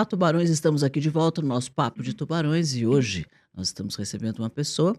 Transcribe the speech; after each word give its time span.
Olá, 0.00 0.06
tubarões, 0.06 0.48
estamos 0.48 0.82
aqui 0.82 0.98
de 0.98 1.10
volta 1.10 1.42
no 1.42 1.48
nosso 1.48 1.70
Papo 1.72 2.02
de 2.02 2.14
Tubarões 2.14 2.74
e 2.74 2.86
hoje 2.86 3.26
nós 3.54 3.66
estamos 3.66 3.96
recebendo 3.96 4.38
uma 4.38 4.48
pessoa 4.48 4.96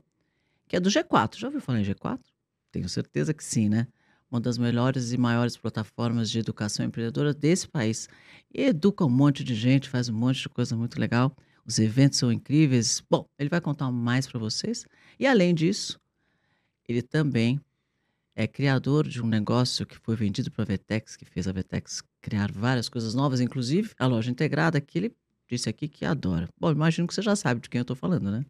que 0.68 0.76
é 0.76 0.80
do 0.80 0.92
G4. 0.92 1.40
Já 1.40 1.48
ouviu 1.48 1.60
falar 1.60 1.82
em 1.82 1.84
G4? 1.84 2.20
Tenho 2.72 2.88
certeza 2.88 3.34
que 3.34 3.44
sim, 3.44 3.68
né? 3.68 3.88
Uma 4.30 4.40
das 4.40 4.60
melhores 4.60 5.12
e 5.12 5.18
maiores 5.18 5.58
plataformas 5.58 6.30
de 6.30 6.38
educação 6.38 6.86
empreendedora 6.86 7.34
desse 7.34 7.68
país. 7.68 8.08
E 8.54 8.62
educa 8.62 9.04
um 9.04 9.10
monte 9.10 9.44
de 9.44 9.56
gente, 9.56 9.90
faz 9.90 10.08
um 10.08 10.14
monte 10.14 10.44
de 10.44 10.50
coisa 10.50 10.76
muito 10.76 11.00
legal. 11.00 11.36
Os 11.66 11.80
eventos 11.80 12.20
são 12.20 12.32
incríveis. 12.32 13.02
Bom, 13.10 13.28
ele 13.40 13.50
vai 13.50 13.60
contar 13.60 13.90
mais 13.90 14.28
para 14.28 14.40
vocês. 14.40 14.86
E 15.20 15.26
além 15.26 15.56
disso, 15.56 16.00
ele 16.88 17.02
também 17.02 17.60
é 18.36 18.48
criador 18.48 19.08
de 19.08 19.22
um 19.22 19.28
negócio 19.28 19.86
que 19.86 19.98
foi 19.98 20.16
vendido 20.16 20.52
para 20.52 20.64
a 20.64 20.66
Vetex, 20.66 21.16
que 21.16 21.26
fez 21.26 21.48
a 21.48 21.52
Vetex 21.52 22.04
criar 22.22 22.52
várias 22.52 22.88
coisas 22.88 23.14
novas, 23.14 23.42
inclusive 23.42 23.92
a 24.00 24.08
loja 24.08 24.32
integrada, 24.32 24.80
que 24.80 24.98
ele 24.98 25.16
disse 25.50 25.70
aqui 25.70 25.88
que 25.88 26.06
adora. 26.06 26.48
Bom, 26.60 26.72
imagino 26.72 27.08
que 27.08 27.14
você 27.14 27.22
já 27.22 27.36
sabe 27.36 27.62
de 27.62 27.70
quem 27.70 27.80
eu 27.80 27.84
estou 27.84 27.96
falando, 27.96 28.32
né? 28.32 28.46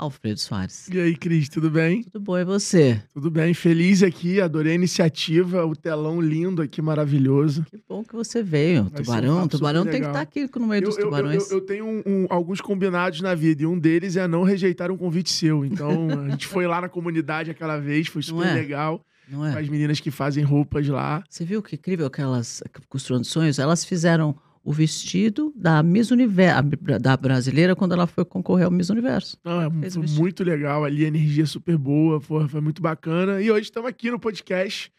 Alfredo 0.00 0.40
Soares. 0.40 0.88
E 0.88 0.98
aí, 0.98 1.14
Cris, 1.14 1.50
tudo 1.50 1.70
bem? 1.70 2.02
Tudo 2.04 2.20
bom, 2.20 2.38
e 2.38 2.42
você? 2.42 3.02
Tudo 3.12 3.30
bem, 3.30 3.52
feliz 3.52 4.02
aqui, 4.02 4.40
adorei 4.40 4.72
a 4.72 4.74
iniciativa, 4.74 5.64
o 5.66 5.76
telão 5.76 6.22
lindo 6.22 6.62
aqui, 6.62 6.80
maravilhoso. 6.80 7.66
Que 7.68 7.78
bom 7.86 8.02
que 8.02 8.14
você 8.14 8.42
veio. 8.42 8.84
Vai 8.84 9.02
tubarão, 9.02 9.42
um 9.42 9.48
tubarão 9.48 9.84
tem 9.84 10.00
que 10.00 10.06
estar 10.06 10.12
tá 10.14 10.20
aqui 10.20 10.48
no 10.58 10.66
meio 10.66 10.82
eu, 10.82 10.88
dos 10.88 10.96
tubarões. 10.96 11.50
Eu, 11.50 11.58
eu, 11.58 11.58
eu 11.58 11.66
tenho 11.66 11.84
um, 11.84 12.02
um, 12.06 12.26
alguns 12.30 12.62
combinados 12.62 13.20
na 13.20 13.34
vida, 13.34 13.62
e 13.62 13.66
um 13.66 13.78
deles 13.78 14.16
é 14.16 14.26
não 14.26 14.42
rejeitar 14.42 14.90
um 14.90 14.96
convite 14.96 15.30
seu. 15.30 15.66
Então, 15.66 16.08
a 16.24 16.30
gente 16.30 16.46
foi 16.46 16.66
lá 16.66 16.80
na 16.80 16.88
comunidade 16.88 17.50
aquela 17.50 17.78
vez, 17.78 18.08
foi 18.08 18.22
super 18.22 18.46
é? 18.46 18.54
legal. 18.54 19.04
Não 19.30 19.46
é? 19.46 19.52
Com 19.52 19.58
as 19.58 19.68
meninas 19.68 20.00
que 20.00 20.10
fazem 20.10 20.42
roupas 20.42 20.86
lá. 20.88 21.22
Você 21.28 21.44
viu 21.44 21.62
que 21.62 21.76
incrível 21.76 22.06
aquelas 22.06 22.62
costurando 22.88 23.24
sonhos? 23.24 23.58
Elas 23.58 23.84
fizeram 23.84 24.36
o 24.62 24.72
vestido 24.72 25.52
da 25.56 25.82
Miss 25.82 26.10
Universo, 26.10 26.62
da 27.00 27.16
brasileira, 27.16 27.74
quando 27.74 27.92
ela 27.92 28.06
foi 28.06 28.24
concorrer 28.24 28.66
ao 28.66 28.70
Miss 28.70 28.90
Universo. 28.90 29.38
Não, 29.44 29.62
é 29.62 29.90
foi 29.90 30.06
muito 30.08 30.44
legal 30.44 30.84
ali, 30.84 31.04
energia 31.04 31.46
super 31.46 31.78
boa, 31.78 32.20
foi, 32.20 32.46
foi 32.48 32.60
muito 32.60 32.82
bacana. 32.82 33.40
E 33.40 33.50
hoje 33.50 33.62
estamos 33.62 33.88
aqui 33.88 34.10
no 34.10 34.18
podcast, 34.18 34.92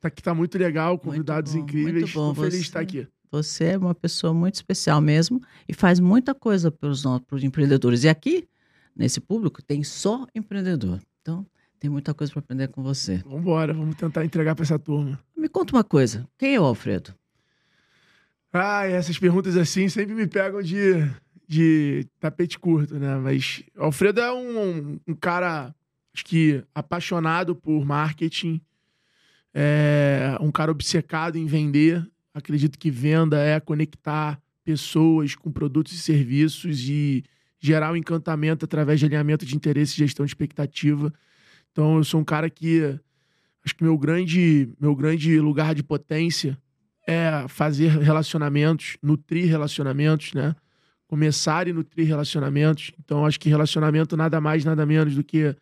tá, 0.00 0.08
que 0.08 0.22
tá 0.22 0.32
muito 0.34 0.56
legal, 0.56 0.98
convidados 0.98 1.54
muito 1.54 1.64
bom, 1.64 1.68
incríveis. 1.78 2.02
Muito 2.04 2.14
bom. 2.14 2.34
Tô 2.34 2.42
feliz 2.42 2.60
de 2.60 2.66
estar 2.66 2.80
aqui. 2.80 3.08
Você 3.30 3.64
é 3.64 3.78
uma 3.78 3.94
pessoa 3.94 4.32
muito 4.32 4.54
especial 4.54 5.00
mesmo 5.00 5.42
e 5.68 5.74
faz 5.74 6.00
muita 6.00 6.34
coisa 6.34 6.70
para 6.70 6.88
os 6.88 7.04
empreendedores. 7.42 8.04
E 8.04 8.08
aqui, 8.08 8.48
nesse 8.96 9.20
público, 9.20 9.62
tem 9.62 9.82
só 9.82 10.26
empreendedor. 10.34 11.00
Então, 11.20 11.44
tem 11.78 11.88
muita 11.90 12.12
coisa 12.12 12.32
para 12.32 12.40
aprender 12.40 12.68
com 12.68 12.82
você. 12.82 13.18
Vamos 13.24 13.40
embora, 13.40 13.72
vamos 13.72 13.96
tentar 13.96 14.24
entregar 14.24 14.54
para 14.54 14.64
essa 14.64 14.78
turma. 14.78 15.18
Me 15.36 15.48
conta 15.48 15.74
uma 15.74 15.84
coisa. 15.84 16.28
Quem 16.36 16.54
é 16.54 16.60
o 16.60 16.64
Alfredo? 16.64 17.14
Ah, 18.52 18.86
essas 18.86 19.18
perguntas 19.18 19.56
assim 19.56 19.88
sempre 19.88 20.14
me 20.14 20.26
pegam 20.26 20.62
de, 20.62 20.94
de 21.46 22.06
tapete 22.18 22.58
curto, 22.58 22.98
né? 22.98 23.16
Mas 23.16 23.62
o 23.76 23.84
Alfredo 23.84 24.20
é 24.20 24.32
um, 24.32 24.98
um 25.06 25.14
cara, 25.14 25.74
acho 26.14 26.24
que 26.24 26.64
apaixonado 26.74 27.54
por 27.54 27.84
marketing, 27.84 28.60
é 29.54 30.36
um 30.40 30.50
cara 30.50 30.70
obcecado 30.70 31.36
em 31.36 31.46
vender. 31.46 32.06
Acredito 32.34 32.78
que 32.78 32.90
venda 32.90 33.38
é 33.38 33.58
conectar 33.60 34.40
pessoas 34.64 35.34
com 35.34 35.50
produtos 35.50 35.92
e 35.92 35.98
serviços 35.98 36.88
e 36.88 37.24
gerar 37.58 37.92
um 37.92 37.96
encantamento 37.96 38.64
através 38.64 39.00
de 39.00 39.06
alinhamento 39.06 39.44
de 39.44 39.56
interesse 39.56 39.94
e 39.94 39.98
gestão 39.98 40.24
de 40.24 40.30
expectativa. 40.30 41.12
Então 41.78 41.98
eu 41.98 42.02
sou 42.02 42.20
um 42.20 42.24
cara 42.24 42.50
que 42.50 42.98
acho 43.64 43.76
que 43.76 43.84
meu 43.84 43.96
grande, 43.96 44.68
meu 44.80 44.96
grande 44.96 45.38
lugar 45.38 45.76
de 45.76 45.82
potência 45.84 46.58
é 47.06 47.46
fazer 47.46 47.90
relacionamentos, 48.00 48.96
nutrir 49.00 49.48
relacionamentos, 49.48 50.32
né? 50.32 50.56
Começar 51.06 51.68
e 51.68 51.72
nutrir 51.72 52.04
relacionamentos. 52.04 52.90
Então 52.98 53.24
acho 53.24 53.38
que 53.38 53.48
relacionamento 53.48 54.16
nada 54.16 54.40
mais, 54.40 54.64
nada 54.64 54.84
menos 54.84 55.14
do 55.14 55.22
que 55.22 55.54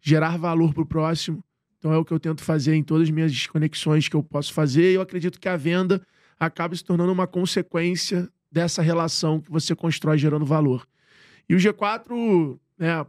gerar 0.00 0.38
valor 0.38 0.72
para 0.72 0.84
o 0.84 0.86
próximo. 0.86 1.44
Então 1.78 1.92
é 1.92 1.98
o 1.98 2.04
que 2.04 2.14
eu 2.14 2.18
tento 2.18 2.42
fazer 2.42 2.74
em 2.74 2.82
todas 2.82 3.02
as 3.02 3.10
minhas 3.10 3.46
conexões 3.46 4.08
que 4.08 4.16
eu 4.16 4.22
posso 4.22 4.54
fazer. 4.54 4.92
E 4.92 4.94
eu 4.94 5.02
acredito 5.02 5.38
que 5.38 5.50
a 5.50 5.56
venda 5.58 6.00
acaba 6.40 6.74
se 6.74 6.82
tornando 6.82 7.12
uma 7.12 7.26
consequência 7.26 8.26
dessa 8.50 8.80
relação 8.80 9.38
que 9.38 9.50
você 9.50 9.76
constrói 9.76 10.16
gerando 10.16 10.46
valor. 10.46 10.88
E 11.46 11.54
o 11.54 11.58
G4, 11.58 12.58
né, 12.78 13.04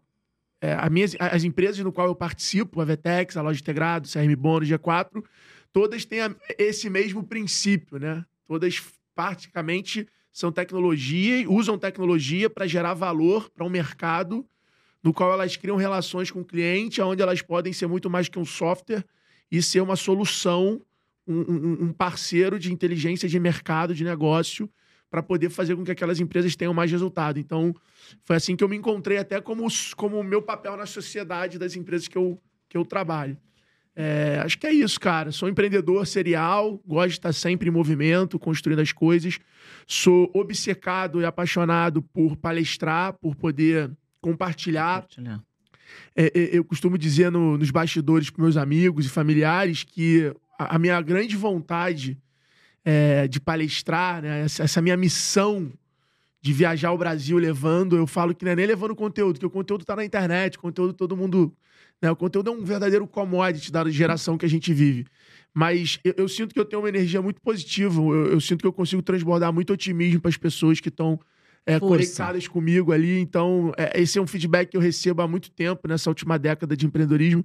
é, 0.62 0.74
a 0.74 0.90
minha, 0.90 1.08
as 1.20 1.44
empresas 1.44 1.80
no 1.80 1.92
qual 1.92 2.08
eu 2.08 2.16
participo, 2.16 2.82
a 2.82 2.86
Vetex, 2.86 3.38
a 3.38 3.42
Loja 3.42 3.60
Integrado, 3.60 4.10
CRM 4.10 4.36
Bônus, 4.36 4.68
G4, 4.68 5.24
todas 5.72 6.06
têm 6.06 6.22
a, 6.22 6.36
esse 6.58 6.90
mesmo 6.90 7.24
princípio, 7.24 7.98
né? 7.98 8.26
Todas 8.46 8.82
praticamente 9.16 10.08
são 10.32 10.52
tecnologia, 10.52 11.50
usam 11.50 11.78
tecnologia 11.78 12.50
para 12.50 12.68
gerar 12.68 12.94
valor 12.94 13.50
para 13.50 13.66
um 13.66 13.70
mercado 13.70 14.46
no 15.02 15.14
qual 15.14 15.32
elas 15.32 15.56
criam 15.56 15.78
relações 15.78 16.30
com 16.30 16.42
o 16.42 16.46
cliente, 16.46 17.02
onde 17.02 17.22
elas 17.22 17.42
podem 17.42 17.72
ser 17.72 17.88
muito 17.88 18.10
mais 18.10 18.28
que 18.28 18.38
um 18.38 18.46
software 18.46 19.06
e 19.50 19.62
ser 19.62 19.82
uma 19.82 19.96
solução, 19.96 20.82
um, 21.26 21.40
um, 21.40 21.84
um 21.86 21.94
parceiro 21.94 22.60
de 22.60 22.72
inteligência 22.72 23.30
de 23.30 23.40
mercado, 23.40 23.96
de 23.96 24.04
negócio, 24.04 24.70
para 25.10 25.24
poder 25.24 25.50
fazer 25.50 25.76
com 25.76 25.84
que 25.84 25.92
aquelas 25.92 26.20
empresas 26.20 26.56
tenham 26.56 26.74
mais 26.74 26.92
resultado. 26.92 27.40
Então, 27.40 27.76
foi 28.24 28.36
assim 28.36 28.56
que 28.56 28.64
eu 28.64 28.70
me 28.70 28.78
encontrei 28.78 29.18
até 29.18 29.42
como 29.42 29.68
como 29.96 30.20
o 30.20 30.24
meu 30.24 30.42
papel 30.42 30.78
na 30.78 30.86
sociedade 30.86 31.58
das 31.58 31.76
empresas 31.76 32.08
que 32.08 32.18
eu, 32.18 32.40
que 32.68 32.78
eu 32.78 32.86
trabalho. 32.86 33.38
É, 33.96 34.40
acho 34.46 34.58
que 34.58 34.66
é 34.66 34.72
isso, 34.72 35.00
cara. 35.00 35.32
Sou 35.32 35.50
um 35.50 35.52
empreendedor 35.52 36.08
serial, 36.08 36.82
gosto 36.86 37.10
de 37.10 37.14
estar 37.16 37.34
sempre 37.34 37.68
em 37.68 37.72
movimento, 37.72 38.40
construindo 38.40 38.80
as 38.80 38.94
coisas. 38.94 39.40
Sou 39.86 40.32
obcecado 40.34 41.20
e 41.20 41.26
apaixonado 41.26 42.02
por 42.02 42.38
palestrar, 42.38 43.14
por 43.14 43.36
poder 43.36 43.92
compartilhar. 44.22 45.02
compartilhar. 45.02 45.44
É, 46.16 46.26
é, 46.28 46.58
eu 46.58 46.64
costumo 46.64 46.98
dizer 46.98 47.32
no, 47.32 47.58
nos 47.58 47.72
bastidores 47.72 48.30
para 48.30 48.44
meus 48.44 48.58
amigos 48.58 49.06
e 49.06 49.10
familiares 49.10 49.84
que 49.84 50.34
a, 50.58 50.76
a 50.76 50.80
minha 50.80 51.02
grande 51.02 51.36
vontade 51.36 52.18
é, 52.90 53.28
de 53.28 53.40
palestrar, 53.40 54.20
né? 54.20 54.46
essa, 54.46 54.64
essa, 54.64 54.82
minha 54.82 54.98
missão 54.98 55.72
de 56.42 56.52
viajar 56.52 56.92
o 56.92 56.98
Brasil 56.98 57.38
levando, 57.38 57.96
eu 57.96 58.08
falo 58.08 58.34
que 58.34 58.44
não 58.44 58.52
é 58.52 58.56
nem 58.56 58.66
levando 58.66 58.96
conteúdo, 58.96 59.40
que 59.40 59.46
o 59.46 59.50
conteúdo 59.50 59.82
está 59.82 59.96
na 59.96 60.04
internet, 60.04 60.58
o 60.58 60.60
conteúdo 60.60 60.94
todo 60.94 61.16
mundo. 61.16 61.54
Né? 62.02 62.10
O 62.10 62.16
conteúdo 62.16 62.50
é 62.50 62.54
um 62.54 62.64
verdadeiro 62.64 63.06
commodity 63.06 63.72
da 63.72 63.88
geração 63.92 64.40
que 64.40 64.46
a 64.46 64.50
gente 64.50 64.74
vive. 64.74 65.06
Mas 65.54 66.00
eu, 66.04 66.16
eu 66.18 66.28
sinto 66.28 66.52
que 66.52 66.60
eu 66.60 66.66
tenho 66.66 66.82
uma 66.82 66.90
energia 66.90 67.22
muito 67.22 67.40
positiva, 67.42 68.02
eu, 68.02 68.32
eu 68.32 68.42
sinto 68.42 68.62
que 68.62 68.68
eu 68.68 68.74
consigo 68.74 69.04
transbordar 69.04 69.54
muito 69.54 69.72
otimismo 69.72 70.20
para 70.20 70.30
as 70.30 70.38
pessoas 70.38 70.80
que 70.80 70.90
estão 70.90 71.20
é, 71.66 71.80
conectadas 71.80 72.48
comigo 72.48 72.92
ali. 72.92 73.20
Então, 73.20 73.72
é, 73.78 74.02
esse 74.02 74.18
é 74.18 74.22
um 74.22 74.28
feedback 74.28 74.70
que 74.70 74.78
eu 74.78 74.82
recebo 74.82 75.22
há 75.22 75.28
muito 75.28 75.52
tempo, 75.52 75.88
nessa 75.88 76.10
última 76.10 76.40
década 76.40 76.76
de 76.76 76.86
empreendedorismo. 76.86 77.44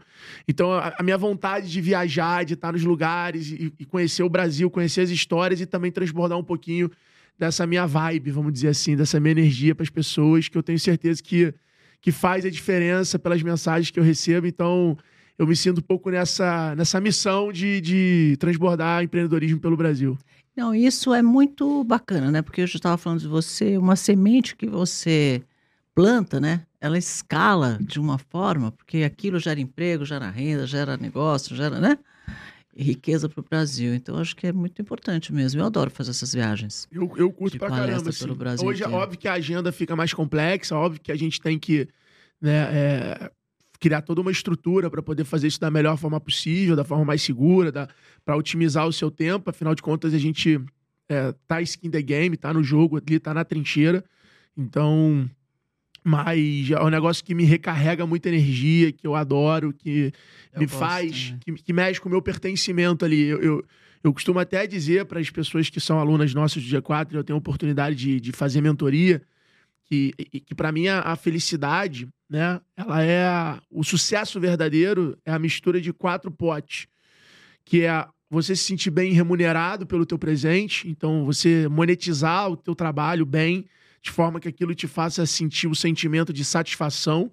Então, 0.48 0.72
a, 0.72 0.94
a 0.98 1.02
minha 1.02 1.18
vontade 1.18 1.70
de 1.70 1.80
viajar, 1.80 2.44
de 2.44 2.54
estar 2.54 2.72
nos 2.72 2.84
lugares 2.84 3.50
e, 3.50 3.72
e, 3.78 3.84
conhecer 3.84 4.22
o 4.22 4.28
Brasil, 4.28 4.70
conhecer 4.70 5.02
as 5.02 5.10
histórias 5.10 5.60
e 5.60 5.66
também 5.66 5.90
transbordar 5.90 6.38
um 6.38 6.44
pouquinho 6.44 6.90
dessa 7.38 7.66
minha 7.66 7.86
vibe, 7.86 8.30
vamos 8.30 8.52
dizer 8.52 8.68
assim, 8.68 8.96
dessa 8.96 9.18
minha 9.18 9.32
energia 9.32 9.74
para 9.74 9.82
as 9.82 9.90
pessoas, 9.90 10.48
que 10.48 10.56
eu 10.56 10.62
tenho 10.62 10.78
certeza 10.78 11.22
que, 11.22 11.52
que 12.00 12.12
faz 12.12 12.44
a 12.44 12.50
diferença 12.50 13.18
pelas 13.18 13.42
mensagens 13.42 13.90
que 13.90 13.98
eu 13.98 14.04
recebo. 14.04 14.46
Então, 14.46 14.96
eu 15.36 15.46
me 15.46 15.56
sinto 15.56 15.78
um 15.78 15.82
pouco 15.82 16.10
nessa, 16.10 16.74
nessa 16.76 17.00
missão 17.00 17.52
de, 17.52 17.80
de 17.80 18.36
transbordar 18.38 19.02
empreendedorismo 19.02 19.60
pelo 19.60 19.76
Brasil. 19.76 20.16
Não, 20.56 20.74
isso 20.74 21.12
é 21.12 21.22
muito 21.22 21.82
bacana, 21.84 22.30
né? 22.30 22.42
Porque 22.42 22.62
eu 22.62 22.66
já 22.66 22.76
estava 22.76 22.96
falando 22.96 23.20
de 23.20 23.28
você, 23.28 23.76
uma 23.76 23.96
semente 23.96 24.54
que 24.54 24.66
você 24.66 25.42
planta, 25.94 26.40
né? 26.40 26.64
Ela 26.80 26.98
escala 26.98 27.78
de 27.80 27.98
uma 27.98 28.18
forma, 28.18 28.70
porque 28.70 28.98
aquilo 28.98 29.38
gera 29.38 29.60
emprego, 29.60 30.04
gera 30.04 30.30
renda, 30.30 30.66
gera 30.66 30.96
negócio, 30.96 31.56
gera, 31.56 31.80
né? 31.80 31.98
riqueza 32.76 33.28
para 33.28 33.40
o 33.40 33.44
Brasil. 33.48 33.94
Então, 33.94 34.18
acho 34.18 34.34
que 34.34 34.46
é 34.46 34.52
muito 34.52 34.80
importante 34.82 35.32
mesmo. 35.32 35.60
Eu 35.60 35.66
adoro 35.66 35.90
fazer 35.90 36.10
essas 36.10 36.34
viagens. 36.34 36.88
Eu, 36.90 37.10
eu 37.16 37.32
curto 37.32 37.58
pra 37.58 37.70
caramba. 37.70 38.10
Assim. 38.10 38.24
Pelo 38.24 38.34
Brasil 38.34 38.66
Hoje, 38.66 38.82
é 38.82 38.86
inteiro. 38.86 39.02
óbvio 39.02 39.18
que 39.18 39.28
a 39.28 39.34
agenda 39.34 39.70
fica 39.72 39.94
mais 39.94 40.12
complexa, 40.12 40.76
óbvio 40.76 41.00
que 41.00 41.12
a 41.12 41.16
gente 41.16 41.40
tem 41.40 41.58
que 41.58 41.88
né, 42.40 42.68
é, 42.72 43.30
criar 43.84 44.00
toda 44.00 44.22
uma 44.22 44.30
estrutura 44.30 44.88
para 44.88 45.02
poder 45.02 45.24
fazer 45.24 45.46
isso 45.46 45.60
da 45.60 45.70
melhor 45.70 45.98
forma 45.98 46.18
possível, 46.18 46.74
da 46.74 46.84
forma 46.84 47.04
mais 47.04 47.20
segura, 47.20 47.70
para 48.24 48.34
otimizar 48.34 48.88
o 48.88 48.92
seu 48.94 49.10
tempo. 49.10 49.50
Afinal 49.50 49.74
de 49.74 49.82
contas, 49.82 50.14
a 50.14 50.18
gente 50.18 50.58
é, 51.06 51.34
tá 51.46 51.60
skin 51.60 51.90
the 51.90 52.00
game, 52.00 52.34
tá 52.34 52.50
no 52.54 52.64
jogo 52.64 52.96
ali, 52.96 53.18
tá 53.18 53.34
na 53.34 53.44
trincheira. 53.44 54.02
Então, 54.56 55.28
mas 56.02 56.70
é 56.70 56.82
um 56.82 56.88
negócio 56.88 57.22
que 57.22 57.34
me 57.34 57.44
recarrega 57.44 58.06
muita 58.06 58.30
energia, 58.30 58.90
que 58.90 59.06
eu 59.06 59.14
adoro, 59.14 59.70
que 59.70 60.10
eu 60.54 60.60
me 60.60 60.66
faz, 60.66 61.32
né? 61.32 61.38
que, 61.44 61.52
que, 61.52 61.72
mexe 61.74 62.00
com 62.00 62.08
o 62.08 62.12
meu 62.12 62.22
pertencimento 62.22 63.04
ali. 63.04 63.20
Eu, 63.20 63.42
eu, 63.42 63.64
eu 64.02 64.14
costumo 64.14 64.38
até 64.38 64.66
dizer 64.66 65.04
para 65.04 65.20
as 65.20 65.28
pessoas 65.28 65.68
que 65.68 65.78
são 65.78 65.98
alunas 66.00 66.32
nossas 66.32 66.62
do 66.62 66.74
G4, 66.74 67.12
eu 67.12 67.22
tenho 67.22 67.36
a 67.36 67.38
oportunidade 67.38 67.96
de, 67.96 68.18
de 68.18 68.32
fazer 68.32 68.62
mentoria, 68.62 69.20
que, 69.94 70.40
que 70.40 70.54
para 70.54 70.72
mim 70.72 70.88
a, 70.88 71.16
felicidade, 71.16 72.08
né, 72.28 72.60
ela 72.76 73.02
é 73.02 73.24
a, 73.24 73.62
o 73.70 73.84
sucesso 73.84 74.40
verdadeiro 74.40 75.16
é 75.24 75.32
a 75.32 75.38
mistura 75.38 75.80
de 75.80 75.92
quatro 75.92 76.30
potes, 76.30 76.86
que 77.64 77.82
é 77.82 78.06
você 78.30 78.56
se 78.56 78.64
sentir 78.64 78.90
bem 78.90 79.12
remunerado 79.12 79.86
pelo 79.86 80.04
teu 80.04 80.18
presente, 80.18 80.88
então 80.88 81.24
você 81.24 81.68
monetizar 81.68 82.50
o 82.50 82.56
teu 82.56 82.74
trabalho 82.74 83.24
bem, 83.24 83.66
de 84.02 84.10
forma 84.10 84.40
que 84.40 84.48
aquilo 84.48 84.74
te 84.74 84.86
faça 84.86 85.24
sentir 85.24 85.66
o 85.66 85.74
sentimento 85.74 86.32
de 86.32 86.44
satisfação. 86.44 87.30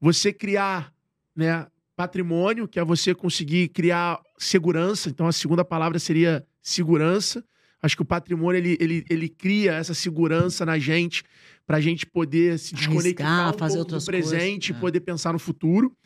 Você 0.00 0.32
criar, 0.32 0.92
né, 1.36 1.66
patrimônio, 1.94 2.66
que 2.66 2.80
é 2.80 2.84
você 2.84 3.14
conseguir 3.14 3.68
criar 3.68 4.20
segurança. 4.36 5.08
Então, 5.08 5.28
a 5.28 5.32
segunda 5.32 5.64
palavra 5.64 5.98
seria 5.98 6.44
segurança. 6.60 7.44
Acho 7.80 7.96
que 7.96 8.02
o 8.02 8.06
patrimônio 8.06 8.58
ele, 8.58 8.76
ele, 8.80 9.04
ele 9.08 9.28
cria 9.28 9.74
essa 9.74 9.94
segurança 9.94 10.64
na 10.66 10.78
gente 10.78 11.22
para 11.66 11.76
a 11.76 11.80
gente 11.80 12.06
poder 12.06 12.58
se 12.58 12.74
desconectar 12.74 13.26
Arriscar, 13.26 13.54
um 13.54 13.58
fazer 13.58 13.76
pouco 13.76 13.90
do 13.90 13.94
outras 13.94 14.04
presente 14.04 14.66
e 14.66 14.68
coisas, 14.68 14.76
é. 14.76 14.80
poder 14.80 15.00
pensar 15.00 15.32
no 15.32 15.38
futuro. 15.38 15.96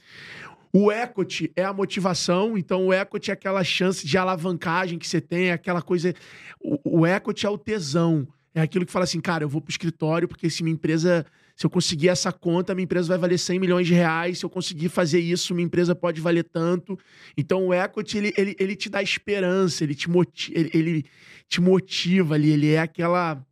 O 0.73 0.93
equity 0.93 1.51
é 1.57 1.65
a 1.65 1.73
motivação, 1.73 2.59
então 2.59 2.89
o 2.89 2.93
equity 2.93 3.31
é 3.31 3.35
aquela 3.35 3.65
chance 3.65 4.07
de 4.07 4.19
alavancagem 4.19 4.99
que 4.99 5.07
você 5.07 5.21
tem, 5.21 5.47
é 5.49 5.53
aquela 5.53 5.81
coisa. 5.81 6.15
O, 6.61 7.01
o 7.01 7.07
equity 7.07 7.47
é 7.47 7.49
o 7.51 7.57
tesão. 7.57 8.29
É 8.55 8.61
aquilo 8.61 8.85
que 8.85 8.93
fala 8.93 9.05
assim, 9.05 9.21
cara, 9.21 9.45
eu 9.45 9.49
vou 9.49 9.61
pro 9.61 9.71
escritório 9.71 10.27
porque 10.27 10.49
se 10.51 10.63
minha 10.63 10.75
empresa. 10.75 11.25
Se 11.55 11.65
eu 11.65 11.71
conseguir 11.71 12.11
essa 12.11 12.31
conta, 12.31 12.75
minha 12.75 12.85
empresa 12.85 13.09
vai 13.09 13.17
valer 13.17 13.39
100 13.39 13.59
milhões 13.59 13.87
de 13.87 13.95
reais. 13.95 14.39
Se 14.39 14.45
eu 14.45 14.51
conseguir 14.51 14.91
fazer 14.91 15.21
isso, 15.21 15.55
minha 15.55 15.65
empresa 15.65 15.95
pode 15.95 16.21
valer 16.21 16.45
tanto. 16.45 16.99
Então 17.35 17.69
o 17.69 17.73
equity, 17.73 18.19
ele, 18.19 18.35
ele, 18.37 18.57
ele 18.59 18.77
te 18.77 18.91
dá 18.91 19.03
esperança, 19.03 19.83
ele 19.83 19.95
te, 19.95 20.11
moti 20.11 20.53
ele, 20.55 20.71
ele 20.75 21.05
te 21.49 21.59
motiva 21.59 22.35
ali, 22.35 22.51
ele 22.51 22.73
é 22.73 22.81
aquela, 22.81 23.43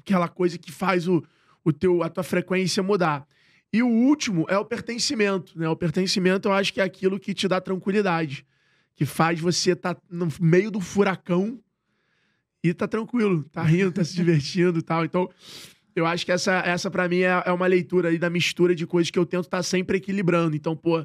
aquela 0.00 0.28
coisa 0.28 0.58
que 0.58 0.72
faz 0.72 1.06
o, 1.06 1.22
o 1.64 1.72
teu, 1.72 2.02
a 2.02 2.08
tua 2.08 2.24
frequência 2.24 2.82
mudar. 2.82 3.26
E 3.72 3.82
o 3.82 3.88
último 3.88 4.46
é 4.48 4.58
o 4.58 4.64
pertencimento, 4.64 5.56
né? 5.58 5.68
O 5.68 5.76
pertencimento 5.76 6.48
eu 6.48 6.52
acho 6.52 6.72
que 6.72 6.80
é 6.80 6.84
aquilo 6.84 7.20
que 7.20 7.32
te 7.32 7.46
dá 7.46 7.60
tranquilidade, 7.60 8.44
que 8.96 9.06
faz 9.06 9.38
você 9.38 9.72
estar 9.72 9.96
no 10.10 10.28
meio 10.40 10.70
do 10.70 10.80
furacão 10.80 11.60
e 12.62 12.74
tá 12.74 12.88
tranquilo, 12.88 13.44
tá 13.44 13.62
rindo, 13.62 13.92
tá 13.92 14.04
se 14.04 14.14
divertindo 14.14 14.80
e 14.80 14.82
tal. 14.82 15.04
Então, 15.04 15.30
eu 15.94 16.04
acho 16.04 16.24
que 16.24 16.32
essa, 16.32 16.58
essa 16.60 16.90
para 16.90 17.08
mim 17.08 17.20
é, 17.20 17.42
é 17.46 17.52
uma 17.52 17.66
leitura 17.66 18.08
aí 18.08 18.18
da 18.18 18.28
mistura 18.28 18.74
de 18.74 18.86
coisas 18.86 19.10
que 19.10 19.18
eu 19.18 19.26
tento 19.26 19.44
estar 19.44 19.62
sempre 19.62 19.98
equilibrando. 19.98 20.56
Então, 20.56 20.76
pô, 20.76 21.04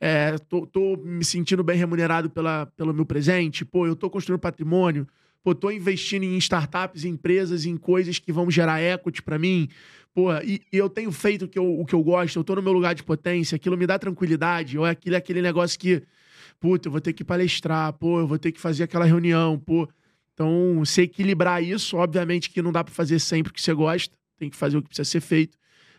é, 0.00 0.38
tô, 0.38 0.66
tô 0.66 0.96
me 0.96 1.24
sentindo 1.24 1.64
bem 1.64 1.76
remunerado 1.76 2.30
pela, 2.30 2.66
pelo 2.76 2.94
meu 2.94 3.04
presente, 3.04 3.64
pô, 3.64 3.86
eu 3.86 3.96
tô 3.96 4.08
construindo 4.08 4.40
patrimônio, 4.40 5.06
pô, 5.44 5.54
tô 5.54 5.70
investindo 5.70 6.22
em 6.22 6.38
startups, 6.38 7.04
em 7.04 7.10
empresas, 7.10 7.66
em 7.66 7.76
coisas 7.76 8.18
que 8.18 8.32
vão 8.32 8.50
gerar 8.50 8.80
equity 8.80 9.22
para 9.22 9.38
mim, 9.38 9.68
pô, 10.14 10.34
e, 10.38 10.62
e, 10.72 10.78
eu 10.78 10.88
tenho 10.88 11.12
feito 11.12 11.44
o 11.44 11.48
que 11.48 11.58
eu, 11.58 11.80
o 11.80 11.84
que 11.84 11.94
eu 11.94 12.02
gosto, 12.02 12.38
eu 12.38 12.42
tô 12.42 12.54
no 12.56 12.62
meu 12.62 12.72
lugar 12.72 12.94
de 12.94 13.02
potência, 13.02 13.54
aquilo 13.54 13.76
me 13.76 13.86
dá 13.86 13.98
tranquilidade, 13.98 14.78
ou 14.78 14.86
é 14.86 14.90
aquele 14.90 15.42
negócio 15.42 15.78
que, 15.78 16.02
puta, 16.58 16.88
eu 16.88 16.92
vou 16.92 17.00
ter 17.00 17.12
que 17.12 17.22
palestrar, 17.22 17.92
pô, 17.92 18.20
eu 18.20 18.26
vou 18.26 18.38
ter 18.38 18.52
que 18.52 18.60
fazer 18.60 18.84
aquela 18.84 19.04
reunião, 19.04 19.58
pô. 19.58 19.86
Então, 20.32 20.78
você 20.78 21.02
equilibrar 21.02 21.62
isso, 21.62 21.96
obviamente 21.96 22.48
que 22.48 22.62
não 22.62 22.72
dá 22.72 22.82
para 22.82 22.94
fazer 22.94 23.18
sempre 23.18 23.50
o 23.50 23.54
que 23.54 23.60
você 23.60 23.74
gosta, 23.74 24.16
tem 24.38 24.48
que 24.48 24.56
fazer 24.56 24.78
o 24.78 24.82
que 24.82 24.88
precisa 24.88 25.08
ser 25.08 25.20
feito, 25.20 25.58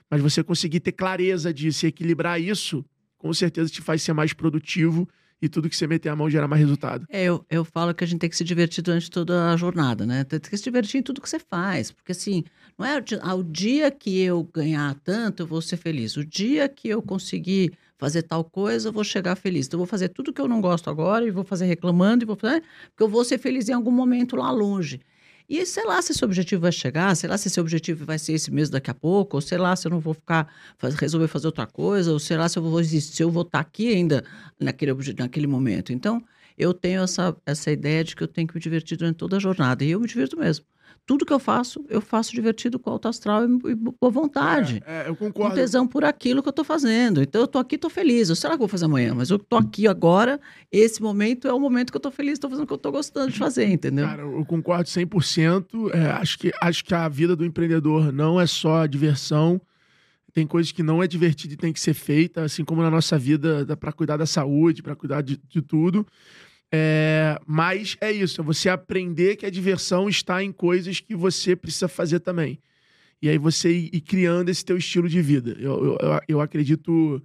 mas 0.10 0.22
você 0.22 0.44
conseguir 0.44 0.80
ter 0.80 0.92
clareza 0.92 1.54
disso 1.54 1.86
e 1.86 1.90
equilibrar 1.90 2.42
isso, 2.42 2.84
com 3.18 3.32
certeza 3.32 3.72
te 3.72 3.82
faz 3.82 4.02
ser 4.02 4.14
mais 4.14 4.34
produtivo 4.34 5.08
e 5.42 5.50
tudo 5.50 5.70
que 5.70 5.76
você 5.76 5.86
meter 5.86 6.10
a 6.10 6.16
mão 6.16 6.30
gera 6.30 6.48
mais 6.48 6.62
resultado. 6.62 7.06
É, 7.10 7.24
eu, 7.24 7.46
eu 7.50 7.66
falo 7.66 7.94
que 7.94 8.04
a 8.04 8.08
gente 8.08 8.20
tem 8.20 8.30
que 8.30 8.38
se 8.38 8.44
divertir 8.44 8.84
durante 8.84 9.10
toda 9.10 9.52
a 9.52 9.58
jornada, 9.58 10.06
né? 10.06 10.24
Tem 10.24 10.40
que 10.40 10.58
se 10.58 10.64
divertir 10.64 11.00
em 11.00 11.04
tudo 11.04 11.22
que 11.22 11.30
você 11.30 11.40
faz. 11.40 11.92
Porque 11.92 12.12
assim, 12.12 12.44
não 12.78 12.86
é 12.86 13.02
ao 13.22 13.44
dia 13.44 13.92
que 13.92 14.22
eu 14.22 14.44
ganhar 14.44 14.96
tanto, 15.04 15.44
eu 15.44 15.48
vou 15.48 15.62
ser 15.62 15.78
feliz. 15.78 16.18
O 16.18 16.26
dia 16.26 16.68
que 16.68 16.88
eu 16.88 17.02
conseguir 17.02 17.74
fazer 17.98 18.24
tal 18.24 18.44
coisa, 18.44 18.90
eu 18.90 18.94
vou 18.94 19.04
chegar 19.04 19.36
feliz. 19.36 19.68
Então, 19.68 19.78
eu 19.78 19.86
vou 19.86 19.88
fazer 19.88 20.10
tudo 20.10 20.34
que 20.34 20.42
eu 20.42 20.48
não 20.48 20.62
gosto 20.62 20.90
agora 20.90 21.26
e 21.26 21.32
vou 21.32 21.44
fazer 21.44 21.66
reclamando 21.66 22.24
e 22.24 22.26
vou 22.26 22.36
fazer, 22.36 22.62
porque 22.90 23.04
eu 23.04 23.10
vou 23.10 23.24
ser 23.24 23.38
feliz 23.38 23.70
em 23.70 23.74
algum 23.74 23.92
momento 23.92 24.36
lá 24.36 24.52
longe. 24.52 25.00
E 25.48 25.66
sei 25.66 25.86
lá 25.86 26.02
se 26.02 26.12
esse 26.12 26.26
objetivo 26.26 26.64
vai 26.64 26.72
chegar, 26.72 27.16
sei 27.16 27.30
lá 27.30 27.38
se 27.38 27.48
esse 27.48 27.60
objetivo 27.60 28.04
vai 28.06 28.18
ser 28.18 28.34
esse 28.34 28.52
mesmo 28.52 28.74
daqui 28.74 28.90
a 28.90 28.94
pouco, 28.96 29.38
ou 29.38 29.42
sei 29.42 29.58
lá 29.60 29.76
se 29.76 29.88
eu 29.88 29.92
não 29.92 30.00
vou 30.00 30.14
ficar, 30.14 30.52
resolver 31.00 31.28
fazer 31.28 31.48
outra 31.48 31.68
coisa, 31.68 32.12
ou 32.12 32.20
sei 32.20 32.38
lá 32.38 32.50
se 32.50 32.58
eu 32.58 32.64
vou 32.64 32.80
existir, 32.80 33.16
se 33.16 33.24
eu 33.24 33.30
vou 33.30 33.44
estar 33.44 33.60
aqui 33.60 33.94
ainda 33.94 34.24
naquele, 34.60 34.94
naquele 35.18 35.48
momento. 35.48 35.94
Então, 35.94 36.24
eu 36.58 36.74
tenho 36.74 37.04
essa, 37.04 37.36
essa 37.46 37.72
ideia 37.72 38.04
de 38.04 38.16
que 38.16 38.24
eu 38.24 38.28
tenho 38.28 38.48
que 38.48 38.56
me 38.56 38.62
divertir 38.62 38.98
durante 38.98 39.18
toda 39.18 39.38
a 39.38 39.40
jornada, 39.40 39.84
e 39.84 39.92
eu 39.92 40.00
me 40.00 40.08
divirto 40.08 40.38
mesmo. 40.38 40.66
Tudo 41.06 41.26
que 41.26 41.32
eu 41.32 41.38
faço, 41.38 41.86
eu 41.88 42.02
faço 42.02 42.34
divertido 42.34 42.80
com 42.80 42.90
alto 42.90 43.08
astral 43.08 43.44
e, 43.46 43.72
e 43.72 43.76
boa 43.76 44.12
vontade. 44.12 44.82
É, 44.86 45.04
é, 45.04 45.10
eu 45.10 45.16
concordo. 45.16 45.52
Com 45.52 45.56
tesão 45.56 45.86
por 45.86 46.04
aquilo 46.04 46.42
que 46.42 46.48
eu 46.48 46.52
estou 46.52 46.66
fazendo. 46.66 47.22
Então, 47.22 47.42
eu 47.42 47.46
estou 47.46 47.62
aqui, 47.62 47.76
estou 47.76 47.92
feliz. 47.92 48.30
Eu 48.30 48.36
sei 48.36 48.50
lá 48.50 48.56
o 48.56 48.58
que 48.58 48.64
eu 48.64 48.68
vou 48.68 48.72
fazer 48.72 48.86
amanhã, 48.86 49.14
mas 49.14 49.30
eu 49.30 49.38
estou 49.38 49.60
aqui 49.60 49.88
agora. 49.88 50.40
Esse 50.72 51.04
momento 51.04 51.48
é 51.48 51.54
o 51.54 51.60
momento 51.60 51.92
que 51.92 51.98
eu 51.98 52.00
estou 52.00 52.12
feliz, 52.12 52.34
estou 52.34 52.50
fazendo 52.50 52.64
o 52.64 52.68
que 52.68 52.74
eu 52.74 52.78
estou 52.78 52.92
gostando 52.92 53.32
de 53.32 53.38
fazer, 53.38 53.68
entendeu? 53.68 54.08
Cara, 54.08 54.24
eu 54.24 54.46
concordo 54.46 54.90
100%. 54.90 55.94
É, 55.94 56.12
acho, 56.12 56.40
que, 56.40 56.52
acho 56.60 56.84
que 56.84 56.96
a 56.96 57.08
vida 57.08 57.36
do 57.36 57.46
empreendedor 57.46 58.12
não 58.12 58.42
é 58.42 58.48
só 58.48 58.86
diversão. 58.88 59.62
Tem 60.34 60.48
coisas 60.48 60.72
que 60.72 60.82
não 60.82 61.04
é 61.04 61.08
divertido 61.08 61.54
e 61.54 61.58
tem 61.58 61.72
que 61.72 61.80
ser 61.80 61.94
feita, 61.94 62.44
assim 62.44 62.66
como 62.66 62.82
na 62.82 62.90
nossa 62.90 63.18
vida, 63.18 63.78
para 63.78 63.94
cuidar 63.94 64.18
da 64.18 64.26
saúde, 64.26 64.82
para 64.82 64.96
cuidar 64.96 65.22
de, 65.22 65.40
de 65.48 65.62
tudo. 65.62 66.06
É, 66.78 67.40
mas 67.46 67.96
é 68.02 68.12
isso, 68.12 68.42
é 68.42 68.44
você 68.44 68.68
aprender 68.68 69.38
que 69.38 69.46
a 69.46 69.50
diversão 69.50 70.10
está 70.10 70.44
em 70.44 70.52
coisas 70.52 71.00
que 71.00 71.16
você 71.16 71.56
precisa 71.56 71.88
fazer 71.88 72.20
também. 72.20 72.60
E 73.22 73.30
aí 73.30 73.38
você 73.38 73.72
ir, 73.72 73.90
ir 73.94 74.02
criando 74.02 74.50
esse 74.50 74.66
teu 74.66 74.76
estilo 74.76 75.08
de 75.08 75.22
vida. 75.22 75.56
Eu, 75.58 75.98
eu, 76.02 76.20
eu, 76.28 76.42
acredito 76.42 77.22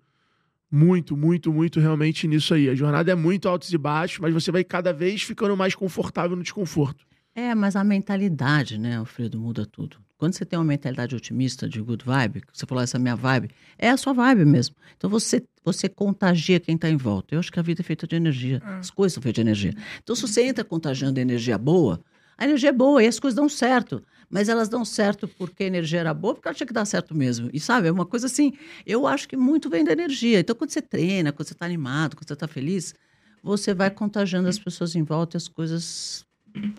muito, 0.70 1.16
muito, 1.16 1.52
muito 1.52 1.80
realmente 1.80 2.28
nisso 2.28 2.54
aí. 2.54 2.68
A 2.68 2.74
jornada 2.76 3.10
é 3.10 3.14
muito 3.16 3.48
altos 3.48 3.72
e 3.72 3.78
baixos, 3.78 4.20
mas 4.20 4.32
você 4.32 4.52
vai 4.52 4.62
cada 4.62 4.92
vez 4.92 5.22
ficando 5.22 5.56
mais 5.56 5.74
confortável 5.74 6.36
no 6.36 6.44
desconforto. 6.44 7.04
É, 7.34 7.52
mas 7.54 7.74
a 7.74 7.82
mentalidade, 7.82 8.78
né, 8.78 8.98
Alfredo, 8.98 9.40
muda 9.40 9.66
tudo. 9.66 9.96
Quando 10.20 10.34
você 10.34 10.44
tem 10.44 10.58
uma 10.58 10.66
mentalidade 10.66 11.16
otimista, 11.16 11.66
de 11.66 11.80
good 11.80 12.04
vibe, 12.04 12.42
você 12.52 12.66
falou 12.66 12.84
essa 12.84 12.98
é 12.98 13.00
minha 13.00 13.16
vibe, 13.16 13.48
é 13.78 13.88
a 13.88 13.96
sua 13.96 14.12
vibe 14.12 14.44
mesmo. 14.44 14.76
Então 14.94 15.08
você, 15.08 15.42
você 15.64 15.88
contagia 15.88 16.60
quem 16.60 16.74
está 16.74 16.90
em 16.90 16.96
volta. 16.98 17.34
Eu 17.34 17.38
acho 17.38 17.50
que 17.50 17.58
a 17.58 17.62
vida 17.62 17.80
é 17.80 17.82
feita 17.82 18.06
de 18.06 18.16
energia. 18.16 18.60
É. 18.62 18.74
As 18.74 18.90
coisas 18.90 19.14
são 19.14 19.22
feitas 19.22 19.36
de 19.36 19.40
energia. 19.40 19.74
Então 20.02 20.14
se 20.14 20.20
você 20.20 20.42
entra 20.42 20.62
contagiando 20.62 21.18
energia 21.18 21.56
boa, 21.56 22.04
a 22.36 22.44
energia 22.44 22.68
é 22.68 22.72
boa 22.72 23.02
e 23.02 23.06
as 23.06 23.18
coisas 23.18 23.34
dão 23.34 23.48
certo. 23.48 24.04
Mas 24.28 24.50
elas 24.50 24.68
dão 24.68 24.84
certo 24.84 25.26
porque 25.26 25.64
a 25.64 25.66
energia 25.66 26.00
era 26.00 26.12
boa, 26.12 26.34
porque 26.34 26.48
ela 26.48 26.54
tinha 26.54 26.66
que 26.66 26.74
dar 26.74 26.84
certo 26.84 27.14
mesmo. 27.14 27.48
E 27.50 27.58
sabe, 27.58 27.88
é 27.88 27.90
uma 27.90 28.04
coisa 28.04 28.26
assim, 28.26 28.52
eu 28.84 29.06
acho 29.06 29.26
que 29.26 29.38
muito 29.38 29.70
vem 29.70 29.82
da 29.82 29.92
energia. 29.92 30.40
Então 30.40 30.54
quando 30.54 30.68
você 30.68 30.82
treina, 30.82 31.32
quando 31.32 31.48
você 31.48 31.54
está 31.54 31.64
animado, 31.64 32.14
quando 32.14 32.28
você 32.28 32.34
está 32.34 32.46
feliz, 32.46 32.94
você 33.42 33.72
vai 33.72 33.90
contagiando 33.90 34.50
as 34.50 34.58
pessoas 34.58 34.94
em 34.94 35.02
volta 35.02 35.36
e 35.36 35.38
as 35.38 35.48
coisas 35.48 36.26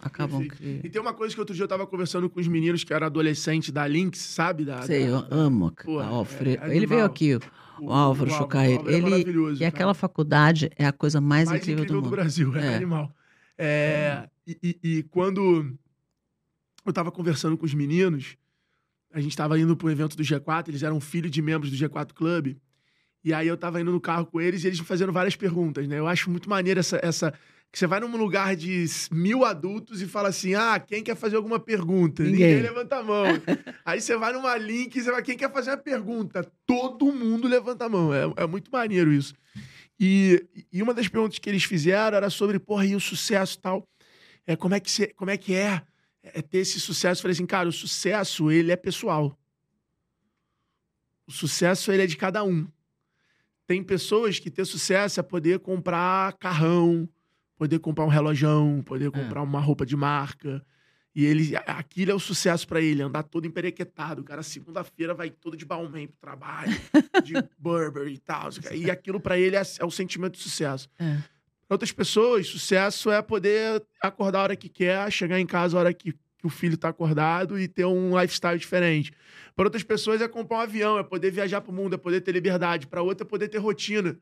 acabam 0.01 0.48
que... 0.48 0.82
E 0.84 0.90
tem 0.90 1.01
uma 1.01 1.13
coisa 1.13 1.34
que 1.34 1.40
outro 1.40 1.56
dia 1.56 1.63
eu 1.63 1.68
tava 1.68 1.86
conversando 1.88 2.30
com 2.30 2.40
os 2.40 2.48
meninos 2.48 2.84
que 2.84 2.94
eram 2.94 3.08
adolescentes 3.08 3.72
da 3.72 3.86
Lynx, 3.86 4.20
sabe? 4.20 4.66
Da, 4.66 4.82
Sei, 4.84 5.06
da, 5.06 5.12
eu 5.12 5.25
amo 5.30 5.72
Pô, 5.84 6.00
Alfredo. 6.00 6.63
É, 6.63 6.72
é 6.72 6.75
ele 6.75 6.86
veio 6.86 7.06
aqui, 7.06 7.36
o, 7.36 7.42
o 7.82 7.92
Álvaro 7.92 8.30
Chucair. 8.32 8.80
É 8.86 8.94
ele 8.94 9.20
E 9.20 9.60
cara. 9.60 9.68
aquela 9.68 9.94
faculdade 9.94 10.70
é 10.75 10.86
a 10.86 10.92
coisa 10.92 11.22
mais, 11.22 11.50
mais 11.50 11.62
incrível, 11.62 11.84
incrível 11.84 12.01
do, 12.01 12.10
do, 12.10 12.12
Brasil, 12.12 12.56
é, 12.56 12.74
é. 12.74 12.75
animal. 12.75 13.12
É, 13.58 14.30
e, 14.46 14.58
e, 14.63 14.80
e, 14.84 15.04
quando 15.04 15.75
eu 16.86 16.94
tava 16.94 17.12
conversando 17.12 17.58
com 17.58 17.66
os 17.66 17.74
meninos, 17.74 18.38
a 19.13 19.20
gente 19.22 19.36
tava 19.36 19.60
indo 19.60 19.75
pro 19.75 19.90
evento 19.90 20.16
do 20.16 20.24
G4, 20.24 20.70
eles 20.70 20.84
eram 20.84 21.00
filhos 21.00 21.32
de 21.32 21.42
membros 21.42 21.72
do 21.72 21.78
G4 21.78 22.13
Club, 22.13 22.56
e 23.24 23.34
aí 23.34 23.48
eu 23.48 23.58
tava 23.58 23.80
indo 23.80 23.92
no 23.92 24.01
carro 24.01 24.25
com 24.25 24.42
eles 24.42 24.63
e 24.63 24.68
eles 24.68 24.80
me 24.80 24.86
fazendo 24.86 25.12
várias 25.12 25.36
perguntas, 25.36 25.88
né? 25.88 26.00
Eu 26.00 26.08
acho 26.08 26.30
muito 26.30 26.50
maneiro 26.50 26.80
essa, 26.80 27.00
essa 27.04 27.34
que 27.72 27.80
você 27.80 27.88
vai 27.88 28.01
num 28.01 28.18
lugar 28.18 28.56
de 28.56 28.86
mil 29.12 29.46
adultos 29.46 30.01
e 30.01 30.08
fala 30.08 30.30
assim: 30.30 30.56
ah, 30.56 30.80
quem 30.80 31.01
quer 31.01 31.16
fazer 31.16 31.38
alguma 31.38 31.60
pergunta? 31.60 32.24
Ninguém, 32.24 32.56
Ninguém 32.56 32.62
levanta 32.63 32.98
a 32.98 33.04
mão. 33.04 33.25
Aí 33.86 34.01
você 34.01 34.18
vai 34.18 34.34
numa 34.34 34.58
link 34.58 34.96
e 34.96 35.01
você 35.01 35.12
vai, 35.12 35.22
quem 35.22 35.38
quer 35.38 35.51
fazer 35.51 35.72
uma 35.72 35.78
pergunta? 35.78 36.51
Todo 36.66 37.13
mundo 37.13 37.48
levanta 37.48 37.86
a 37.86 37.90
mão. 37.90 38.13
É, 38.13 38.44
é 38.44 38.48
muito 38.48 38.70
maneiro 38.70 39.13
isso. 39.13 39.34
E, 39.98 40.44
e 40.74 40.82
uma 40.82 40.94
das 40.94 41.08
perguntas 41.08 41.40
que 41.40 41.50
eles 41.50 41.63
fizeram 41.63 42.18
era 42.18 42.30
sobre, 42.30 42.60
porra, 42.60 42.86
e 42.86 42.96
o 42.96 43.00
sucesso 43.00 43.58
e 43.58 43.62
tal. 43.62 43.88
É, 44.46 44.56
como, 44.56 44.74
é 44.74 44.80
que 44.80 44.92
você, 44.92 45.08
como 45.08 45.30
é 45.30 45.38
que 45.38 45.54
é, 45.54 45.82
é 46.24 46.42
ter 46.42 46.58
esse 46.58 46.80
sucesso? 46.80 47.20
Eu 47.20 47.22
falei 47.22 47.34
assim, 47.34 47.46
cara, 47.46 47.70
o 47.70 47.72
sucesso, 47.72 48.51
ele 48.51 48.72
é 48.72 48.75
pessoal. 48.75 49.38
O 51.28 51.32
sucesso, 51.32 51.92
ele 51.92 52.04
é 52.04 52.08
de 52.08 52.18
cada 52.18 52.44
um. 52.44 52.68
Tem 53.72 53.82
pessoas 53.82 54.38
que 54.38 54.51
ter 54.51 54.66
sucesso 54.66 55.18
é 55.22 55.24
poder 55.24 55.60
comprar 55.60 56.34
carrão, 56.34 57.08
poder 57.58 57.80
comprar 57.80 58.04
um 58.04 58.10
relojão, 58.10 58.84
poder 58.86 59.08
é. 59.08 59.12
comprar 59.12 59.40
é. 59.40 59.44
uma 59.46 59.62
roupa 59.62 59.86
de 59.86 59.96
marca. 59.96 60.62
E 61.16 61.25
ele, 61.25 61.56
aquilo 61.56 62.12
é 62.12 62.13
o 62.13 62.20
sucesso 62.20 62.68
para 62.68 62.82
ele, 62.82 63.01
andar 63.01 63.24
todo 63.24 63.48
emperequetado. 63.48 64.20
O 64.20 64.25
cara, 64.25 64.44
segunda-feira, 64.44 65.13
vai 65.13 65.30
todo 65.30 65.56
de 65.56 65.63
Balmain 65.63 66.08
pro 66.08 66.18
trabalho, 66.20 66.74
de 67.24 67.34
Burberry 67.58 68.16
e 68.16 68.18
tal. 68.18 68.50
E 68.74 68.92
aquilo 68.92 69.22
para 69.22 69.40
ele 69.40 69.56
é, 69.56 69.62
é, 69.80 69.86
o 69.86 69.90
sentimento 69.90 70.34
de 70.34 70.44
sucesso. 70.44 70.90
É. 71.00 71.20
Para 71.66 71.75
outras 71.75 71.94
pessoas, 71.94 72.48
sucesso 72.48 73.10
é 73.10 73.22
poder 73.22 73.82
acordar 74.01 74.40
a 74.40 74.44
hora 74.44 74.56
que 74.58 74.68
quer, 74.68 75.10
chegar 75.10 75.40
em 75.40 75.46
casa 75.46 75.78
a 75.78 75.80
hora 75.80 75.94
que, 75.94 76.13
que 76.42 76.48
o 76.48 76.50
filho 76.50 76.76
tá 76.76 76.90
acordado 76.90 77.58
e 77.60 77.68
ter 77.68 77.86
um 77.86 78.20
lifestyle 78.20 78.58
diferente. 78.58 79.14
Para 79.56 79.66
outras 79.66 79.84
pessoas 79.84 80.22
é 80.22 80.28
comprar 80.28 80.58
um 80.58 80.62
avião, 80.62 80.98
é 80.98 81.04
poder 81.04 81.32
viajar 81.32 81.62
para 81.62 81.72
o 81.72 81.74
mundo, 81.74 81.94
é 81.94 81.98
poder 81.98 82.22
ter 82.22 82.32
liberdade. 82.32 82.88
Para 82.88 83.02
outra 83.02 83.26
é 83.26 83.30
poder 83.30 83.48
ter 83.48 83.60
rotina. 83.60 84.18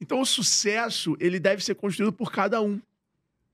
Então 0.00 0.20
o 0.20 0.24
sucesso, 0.24 1.16
ele 1.18 1.40
deve 1.40 1.62
ser 1.62 1.74
construído 1.74 2.12
por 2.12 2.30
cada 2.30 2.62
um. 2.62 2.80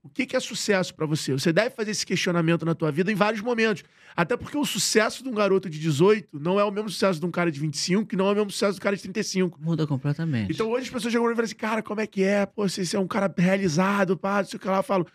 O 0.01 0.07
que, 0.07 0.25
que 0.25 0.35
é 0.35 0.39
sucesso 0.39 0.95
para 0.95 1.05
você? 1.05 1.33
Você 1.33 1.51
deve 1.51 1.71
fazer 1.71 1.91
esse 1.91 2.05
questionamento 2.05 2.65
na 2.65 2.73
tua 2.73 2.89
vida 2.89 3.11
em 3.11 3.15
vários 3.15 3.41
momentos. 3.41 3.83
Até 4.15 4.37
porque 4.37 4.57
o 4.57 4.63
sucesso 4.63 5.23
de 5.23 5.29
um 5.29 5.33
garoto 5.33 5.69
de 5.69 5.77
18 5.77 6.39
não 6.39 6.59
é 6.59 6.63
o 6.63 6.71
mesmo 6.71 6.89
sucesso 6.89 7.19
de 7.19 7.25
um 7.25 7.31
cara 7.31 7.51
de 7.51 7.59
25, 7.59 8.05
que 8.05 8.15
não 8.15 8.27
é 8.27 8.31
o 8.31 8.35
mesmo 8.35 8.49
sucesso 8.49 8.79
do 8.79 8.81
cara 8.81 8.95
de 8.95 9.01
35. 9.01 9.59
Muda 9.61 9.85
completamente. 9.85 10.53
Então 10.53 10.69
hoje 10.69 10.85
as 10.85 10.89
pessoas 10.89 11.11
chegam 11.11 11.29
e 11.29 11.35
falam 11.35 11.45
assim, 11.45 11.55
cara, 11.55 11.83
como 11.83 11.99
é 11.99 12.07
que 12.07 12.23
é? 12.23 12.45
Pô, 12.45 12.67
você, 12.67 12.85
você 12.85 12.95
é 12.95 12.99
um 12.99 13.07
cara 13.07 13.33
realizado, 13.37 14.15
pá, 14.15 14.37
não 14.37 14.45
sei 14.45 14.57
o 14.57 14.59
que 14.59 14.67
lá. 14.67 14.77
Eu 14.77 14.83
falo, 14.83 15.05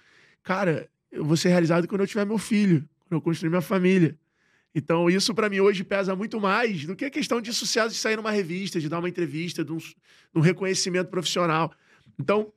cara, 0.43 0.89
eu 1.15 1.25
vou 1.25 1.37
ser 1.37 1.49
realizado 1.49 1.87
quando 1.89 2.03
eu 2.03 2.07
tiver 2.07 2.27
meu 2.27 2.39
filho, 2.39 2.81
quando 3.01 3.13
eu 3.13 3.21
construir 3.21 3.49
minha 3.49 3.63
família. 3.63 4.19
Então, 4.75 5.09
isso 5.09 5.33
para 5.35 5.49
mim 5.49 5.61
hoje 5.61 5.85
pesa 5.85 6.17
muito 6.17 6.41
mais 6.41 6.85
do 6.85 6.97
que 6.97 7.05
a 7.05 7.11
questão 7.11 7.41
de 7.41 7.53
sucesso 7.53 7.91
de 7.91 8.01
sair 8.01 8.17
numa 8.17 8.33
revista, 8.33 8.81
de 8.81 8.89
dar 8.89 8.99
uma 8.99 9.09
entrevista, 9.09 9.65
de 9.65 9.73
um, 9.73 9.77
de 9.77 9.95
um 10.35 10.41
reconhecimento 10.41 11.09
profissional. 11.09 11.73
Então, 12.19 12.53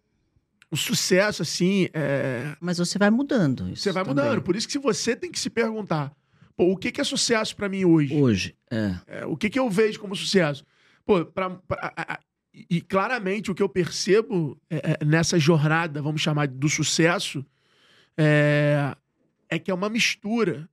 o 0.72 0.76
sucesso, 0.76 1.44
assim. 1.44 1.88
É... 1.94 2.56
Mas 2.60 2.80
você 2.80 2.98
vai 2.98 3.10
mudando. 3.10 3.76
Você 3.76 3.92
vai 3.92 4.04
também. 4.04 4.24
mudando. 4.24 4.42
Por 4.42 4.56
isso 4.56 4.68
que 4.68 4.74
se 4.74 4.80
você 4.80 5.16
tem 5.16 5.32
que 5.32 5.40
se 5.40 5.50
perguntar, 5.50 6.12
pô, 6.56 6.72
o 6.72 6.78
que, 6.78 6.92
que 6.92 7.00
é 7.00 7.04
sucesso 7.04 7.56
para 7.56 7.70
mim 7.70 7.86
hoje? 7.86 8.16
Hoje, 8.16 8.56
é. 8.70 8.96
é. 9.08 9.26
O 9.26 9.38
que, 9.38 9.50
que 9.50 9.60
eu 9.60 9.70
vejo 9.70 10.00
como 10.00 10.16
sucesso? 10.16 10.66
Pô, 11.06 11.24
pra, 11.24 11.52
pra, 11.52 11.94
a, 11.96 12.14
a, 12.16 12.20
e 12.70 12.82
claramente 12.82 13.52
o 13.52 13.56
que 13.56 13.62
eu 13.62 13.70
percebo 13.70 14.60
é, 14.70 14.98
é, 15.00 15.06
nessa 15.06 15.38
jornada, 15.38 16.02
vamos 16.02 16.22
chamar 16.22 16.48
do 16.48 16.68
sucesso, 16.68 17.46
é, 18.18 18.96
é 19.50 19.60
que 19.60 19.70
é 19.70 19.74
uma 19.74 19.90
mistura 19.90 20.70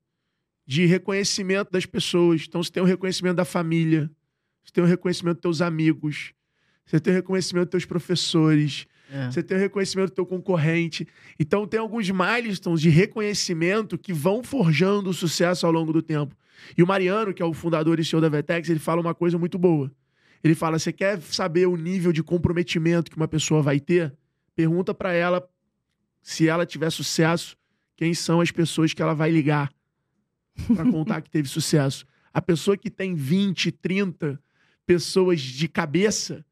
de 0.67 0.87
reconhecimento 0.87 1.71
das 1.71 1.87
pessoas. 1.87 2.45
Então, 2.49 2.63
você 2.63 2.73
tem 2.73 2.83
o 2.83 2.87
reconhecimento 2.87 3.37
da 3.37 3.45
família, 3.45 4.11
você 4.65 4.73
tem 4.73 4.83
o 4.83 4.87
reconhecimento 4.87 5.37
dos 5.37 5.43
teus 5.43 5.61
amigos, 5.61 6.33
você 6.87 6.99
tem 6.99 7.13
o 7.13 7.17
reconhecimento 7.17 7.67
dos 7.67 7.71
teus 7.73 7.85
professores, 7.85 8.87
é. 9.11 9.31
você 9.31 9.43
tem 9.43 9.57
o 9.57 9.61
reconhecimento 9.61 10.11
do 10.11 10.15
teu 10.15 10.27
concorrente. 10.27 11.07
Então, 11.39 11.67
tem 11.67 11.79
alguns 11.79 12.09
milestones 12.11 12.81
de 12.81 12.89
reconhecimento 12.89 13.99
que 13.99 14.13
vão 14.13 14.43
forjando 14.43 15.11
o 15.11 15.15
sucesso 15.15 15.67
ao 15.67 15.73
longo 15.73 15.93
do 15.93 16.01
tempo. 16.01 16.35
E 16.77 16.83
o 16.83 16.87
Mariano, 16.87 17.35
que 17.35 17.43
é 17.43 17.45
o 17.45 17.53
fundador 17.53 18.01
e 18.01 18.05
CEO 18.05 18.21
da 18.21 18.29
Vetex, 18.29 18.69
ele 18.69 18.79
fala 18.79 19.01
uma 19.01 19.15
coisa 19.15 19.39
muito 19.39 19.59
boa. 19.59 19.93
Ele 20.43 20.55
fala: 20.55 20.79
você 20.79 20.93
quer 20.93 21.21
saber 21.21 21.67
o 21.67 21.77
nível 21.77 22.13
de 22.13 22.23
comprometimento 22.23 23.11
que 23.11 23.17
uma 23.17 23.29
pessoa 23.29 23.61
vai 23.61 23.81
ter? 23.81 24.15
Pergunta 24.55 24.95
para 24.95 25.13
ela 25.13 25.47
se 26.25 26.49
ela 26.49 26.65
tiver 26.65 26.89
sucesso, 26.89 27.55
quem 27.95 28.15
são 28.15 28.41
as 28.41 28.51
pessoas 28.51 28.95
que 28.95 29.03
ela 29.03 29.15
vai 29.15 29.31
ligar 29.31 29.71
para 30.75 30.83
contar 30.91 31.21
que 31.21 31.29
teve 31.29 31.47
sucesso. 31.47 32.07
A 32.33 32.41
pessoa 32.41 32.79
que 32.79 32.91
tem 32.91 33.15
20, 33.15 33.71
30 33.71 34.41
pessoas 34.87 35.41
de 35.41 35.69
cabeça, 35.69 36.45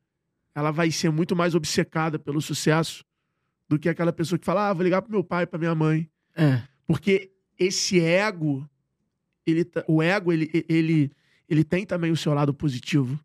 ela 0.54 0.70
vai 0.70 0.90
ser 0.90 1.10
muito 1.10 1.34
mais 1.34 1.54
obcecada 1.54 2.18
pelo 2.18 2.40
sucesso 2.42 3.02
do 3.66 3.78
que 3.78 3.88
aquela 3.88 4.12
pessoa 4.12 4.38
que 4.38 4.44
fala: 4.44 4.68
"Ah, 4.68 4.74
vou 4.74 4.84
ligar 4.84 5.00
pro 5.00 5.10
meu 5.10 5.24
pai, 5.24 5.46
para 5.46 5.58
minha 5.58 5.74
mãe". 5.74 6.06
É. 6.36 6.62
Porque 6.86 7.32
esse 7.58 7.98
ego, 7.98 8.68
ele 9.46 9.66
o 9.88 10.02
ego 10.02 10.32
ele, 10.34 10.50
ele 10.68 11.10
ele 11.48 11.64
tem 11.64 11.86
também 11.86 12.12
o 12.12 12.16
seu 12.16 12.34
lado 12.34 12.52
positivo. 12.52 13.18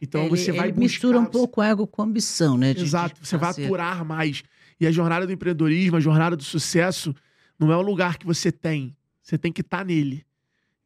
Então 0.00 0.26
ele, 0.26 0.30
você 0.30 0.52
vai 0.52 0.66
ele 0.68 0.72
buscar, 0.72 0.80
mistura 0.80 1.18
um 1.18 1.24
pouco 1.24 1.62
ego 1.62 1.86
com 1.86 2.02
ambição, 2.02 2.58
né? 2.58 2.74
De, 2.74 2.82
Exato, 2.82 3.20
de 3.20 3.26
você 3.26 3.38
vai 3.38 3.50
aturar 3.50 4.04
mais. 4.04 4.42
E 4.80 4.86
a 4.86 4.90
jornada 4.90 5.26
do 5.26 5.32
empreendedorismo, 5.32 5.96
a 5.96 6.00
jornada 6.00 6.34
do 6.34 6.42
sucesso, 6.42 7.14
não 7.58 7.70
é 7.70 7.76
um 7.76 7.82
lugar 7.82 8.16
que 8.16 8.26
você 8.26 8.50
tem. 8.50 8.96
Você 9.22 9.36
tem 9.36 9.52
que 9.52 9.60
estar 9.60 9.78
tá 9.78 9.84
nele. 9.84 10.24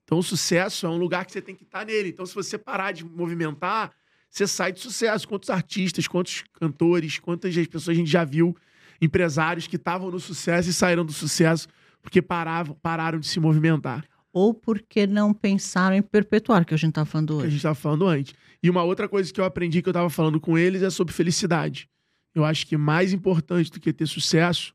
Então, 0.05 0.19
o 0.19 0.23
sucesso 0.23 0.85
é 0.85 0.89
um 0.89 0.99
lugar 0.99 1.25
que 1.25 1.33
você 1.33 1.41
tem 1.41 1.55
que 1.55 1.63
estar 1.63 1.81
tá 1.81 1.85
nele. 1.85 2.09
Então, 2.09 2.27
se 2.27 2.35
você 2.35 2.59
parar 2.59 2.93
de 2.93 3.05
movimentar, 3.05 3.93
você 4.29 4.47
sai 4.47 4.73
de 4.73 4.81
sucesso. 4.81 5.29
Quantos 5.29 5.49
artistas, 5.49 6.09
quantos 6.09 6.45
cantores, 6.53 7.19
quantas 7.19 7.55
pessoas 7.55 7.91
a 7.91 7.95
gente 7.95 8.11
já 8.11 8.25
viu, 8.25 8.57
empresários 9.01 9.67
que 9.67 9.77
estavam 9.77 10.11
no 10.11 10.19
sucesso 10.19 10.69
e 10.69 10.73
saíram 10.73 11.05
do 11.05 11.13
sucesso 11.13 11.69
porque 12.03 12.21
paravam, 12.21 12.77
pararam 12.83 13.19
de 13.19 13.27
se 13.27 13.41
movimentar. 13.41 14.05
Ou 14.33 14.53
porque 14.53 15.07
não 15.07 15.33
pensaram 15.33 15.97
em 15.97 16.03
perpetuar, 16.03 16.65
que 16.67 16.75
a 16.75 16.77
gente 16.77 16.91
estava 16.91 17.07
falando 17.07 17.29
Que 17.29 17.33
a 17.33 17.37
hoje. 17.37 17.51
gente 17.51 17.57
estava 17.59 17.75
falando 17.75 18.07
antes. 18.07 18.35
E 18.63 18.69
uma 18.69 18.83
outra 18.83 19.09
coisa 19.09 19.33
que 19.33 19.41
eu 19.41 19.45
aprendi 19.45 19.81
que 19.81 19.89
eu 19.89 19.93
estava 19.93 20.11
falando 20.11 20.41
com 20.41 20.59
eles 20.59 20.83
é 20.83 20.91
sobre 20.91 21.15
felicidade. 21.15 21.89
Eu 22.35 22.45
acho 22.45 22.67
que 22.67 22.77
mais 22.77 23.13
importante 23.13 23.71
do 23.71 23.79
que 23.81 23.93
ter 23.93 24.07
sucesso 24.07 24.75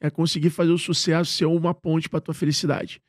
é 0.00 0.10
conseguir 0.10 0.50
fazer 0.50 0.72
o 0.72 0.78
sucesso 0.78 1.30
ser 1.32 1.46
uma 1.46 1.72
ponte 1.74 2.08
para 2.08 2.20
tua 2.20 2.34
felicidade. 2.34 3.00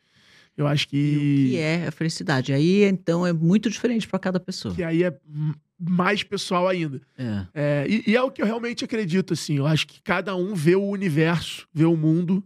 Eu 0.58 0.68
acho 0.68 0.88
que. 0.88 0.98
E 0.98 1.16
o 1.16 1.50
que 1.52 1.58
é 1.58 1.88
a 1.88 1.92
felicidade? 1.92 2.52
Aí, 2.52 2.84
então, 2.84 3.26
é 3.26 3.32
muito 3.32 3.70
diferente 3.70 4.08
para 4.08 4.20
cada 4.20 4.40
pessoa. 4.40 4.74
que 4.76 4.84
aí 4.84 5.04
é 5.04 5.18
mais 5.80 6.22
pessoal 6.24 6.68
ainda. 6.68 7.00
É. 7.18 7.48
É, 7.54 7.86
e, 7.88 8.04
e 8.12 8.16
é 8.16 8.22
o 8.22 8.30
que 8.30 8.42
eu 8.42 8.46
realmente 8.46 8.84
acredito, 8.84 9.34
assim. 9.34 9.56
Eu 9.58 9.66
acho 9.66 9.88
que 9.88 10.02
cada 10.02 10.36
um 10.36 10.54
vê 10.54 10.76
o 10.76 10.84
universo, 10.84 11.66
vê 11.74 11.86
o 11.86 11.96
mundo 11.96 12.44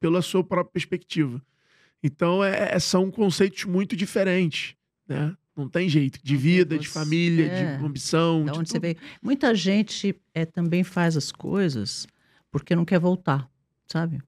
pela 0.00 0.20
sua 0.20 0.42
própria 0.42 0.72
perspectiva. 0.72 1.40
Então, 2.02 2.42
é, 2.44 2.74
é- 2.74 2.78
são 2.78 3.10
conceitos 3.10 3.64
muito 3.64 3.94
diferentes, 3.96 4.74
né? 5.08 5.34
Não 5.56 5.68
tem 5.68 5.88
jeito. 5.88 6.18
De 6.22 6.36
vida, 6.36 6.76
de 6.78 6.88
você- 6.88 6.92
família, 6.98 7.46
é. 7.46 7.76
de 7.76 7.84
ambição. 7.84 8.44
Da 8.44 8.52
de 8.52 8.58
onde 8.58 8.68
você 8.68 8.74
tudo. 8.74 8.82
veio. 8.82 8.96
Muita 9.22 9.54
gente 9.54 10.14
é, 10.34 10.44
também 10.44 10.82
faz 10.82 11.16
as 11.16 11.30
coisas 11.30 12.06
porque 12.50 12.74
não 12.74 12.84
quer 12.84 12.98
voltar, 12.98 13.48
sabe? 13.86 14.20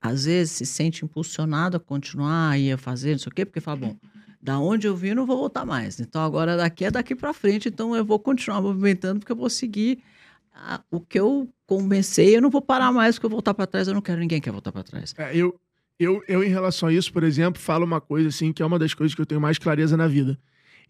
Às 0.00 0.24
vezes 0.24 0.52
se 0.52 0.66
sente 0.66 1.04
impulsionado 1.04 1.76
a 1.76 1.80
continuar 1.80 2.58
e 2.58 2.72
a 2.72 2.78
fazer, 2.78 3.12
não 3.12 3.18
sei 3.18 3.30
o 3.30 3.34
quê, 3.34 3.44
porque 3.44 3.60
fala, 3.60 3.76
bom, 3.76 3.96
da 4.40 4.58
onde 4.58 4.86
eu 4.86 4.96
vim, 4.96 5.08
eu 5.08 5.16
não 5.16 5.26
vou 5.26 5.36
voltar 5.36 5.66
mais. 5.66 6.00
Então 6.00 6.22
agora 6.22 6.56
daqui 6.56 6.86
é 6.86 6.90
daqui 6.90 7.14
para 7.14 7.32
frente, 7.34 7.68
então 7.68 7.94
eu 7.94 8.04
vou 8.04 8.18
continuar 8.18 8.62
movimentando 8.62 9.20
porque 9.20 9.32
eu 9.32 9.36
vou 9.36 9.50
seguir 9.50 10.02
ah, 10.54 10.80
o 10.90 11.00
que 11.00 11.20
eu 11.20 11.48
comecei, 11.66 12.36
eu 12.36 12.42
não 12.42 12.50
vou 12.50 12.62
parar 12.62 12.92
mais 12.92 13.16
porque 13.16 13.26
eu 13.26 13.30
voltar 13.30 13.54
para 13.54 13.66
trás, 13.66 13.88
eu 13.88 13.94
não 13.94 14.00
quero, 14.00 14.20
ninguém 14.20 14.40
quer 14.40 14.50
voltar 14.50 14.72
para 14.72 14.82
trás. 14.82 15.14
É, 15.18 15.36
eu, 15.36 15.58
eu, 15.98 16.22
eu, 16.26 16.42
em 16.42 16.48
relação 16.48 16.88
a 16.88 16.92
isso, 16.92 17.12
por 17.12 17.22
exemplo, 17.22 17.60
falo 17.60 17.84
uma 17.84 18.00
coisa 18.00 18.28
assim, 18.28 18.52
que 18.52 18.62
é 18.62 18.66
uma 18.66 18.78
das 18.78 18.94
coisas 18.94 19.14
que 19.14 19.20
eu 19.20 19.26
tenho 19.26 19.40
mais 19.40 19.58
clareza 19.58 19.96
na 19.96 20.08
vida. 20.08 20.38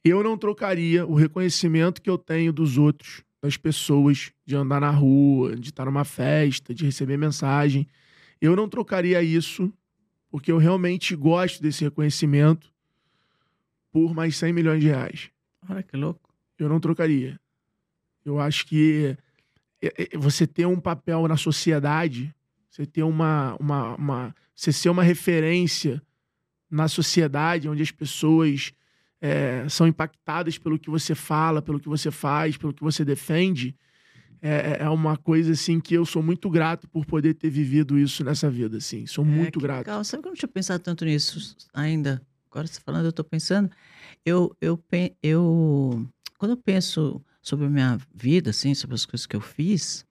Eu 0.04 0.22
não 0.22 0.36
trocaria 0.36 1.06
o 1.06 1.14
reconhecimento 1.14 2.00
que 2.00 2.08
eu 2.08 2.16
tenho 2.16 2.52
dos 2.52 2.78
outros, 2.78 3.22
das 3.42 3.56
pessoas, 3.56 4.32
de 4.46 4.56
andar 4.56 4.80
na 4.80 4.90
rua, 4.90 5.56
de 5.56 5.70
estar 5.70 5.84
numa 5.84 6.04
festa, 6.04 6.74
de 6.74 6.84
receber 6.84 7.16
mensagem. 7.16 7.86
Eu 8.40 8.56
não 8.56 8.68
trocaria 8.68 9.22
isso, 9.22 9.72
porque 10.30 10.50
eu 10.50 10.58
realmente 10.58 11.14
gosto 11.14 11.62
desse 11.62 11.84
reconhecimento, 11.84 12.72
por 13.92 14.14
mais 14.14 14.36
100 14.36 14.52
milhões 14.52 14.80
de 14.80 14.88
reais. 14.88 15.30
Olha 15.68 15.82
que 15.82 15.96
louco. 15.96 16.32
Eu 16.58 16.68
não 16.68 16.80
trocaria. 16.80 17.38
Eu 18.24 18.38
acho 18.38 18.66
que 18.66 19.16
é, 19.82 20.14
é, 20.14 20.18
você 20.18 20.46
ter 20.46 20.66
um 20.66 20.78
papel 20.78 21.26
na 21.26 21.36
sociedade, 21.36 22.34
você 22.70 22.86
ter 22.86 23.02
uma, 23.02 23.56
uma, 23.58 23.94
uma 23.96 24.36
você 24.54 24.72
ser 24.72 24.90
uma 24.90 25.02
referência 25.02 26.02
na 26.70 26.86
sociedade, 26.86 27.68
onde 27.68 27.82
as 27.82 27.90
pessoas 27.90 28.72
é, 29.20 29.68
são 29.68 29.86
impactadas 29.86 30.58
pelo 30.58 30.78
que 30.78 30.90
você 30.90 31.14
fala, 31.14 31.60
pelo 31.60 31.78
que 31.78 31.88
você 31.88 32.10
faz, 32.10 32.56
pelo 32.56 32.72
que 32.72 32.82
você 32.82 33.04
defende, 33.04 33.76
é, 34.42 34.78
é 34.80 34.88
uma 34.88 35.16
coisa 35.16 35.52
assim 35.52 35.78
que 35.78 35.94
eu 35.94 36.06
sou 36.06 36.22
muito 36.22 36.48
grato 36.48 36.88
por 36.88 37.04
poder 37.04 37.34
ter 37.34 37.50
vivido 37.50 37.98
isso 37.98 38.24
nessa 38.24 38.50
vida, 38.50 38.78
assim. 38.78 39.06
Sou 39.06 39.24
É, 39.24 39.28
muito 39.28 39.60
grato. 39.60 39.86
Legal. 39.86 40.02
Sabe 40.04 40.22
que 40.22 40.28
eu 40.28 40.30
não 40.30 40.36
tinha 40.36 40.48
pensado 40.48 40.82
tanto 40.82 41.04
nisso 41.04 41.56
ainda? 41.74 42.22
Agora 42.50 42.66
você 42.66 42.80
falando, 42.80 43.04
eu 43.04 43.12
tô 43.12 43.22
pensando. 43.22 43.70
Eu, 44.24 44.56
eu, 44.60 44.82
eu, 45.22 46.08
quando 46.38 46.52
eu 46.52 46.56
penso 46.56 47.22
sobre 47.42 47.66
a 47.66 47.70
minha 47.70 47.98
vida, 48.14 48.50
assim, 48.50 48.74
sobre 48.74 48.94
as 48.94 49.04
coisas 49.04 49.26
que 49.26 49.36
eu 49.36 49.40
fiz, 49.40 50.04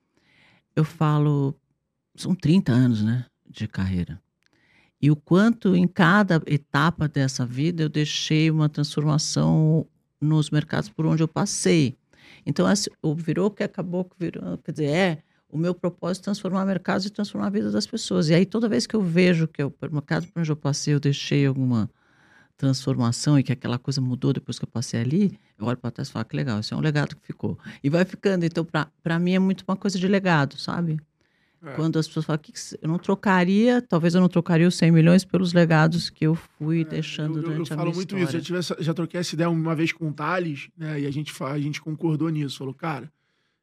eu 0.76 0.84
falo, 0.84 1.56
são 2.16 2.34
30 2.36 2.72
anos, 2.72 3.04
né, 3.04 3.26
de 3.50 3.68
carreira. 3.68 4.22
E 5.02 5.10
o 5.10 5.16
quanto 5.16 5.76
em 5.76 5.88
cada 5.88 6.42
etapa 6.46 7.08
dessa 7.08 7.46
vida 7.46 7.84
eu 7.84 7.90
deixei 7.90 8.52
uma 8.52 8.68
transformação 8.68 9.88
nos 10.20 10.50
mercados 10.50 10.90
por 10.90 11.06
onde 11.06 11.24
eu 11.24 11.28
passei. 11.28 11.96
Então, 12.46 12.66
assim, 12.68 12.90
virou 13.16 13.50
que 13.50 13.64
acabou 13.64 14.04
que 14.04 14.16
virou, 14.20 14.58
quer 14.58 14.72
dizer, 14.72 14.90
é 14.90 15.24
o 15.50 15.58
meu 15.58 15.74
propósito 15.74 16.24
é 16.24 16.26
transformar 16.26 16.66
mercados 16.66 17.06
e 17.06 17.10
transformar 17.10 17.48
a 17.48 17.50
vida 17.50 17.72
das 17.72 17.88
pessoas. 17.88 18.30
E 18.30 18.36
aí, 18.36 18.46
toda 18.46 18.70
vez 18.70 18.86
que 18.86 18.96
eu 18.96 19.02
vejo 19.02 19.48
que 19.48 19.64
o 19.64 19.74
mercado 19.92 20.28
por 20.28 20.42
onde 20.42 20.52
eu 20.52 20.56
passei, 20.56 20.94
eu 20.94 21.00
deixei 21.00 21.46
alguma 21.46 21.90
transformação 22.56 23.40
e 23.40 23.44
que 23.44 23.54
aquela 23.54 23.80
coisa 23.80 24.02
mudou 24.02 24.34
depois 24.34 24.60
que 24.60 24.66
eu 24.66 24.70
passei 24.70 25.00
ali, 25.00 25.40
eu 25.58 25.66
olho 25.66 25.78
para 25.78 25.92
trás 25.92 26.10
e 26.10 26.12
falo 26.12 26.26
que 26.26 26.36
legal, 26.36 26.60
isso 26.60 26.74
é 26.74 26.78
um 26.78 26.82
legado 26.82 27.16
que 27.16 27.26
ficou. 27.26 27.58
E 27.84 27.90
vai 27.90 28.04
ficando. 28.06 28.46
Então, 28.46 28.68
para 29.02 29.20
mim, 29.20 29.34
é 29.34 29.40
muito 29.40 29.64
uma 29.68 29.78
coisa 29.78 29.98
de 29.98 30.08
legado, 30.08 30.58
sabe? 30.58 31.00
É. 31.62 31.74
Quando 31.74 32.00
as 32.00 32.08
pessoas 32.08 32.26
falam 32.26 32.40
que 32.42 32.54
eu 32.82 32.88
não 32.88 32.98
trocaria, 32.98 33.82
talvez 33.82 34.16
eu 34.16 34.22
não 34.22 34.30
trocaria 34.30 34.68
os 34.68 34.76
100 34.76 34.92
milhões 34.92 35.26
pelos 35.26 35.52
legados 35.52 36.10
que 36.10 36.26
eu 36.26 36.34
fui 36.36 36.86
deixando 36.86 37.34
É, 37.34 37.38
eu, 37.40 37.44
eu- 37.44 37.50
durante 37.50 37.58
eu 37.72 37.74
a 37.74 37.78
falo 37.78 37.82
minha 37.90 37.96
muito 37.96 38.16
história. 38.16 38.24
isso. 38.26 38.38
Eu 38.38 38.42
tive 38.42 38.60
essa- 38.60 38.78
já 38.80 38.94
troquei 38.94 39.20
essa 39.20 39.36
ideia 39.36 39.50
uma 39.50 39.76
vez 39.76 39.92
com 39.92 40.08
o 40.10 40.14
Thales, 40.14 40.70
né? 40.78 41.02
E 41.02 41.06
a 41.06 41.12
gente, 41.12 41.34
a 41.44 41.60
gente 41.60 41.82
concordou 41.82 42.30
nisso. 42.30 42.58
Falou, 42.60 42.74
cara, 42.74 43.12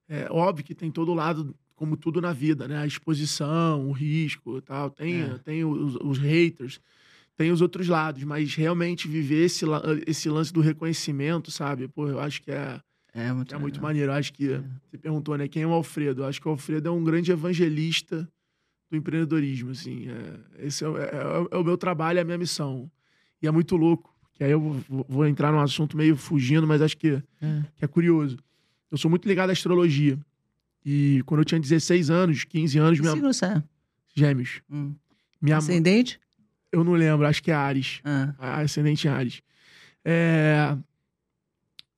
é 0.09 0.29
óbvio 0.31 0.65
que 0.65 0.75
tem 0.75 0.91
todo 0.91 1.15
lado, 1.15 1.55
como 1.75 1.97
tudo 1.97 2.21
na 2.21 2.33
vida, 2.35 2.69
né? 2.69 2.77
A 2.79 2.87
exposição, 2.87 3.89
o 3.89 3.93
risco 3.93 4.59
e 4.59 4.61
tal. 4.61 4.91
Tem, 4.91 5.23
É. 5.23 5.39
tem 5.39 5.65
os, 5.65 5.97
os 5.97 6.19
haters, 6.19 6.79
tem 7.35 7.51
os 7.51 7.61
outros 7.63 7.89
lados. 7.89 8.23
Mas 8.25 8.55
realmente 8.55 9.09
viver 9.09 9.45
esse, 9.47 9.65
esse 10.07 10.29
lance 10.29 10.53
do 10.53 10.61
reconhecimento, 10.61 11.51
sabe? 11.51 11.89
Pô, 11.89 12.09
eu 12.09 12.21
acho 12.21 12.43
que 12.43 12.51
é, 12.51 12.79
É 13.17 13.33
muito, 13.33 13.55
é 13.55 13.59
muito 13.59 13.83
maneiro. 13.83 14.13
Acho 14.13 14.33
que... 14.33 14.61
Você 14.91 14.99
perguntou, 14.99 15.37
né? 15.37 15.49
Quem 15.49 15.63
é 15.63 15.67
o 15.67 15.73
Alfredo? 15.73 16.25
Acho 16.25 16.41
que 16.41 16.47
o 16.47 16.51
Alfredo 16.51 16.89
é 16.89 16.93
um 16.93 17.03
grande 17.03 17.33
evangelista 17.33 18.23
do 18.23 18.29
do 18.91 18.97
empreendedorismo, 18.97 19.71
assim. 19.71 20.09
É, 20.09 20.67
esse 20.67 20.85
é, 20.85 20.89
é, 20.89 21.49
é, 21.51 21.57
o 21.57 21.65
meu 21.65 21.77
trabalho, 21.77 22.19
é 22.19 22.23
a 22.23 22.25
minha 22.25 22.39
missão. 22.39 22.91
E 23.41 23.47
é 23.47 23.51
muito 23.51 23.77
louco, 23.77 24.15
que 24.35 24.45
aí 24.45 24.51
eu 24.51 24.61
vou, 24.61 25.07
vou 25.09 25.27
entrar 25.27 25.53
num 25.53 25.61
assunto 25.61 25.97
meio 25.97 26.17
fugindo, 26.17 26.67
mas 26.67 26.81
acho 26.81 26.97
que 26.97 27.23
é. 27.41 27.63
que 27.77 27.85
é 27.85 27.89
curioso. 27.89 28.39
Eu 28.91 28.97
sou 28.97 29.11
muito 29.11 29.27
ligado 29.29 29.51
à 29.51 29.53
astrologia. 29.53 30.19
E 30.85 31.23
quando 31.27 31.41
eu 31.41 31.45
tinha 31.45 31.61
16 31.61 32.11
anos, 32.11 32.45
15 32.45 32.79
anos... 32.79 32.99
Que 32.99 33.03
minha... 33.03 33.33
signo 33.33 33.49
é? 33.53 33.63
Gêmeos. 34.15 34.63
Hum. 34.71 34.95
Minha... 35.43 35.57
Ascendente? 35.57 36.21
Eu 36.71 36.85
não 36.85 36.93
lembro, 36.93 37.27
acho 37.27 37.43
que 37.43 37.51
é 37.51 37.55
Ares. 37.55 38.01
Ah. 38.05 38.61
Ascendente 38.61 39.09
Ares. 39.09 39.43
É... 40.05 40.77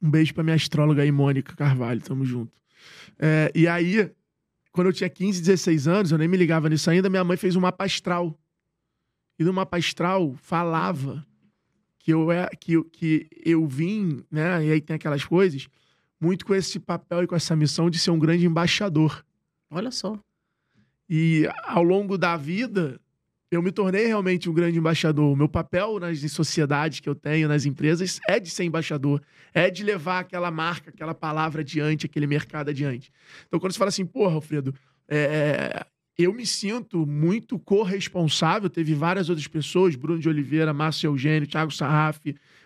Um 0.01 0.11
beijo 0.11 0.33
pra 0.33 0.45
minha 0.45 0.57
astróloga 0.57 1.03
aí, 1.03 1.11
Mônica 1.11 1.55
Carvalho, 1.57 2.01
tamo 2.01 2.25
junto. 2.25 2.53
É, 3.19 3.51
e 3.55 3.67
aí, 3.67 4.11
quando 4.73 4.89
eu 4.89 4.93
tinha 4.93 5.09
15, 5.11 5.41
16 5.41 5.89
anos, 5.89 6.13
eu 6.13 6.19
nem 6.19 6.29
me 6.29 6.37
ligava 6.37 6.69
nisso 6.69 6.89
ainda, 6.89 7.11
minha 7.11 7.25
mãe 7.25 7.37
fez 7.37 7.57
um 7.57 7.61
mapa 7.61 7.85
astral. 7.85 8.39
E 9.39 9.45
no 9.45 9.53
mapa 9.53 9.77
astral 9.77 10.35
falava 10.35 11.27
que 11.99 12.13
eu, 12.13 12.31
é, 12.31 12.49
que, 12.61 12.83
que 12.85 13.29
eu 13.45 13.67
vim, 13.67 14.25
né? 14.31 14.65
E 14.65 14.73
aí 14.73 14.81
tem 14.81 14.97
aquelas 14.97 15.25
coisas, 15.25 15.69
muito 16.21 16.45
com 16.47 16.55
esse 16.55 16.79
papel 16.81 17.25
e 17.25 17.27
com 17.27 17.37
essa 17.37 17.55
missão 17.55 17.91
de 17.91 17.99
ser 17.99 18.11
um 18.11 18.19
grande 18.19 18.47
embaixador. 18.47 19.25
Olha 19.71 19.91
só. 19.91 20.19
E 21.09 21.49
ao 21.65 21.83
longo 21.83 22.19
da 22.19 22.37
vida, 22.37 23.01
eu 23.51 23.63
me 23.63 23.73
tornei 23.73 24.07
realmente 24.07 24.49
um 24.49 24.53
grande 24.53 24.79
embaixador. 24.79 25.33
O 25.33 25.37
meu 25.37 25.49
papel 25.49 25.99
nas 25.99 26.21
sociedades 26.31 27.01
que 27.01 27.09
eu 27.09 27.15
tenho, 27.15 27.49
nas 27.49 27.65
empresas, 27.65 28.21
é 28.29 28.39
de 28.39 28.51
ser 28.51 28.65
embaixador. 28.65 29.23
É 29.55 29.71
de 29.71 29.83
levar 29.83 30.21
aquela 30.21 30.51
marca, 30.51 30.91
aquela 30.91 31.15
palavra 31.15 31.63
adiante, 31.63 32.07
aquele 32.07 32.27
mercado 32.27 32.69
adiante. 32.69 33.11
Então, 33.47 33.59
quando 33.59 33.73
você 33.73 33.79
fala 33.79 33.89
assim, 33.89 34.05
porra, 34.05 34.35
Alfredo, 34.35 34.75
é, 35.09 35.19
é 35.19 35.87
eu 36.19 36.33
me 36.33 36.45
sinto 36.45 37.07
muito 37.07 37.59
corresponsável. 37.61 38.69
Teve 38.69 38.93
várias 38.93 39.29
outras 39.29 39.47
pessoas, 39.47 39.95
Bruno 39.95 40.19
de 40.19 40.29
Oliveira, 40.29 40.75
Márcio 40.75 41.09
Eugênio, 41.09 41.49
Thiago 41.49 41.71
Sarraf, 41.71 42.21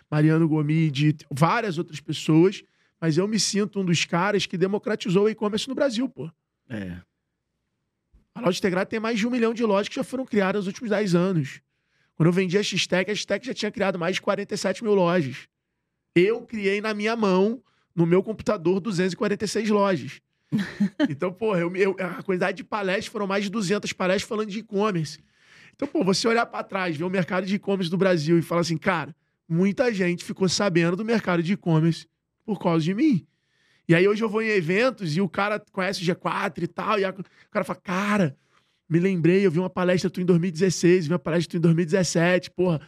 Mariano 0.09 0.47
Gomide, 0.47 1.15
várias 1.31 1.77
outras 1.77 1.99
pessoas. 1.99 2.63
Mas 2.99 3.17
eu 3.17 3.27
me 3.27 3.39
sinto 3.39 3.79
um 3.79 3.85
dos 3.85 4.05
caras 4.05 4.47
que 4.47 4.57
democratizou 4.57 5.25
o 5.25 5.29
e-commerce 5.29 5.69
no 5.69 5.75
Brasil, 5.75 6.09
pô. 6.09 6.31
É. 6.67 6.97
A 8.35 8.41
loja 8.41 8.57
integrada 8.57 8.85
tem 8.85 8.99
mais 8.99 9.19
de 9.19 9.27
um 9.27 9.29
milhão 9.29 9.53
de 9.53 9.63
lojas 9.63 9.87
que 9.87 9.95
já 9.95 10.03
foram 10.03 10.25
criadas 10.25 10.61
nos 10.61 10.67
últimos 10.67 10.89
10 10.89 11.15
anos. 11.15 11.61
Quando 12.15 12.27
eu 12.27 12.33
vendi 12.33 12.57
a 12.57 12.63
X-Tech, 12.63 13.09
a 13.09 13.15
X-Tech 13.15 13.45
já 13.45 13.53
tinha 13.53 13.71
criado 13.71 13.99
mais 13.99 14.15
de 14.15 14.21
47 14.21 14.83
mil 14.83 14.93
lojas. 14.93 15.47
Eu 16.15 16.41
criei 16.41 16.81
na 16.81 16.93
minha 16.93 17.15
mão, 17.15 17.61
no 17.95 18.05
meu 18.05 18.23
computador, 18.23 18.79
246 18.79 19.69
lojas. 19.69 20.21
então, 21.09 21.31
porra, 21.31 21.59
eu, 21.59 21.75
eu, 21.75 21.95
a 21.99 22.21
quantidade 22.21 22.57
de 22.57 22.63
palestras 22.63 23.07
foram 23.07 23.25
mais 23.27 23.43
de 23.43 23.49
200 23.49 23.91
palestras 23.93 24.27
falando 24.27 24.49
de 24.49 24.59
e-commerce. 24.59 25.19
Então, 25.75 25.87
pô, 25.87 26.03
você 26.03 26.27
olhar 26.27 26.45
para 26.45 26.63
trás, 26.63 26.95
ver 26.95 27.03
o 27.03 27.09
mercado 27.09 27.45
de 27.45 27.55
e-commerce 27.55 27.89
do 27.89 27.97
Brasil 27.97 28.37
e 28.37 28.41
falar 28.41 28.61
assim, 28.61 28.77
cara, 28.77 29.15
muita 29.49 29.91
gente 29.93 30.23
ficou 30.23 30.47
sabendo 30.47 30.95
do 30.95 31.03
mercado 31.03 31.41
de 31.41 31.53
e-commerce 31.53 32.07
por 32.45 32.59
causa 32.59 32.83
de 32.83 32.93
mim. 32.93 33.25
E 33.87 33.93
aí 33.93 34.07
hoje 34.07 34.23
eu 34.23 34.29
vou 34.29 34.41
em 34.41 34.47
eventos 34.47 35.15
e 35.15 35.21
o 35.21 35.27
cara 35.27 35.61
conhece 35.71 36.01
o 36.01 36.05
G4 36.05 36.63
e 36.63 36.67
tal, 36.67 36.99
e 36.99 37.05
a, 37.05 37.09
o 37.09 37.51
cara 37.51 37.65
fala, 37.65 37.79
cara, 37.81 38.37
me 38.89 38.99
lembrei, 38.99 39.45
eu 39.45 39.51
vi 39.51 39.59
uma 39.59 39.69
palestra 39.69 40.09
tu 40.09 40.21
em 40.21 40.25
2016, 40.25 41.07
vi 41.07 41.13
uma 41.13 41.19
palestra 41.19 41.51
tu 41.51 41.57
em 41.57 41.61
2017, 41.61 42.51
porra. 42.51 42.81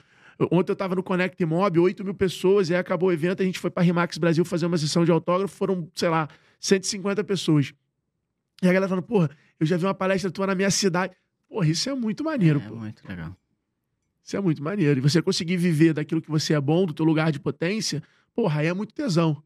Ontem 0.51 0.71
eu 0.71 0.75
tava 0.75 0.95
no 0.95 1.03
Connect 1.03 1.43
Mob, 1.45 1.79
8 1.79 2.03
mil 2.03 2.13
pessoas, 2.13 2.69
e 2.69 2.73
aí 2.73 2.79
acabou 2.79 3.09
o 3.09 3.11
evento, 3.11 3.41
a 3.41 3.45
gente 3.45 3.59
foi 3.59 3.69
pra 3.69 3.83
Rimax 3.83 4.17
Brasil 4.17 4.43
fazer 4.43 4.65
uma 4.65 4.77
sessão 4.77 5.05
de 5.05 5.11
autógrafo, 5.11 5.55
foram, 5.55 5.89
sei 5.95 6.09
lá, 6.09 6.27
150 6.59 7.23
pessoas. 7.23 7.73
E 8.61 8.67
a 8.67 8.73
galera 8.73 8.87
falando, 8.87 9.05
porra, 9.05 9.29
eu 9.59 9.65
já 9.65 9.77
vi 9.77 9.85
uma 9.85 9.93
palestra 9.93 10.31
tua 10.31 10.47
na 10.47 10.55
minha 10.55 10.71
cidade. 10.71 11.13
Porra, 11.47 11.67
isso 11.67 11.89
é 11.89 11.93
muito 11.93 12.23
maneiro, 12.23 12.59
é, 12.59 12.67
pô. 12.67 12.75
É 12.75 12.77
muito 12.77 13.07
legal. 13.07 13.37
Isso 14.23 14.35
é 14.35 14.41
muito 14.41 14.63
maneiro. 14.63 14.99
E 14.99 15.01
você 15.01 15.21
conseguir 15.21 15.57
viver 15.57 15.93
daquilo 15.93 16.21
que 16.21 16.29
você 16.29 16.53
é 16.53 16.59
bom, 16.59 16.85
do 16.85 16.93
teu 16.93 17.05
lugar 17.05 17.31
de 17.31 17.39
potência, 17.39 18.01
porra, 18.33 18.61
aí 18.61 18.67
é 18.67 18.73
muito 18.73 18.93
tesão. 18.93 19.41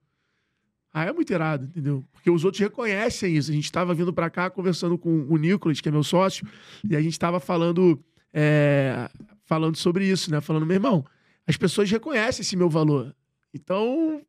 Ah, 0.94 1.06
é 1.06 1.14
muito 1.14 1.32
irado, 1.32 1.66
entendeu? 1.66 2.04
Porque 2.12 2.32
os 2.32 2.44
outros 2.44 2.60
reconhecem 2.60 3.36
isso. 3.36 3.52
A 3.52 3.54
gente 3.54 3.66
estava 3.66 3.94
vindo 3.94 4.12
para 4.12 4.30
cá 4.30 4.50
conversando 4.50 4.98
com 4.98 5.28
o 5.30 5.38
Nicolas, 5.38 5.80
que 5.80 5.88
é 5.88 5.92
meu 5.92 6.04
sócio, 6.04 6.48
e 6.88 6.96
a 6.96 7.02
gente 7.02 7.14
estava 7.14 7.40
falando, 7.40 8.04
é, 8.34 9.10
falando 9.46 9.76
sobre 9.78 10.08
isso, 10.08 10.32
né? 10.32 10.42
Falando, 10.42 10.66
meu 10.66 10.76
irmão, 10.76 11.06
as 11.46 11.58
pessoas 11.58 11.90
reconhecem 11.92 12.42
esse 12.42 12.56
meu 12.56 12.70
valor. 12.70 13.16
Então, 13.54 14.22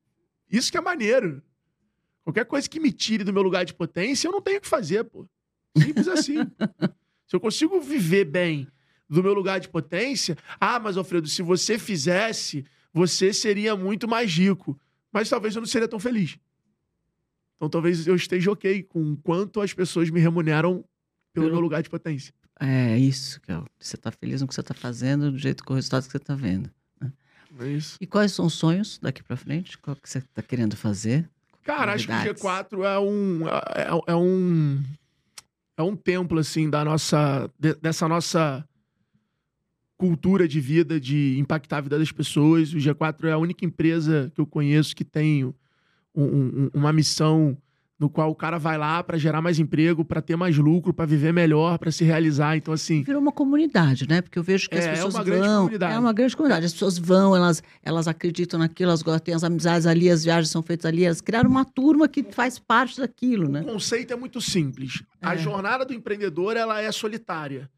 isso 0.51 0.71
que 0.71 0.77
é 0.77 0.81
maneiro. 0.81 1.43
Qualquer 2.23 2.45
coisa 2.45 2.69
que 2.69 2.79
me 2.79 2.93
tire 2.93 3.25
do 3.25 3.33
meu 3.33 3.43
lugar 3.43 3.65
de 3.65 3.73
potência, 3.73 4.29
eu 4.29 4.33
não 4.33 4.43
tenho 4.43 4.59
o 4.59 4.61
que 4.61 4.69
fazer, 4.69 5.05
pô. 5.05 5.27
Simples 5.77 6.09
assim. 6.09 6.37
se 7.27 7.35
eu 7.35 7.41
consigo 7.41 7.81
viver 7.81 8.25
bem 8.25 8.69
do 9.09 9.23
meu 9.23 9.33
lugar 9.33 9.61
de 9.61 9.69
potência, 9.69 10.37
ah, 10.61 10.79
mas 10.79 10.97
Alfredo, 10.97 11.27
se 11.27 11.43
você 11.43 11.79
fizesse, 11.79 12.65
você 12.93 13.33
seria 13.33 13.75
muito 13.75 14.07
mais 14.07 14.33
rico. 14.33 14.79
Mas 15.13 15.29
talvez 15.29 15.57
eu 15.57 15.61
não 15.61 15.67
seria 15.67 15.89
tão 15.89 15.99
feliz. 15.99 16.39
Então 17.61 17.69
talvez 17.69 18.07
eu 18.07 18.17
esteja 18.17 18.51
ok 18.51 18.83
com 18.85 19.15
quanto 19.17 19.61
as 19.61 19.75
pessoas 19.75 20.09
me 20.09 20.19
remuneram 20.19 20.83
pelo, 21.35 21.51
meu 21.51 21.61
lugar 21.61 21.83
de 21.83 21.91
potência. 21.91 22.33
É 22.59 22.99
isso, 22.99 23.39
que 23.43 23.53
Você 23.79 23.97
está 23.97 24.11
feliz 24.11 24.41
no 24.41 24.49
que 24.49 24.55
você 24.55 24.63
está 24.63 24.73
fazendo, 24.73 25.31
do 25.31 25.39
jeito 25.39 25.63
com 25.63 25.75
o 25.75 25.77
resultado 25.77 26.07
que 26.07 26.11
você 26.11 26.17
está 26.17 26.35
vendo. 26.35 26.71
Né? 26.99 27.13
É 27.61 27.69
isso. 27.69 27.99
E 28.01 28.07
quais 28.07 28.33
são 28.33 28.47
os 28.47 28.55
sonhos 28.55 28.99
daqui 28.99 29.23
para 29.23 29.37
frente? 29.37 29.77
Qual 29.77 29.95
que 29.95 30.09
você 30.09 30.19
está 30.19 30.41
querendo 30.41 30.75
fazer? 30.75 31.29
Cara, 31.63 31.93
acho 31.93 32.07
que 32.07 32.13
o 32.13 32.35
G4 32.35 32.83
é 32.83 32.99
um, 32.99 33.47
é, 33.47 34.13
é, 34.13 34.15
um 34.17 34.83
é 35.77 35.83
um 35.83 35.95
templo 35.95 36.39
assim 36.39 36.71
da 36.71 36.83
nossa 36.83 37.51
dessa 37.59 38.09
nossa 38.09 38.67
cultura 39.99 40.49
de 40.49 40.61
vida 40.61 40.99
de 40.99 41.39
impactar 41.39 41.77
a 41.77 41.81
vida 41.83 41.99
das 41.99 42.11
pessoas. 42.11 42.73
O 42.73 42.79
G4 42.79 43.25
é 43.25 43.33
a 43.33 43.39
única 43.39 43.67
empresa 43.67 44.33
que 44.35 44.41
eu 44.41 44.47
conheço 44.47 44.97
que 44.97 45.05
tem 45.05 45.55
um, 46.15 46.25
um, 46.25 46.71
uma 46.75 46.93
missão 46.93 47.57
no 48.01 48.09
qual 48.09 48.31
o 48.31 48.35
cara 48.35 48.59
vai 48.59 48.79
lá 48.79 49.03
para 49.03 49.19
gerar 49.19 49.43
mais 49.43 49.59
emprego, 49.59 50.03
para 50.03 50.23
ter 50.23 50.35
mais 50.35 50.57
lucro, 50.57 50.95
para 50.95 51.05
viver 51.05 51.35
melhor, 51.35 51.79
para 51.79 51.93
se 51.93 52.03
realizar. 52.03 52.57
Então, 52.57 52.73
assim. 52.73 53.03
Virou 53.03 53.21
uma 53.21 53.31
comunidade, 53.31 54.09
né? 54.09 54.23
Porque 54.23 54.39
eu 54.39 54.43
vejo 54.43 54.71
que 54.71 54.79
as 54.79 54.87
é, 54.87 54.93
pessoas. 54.93 55.15
É 55.15 55.19
uma 55.19 55.25
vão, 55.25 55.35
grande 55.35 55.57
comunidade. 55.57 55.95
É 55.95 55.99
uma 55.99 56.13
grande 56.15 56.35
comunidade. 56.35 56.65
As 56.65 56.73
pessoas 56.73 56.97
vão, 56.97 57.37
elas, 57.37 57.63
elas 57.83 58.09
acreditam 58.09 58.59
naquilo, 58.59 58.91
elas 58.91 59.21
têm 59.21 59.35
as 59.35 59.45
amizades 59.45 59.87
ali, 59.87 60.09
as 60.09 60.25
viagens 60.25 60.49
são 60.49 60.63
feitas 60.63 60.87
ali, 60.87 61.05
elas 61.05 61.21
criaram 61.21 61.51
uma 61.51 61.65
turma 61.65 62.09
que 62.09 62.23
faz 62.23 62.59
parte 62.59 62.99
daquilo, 62.99 63.51
né? 63.51 63.61
O 63.61 63.65
conceito 63.65 64.15
é 64.15 64.17
muito 64.17 64.41
simples. 64.41 65.03
É. 65.21 65.29
A 65.29 65.37
jornada 65.37 65.85
do 65.85 65.93
empreendedor 65.93 66.57
ela 66.57 66.81
é 66.81 66.91
solitária. 66.91 67.71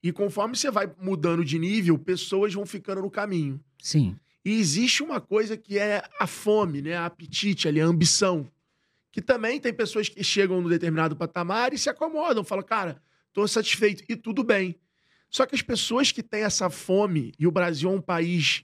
E 0.00 0.12
conforme 0.12 0.54
você 0.54 0.70
vai 0.70 0.88
mudando 1.02 1.44
de 1.44 1.58
nível, 1.58 1.98
pessoas 1.98 2.54
vão 2.54 2.64
ficando 2.64 3.02
no 3.02 3.10
caminho. 3.10 3.58
Sim. 3.82 4.14
E 4.44 4.58
existe 4.58 5.02
uma 5.02 5.20
coisa 5.20 5.56
que 5.56 5.78
é 5.78 6.02
a 6.20 6.26
fome, 6.26 6.82
né? 6.82 6.94
A 6.96 7.06
apetite 7.06 7.66
ali, 7.66 7.80
a 7.80 7.86
ambição. 7.86 8.46
Que 9.10 9.22
também 9.22 9.58
tem 9.58 9.72
pessoas 9.72 10.08
que 10.08 10.22
chegam 10.22 10.60
num 10.60 10.68
determinado 10.68 11.16
patamar 11.16 11.72
e 11.72 11.78
se 11.78 11.88
acomodam, 11.88 12.44
falam, 12.44 12.64
cara, 12.64 13.00
tô 13.32 13.46
satisfeito. 13.48 14.04
E 14.08 14.16
tudo 14.16 14.44
bem. 14.44 14.76
Só 15.30 15.46
que 15.46 15.54
as 15.54 15.62
pessoas 15.62 16.12
que 16.12 16.22
têm 16.22 16.42
essa 16.42 16.68
fome, 16.68 17.32
e 17.38 17.46
o 17.46 17.50
Brasil 17.50 17.90
é 17.90 17.92
um 17.92 18.00
país, 18.00 18.62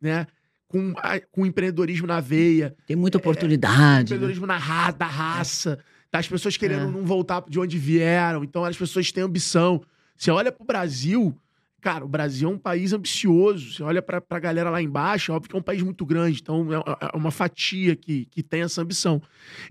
né? 0.00 0.26
Com, 0.68 0.94
com 1.30 1.46
empreendedorismo 1.46 2.06
na 2.06 2.20
veia. 2.20 2.76
Tem 2.86 2.96
muita 2.96 3.18
oportunidade. 3.18 4.12
É, 4.12 4.16
empreendedorismo 4.16 4.46
né? 4.46 4.54
na 4.54 4.58
ra 4.58 4.90
da 4.90 5.06
raça. 5.06 5.78
Tá? 6.10 6.18
As 6.18 6.28
pessoas 6.28 6.56
querendo 6.56 6.88
é. 6.88 6.90
não 6.90 7.04
voltar 7.04 7.42
de 7.48 7.58
onde 7.58 7.78
vieram. 7.78 8.44
Então 8.44 8.64
as 8.64 8.76
pessoas 8.76 9.10
têm 9.10 9.22
ambição. 9.22 9.82
Você 10.16 10.30
olha 10.30 10.52
pro 10.52 10.64
Brasil, 10.64 11.36
Cara, 11.82 12.04
o 12.04 12.08
Brasil 12.08 12.48
é 12.48 12.52
um 12.52 12.56
país 12.56 12.92
ambicioso. 12.92 13.72
Você 13.72 13.82
olha 13.82 14.00
para 14.00 14.22
a 14.30 14.38
galera 14.38 14.70
lá 14.70 14.80
embaixo, 14.80 15.32
é 15.32 15.34
óbvio 15.34 15.50
que 15.50 15.56
é 15.56 15.58
um 15.58 15.62
país 15.62 15.82
muito 15.82 16.06
grande, 16.06 16.38
então 16.40 16.72
é, 16.72 16.76
é, 16.76 17.10
é 17.12 17.16
uma 17.16 17.32
fatia 17.32 17.96
que, 17.96 18.26
que 18.26 18.40
tem 18.40 18.62
essa 18.62 18.80
ambição. 18.80 19.20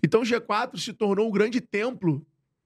Então 0.03 0.21
o 0.21 0.25
G4 0.25 0.77
se 0.77 0.91
tornou 0.91 1.29
o 1.29 1.31
grande 1.31 1.61
templo 1.61 2.21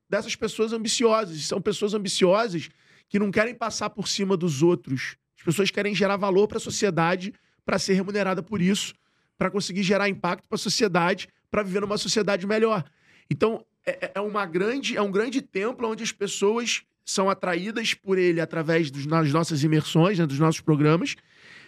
dessas 0.10 0.36
pessoas 0.36 0.74
ambiciosas. 0.74 1.46
São 1.46 1.62
pessoas 1.62 1.94
ambiciosas 1.94 2.70
que 3.08 3.20
não 3.20 3.30
querem 3.30 3.54
passar 3.54 3.92
por 3.92 4.08
cima 4.08 4.36
dos 4.36 4.64
outros. 4.64 5.16
As 5.38 5.44
pessoas 5.44 5.70
querem 5.70 5.94
gerar 5.94 6.18
valor 6.18 6.48
para 6.48 6.58
a 6.58 6.62
sociedade 6.62 7.32
para 7.64 7.78
ser 7.78 7.94
remunerada 7.94 8.42
por 8.42 8.60
isso, 8.60 8.96
para 9.38 9.52
conseguir 9.52 9.84
gerar 9.84 10.10
impacto 10.10 10.48
para 10.48 10.56
a 10.56 10.60
sociedade, 10.60 11.30
para 11.52 11.62
viver 11.62 11.82
numa 11.82 12.00
sociedade 12.00 12.48
melhor. 12.48 12.84
Então, 13.30 13.64
é, 13.86 14.12
é, 14.16 14.20
uma 14.22 14.44
grande, 14.48 14.98
é 14.98 15.02
um 15.04 15.12
grande 15.12 15.40
templo 15.40 15.88
onde 15.88 16.02
as 16.02 16.12
pessoas 16.12 16.84
são 17.06 17.30
atraídas 17.30 17.94
por 17.94 18.18
ele 18.18 18.42
através 18.42 18.90
das 18.90 19.06
nossas 19.06 19.64
imersões, 19.64 20.18
né, 20.18 20.26
dos 20.26 20.40
nossos 20.40 20.60
programas, 20.60 21.16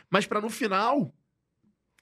mas 0.10 0.26
para 0.26 0.42
no 0.42 0.50
final 0.50 1.14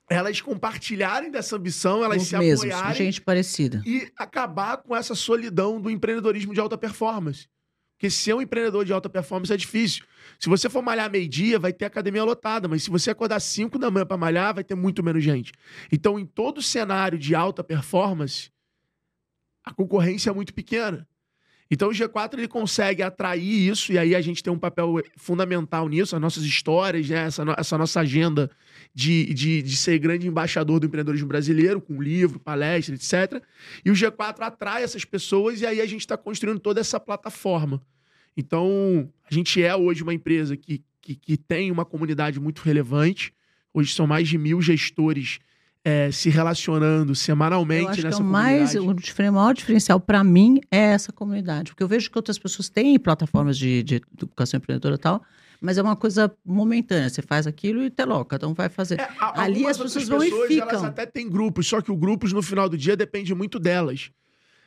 elas 0.08 0.40
compartilharem 0.40 1.30
dessa 1.30 1.56
ambição, 1.56 2.04
elas 2.04 2.22
Os 2.22 2.28
se 2.28 2.38
mesmos, 2.38 2.70
apoiarem. 2.70 2.94
gente 2.94 3.20
parecida. 3.20 3.82
E 3.84 4.10
acabar 4.16 4.78
com 4.78 4.94
essa 4.94 5.14
solidão 5.14 5.80
do 5.80 5.90
empreendedorismo 5.90 6.54
de 6.54 6.60
alta 6.60 6.78
performance. 6.78 7.48
Porque 7.96 8.10
ser 8.10 8.34
um 8.34 8.42
empreendedor 8.42 8.84
de 8.84 8.92
alta 8.92 9.08
performance 9.08 9.52
é 9.52 9.56
difícil. 9.56 10.04
Se 10.38 10.48
você 10.48 10.68
for 10.68 10.82
malhar 10.82 11.10
meio-dia, 11.10 11.58
vai 11.58 11.72
ter 11.72 11.86
academia 11.86 12.22
lotada, 12.22 12.68
mas 12.68 12.84
se 12.84 12.90
você 12.90 13.10
acordar 13.10 13.40
5 13.40 13.78
da 13.78 13.90
manhã 13.90 14.06
para 14.06 14.18
malhar, 14.18 14.54
vai 14.54 14.62
ter 14.62 14.74
muito 14.74 15.02
menos 15.02 15.24
gente. 15.24 15.50
Então, 15.90 16.18
em 16.18 16.26
todo 16.26 16.62
cenário 16.62 17.18
de 17.18 17.34
alta 17.34 17.64
performance, 17.64 18.50
a 19.64 19.72
concorrência 19.72 20.30
é 20.30 20.32
muito 20.32 20.52
pequena. 20.54 21.08
Então 21.70 21.88
o 21.88 21.92
G4 21.92 22.34
ele 22.34 22.48
consegue 22.48 23.02
atrair 23.02 23.68
isso, 23.68 23.92
e 23.92 23.98
aí 23.98 24.14
a 24.14 24.20
gente 24.20 24.42
tem 24.42 24.52
um 24.52 24.58
papel 24.58 25.02
fundamental 25.16 25.88
nisso, 25.88 26.14
as 26.14 26.22
nossas 26.22 26.44
histórias, 26.44 27.08
né? 27.08 27.26
essa, 27.26 27.44
essa 27.58 27.76
nossa 27.78 28.00
agenda 28.00 28.50
de, 28.94 29.34
de, 29.34 29.62
de 29.62 29.76
ser 29.76 29.98
grande 29.98 30.28
embaixador 30.28 30.78
do 30.78 30.86
empreendedorismo 30.86 31.26
brasileiro, 31.26 31.80
com 31.80 32.00
livro, 32.00 32.38
palestra, 32.38 32.94
etc. 32.94 33.42
E 33.84 33.90
o 33.90 33.94
G4 33.94 34.40
atrai 34.40 34.84
essas 34.84 35.04
pessoas, 35.04 35.60
e 35.60 35.66
aí 35.66 35.80
a 35.80 35.86
gente 35.86 36.00
está 36.00 36.16
construindo 36.16 36.60
toda 36.60 36.80
essa 36.80 37.00
plataforma. 37.00 37.82
Então, 38.36 39.10
a 39.28 39.34
gente 39.34 39.62
é 39.62 39.74
hoje 39.74 40.02
uma 40.02 40.14
empresa 40.14 40.56
que, 40.56 40.84
que, 41.00 41.16
que 41.16 41.36
tem 41.36 41.70
uma 41.72 41.84
comunidade 41.84 42.38
muito 42.38 42.60
relevante. 42.60 43.32
Hoje 43.74 43.92
são 43.92 44.06
mais 44.06 44.28
de 44.28 44.38
mil 44.38 44.60
gestores 44.60 45.40
eh, 45.88 46.10
se 46.10 46.28
relacionando 46.30 47.14
semanalmente 47.14 47.82
Eu 47.84 47.88
acho 47.90 48.00
que 48.00 48.06
é 48.06 48.10
nessa 48.10 48.22
mais, 48.22 48.72
comunidade. 48.74 49.20
o 49.28 49.32
maior 49.32 49.54
diferencial 49.54 50.00
para 50.00 50.24
mim 50.24 50.60
é 50.68 50.78
essa 50.78 51.12
comunidade. 51.12 51.70
Porque 51.70 51.82
eu 51.84 51.86
vejo 51.86 52.10
que 52.10 52.18
outras 52.18 52.36
pessoas 52.38 52.68
têm 52.68 52.98
plataformas 52.98 53.56
de, 53.56 53.84
de 53.84 54.02
educação 54.20 54.58
empreendedora 54.58 54.96
e 54.96 54.98
tal, 54.98 55.22
mas 55.60 55.78
é 55.78 55.82
uma 55.82 55.94
coisa 55.94 56.34
momentânea. 56.44 57.08
Você 57.08 57.22
faz 57.22 57.46
aquilo 57.46 57.84
e 57.84 57.88
te 57.90 58.04
loca, 58.04 58.34
então 58.34 58.52
vai 58.52 58.68
fazer. 58.68 58.98
É, 59.00 59.08
Ali 59.20 59.64
as 59.64 59.78
pessoas 59.78 60.08
vão 60.08 60.18
e 60.24 60.28
pessoas, 60.28 60.48
ficam. 60.48 60.68
Elas 60.70 60.84
até 60.84 61.06
têm 61.06 61.30
grupos, 61.30 61.68
só 61.68 61.80
que 61.80 61.92
o 61.92 61.96
grupos 61.96 62.32
no 62.32 62.42
final 62.42 62.68
do 62.68 62.76
dia 62.76 62.96
depende 62.96 63.32
muito 63.32 63.58
delas. 63.60 64.10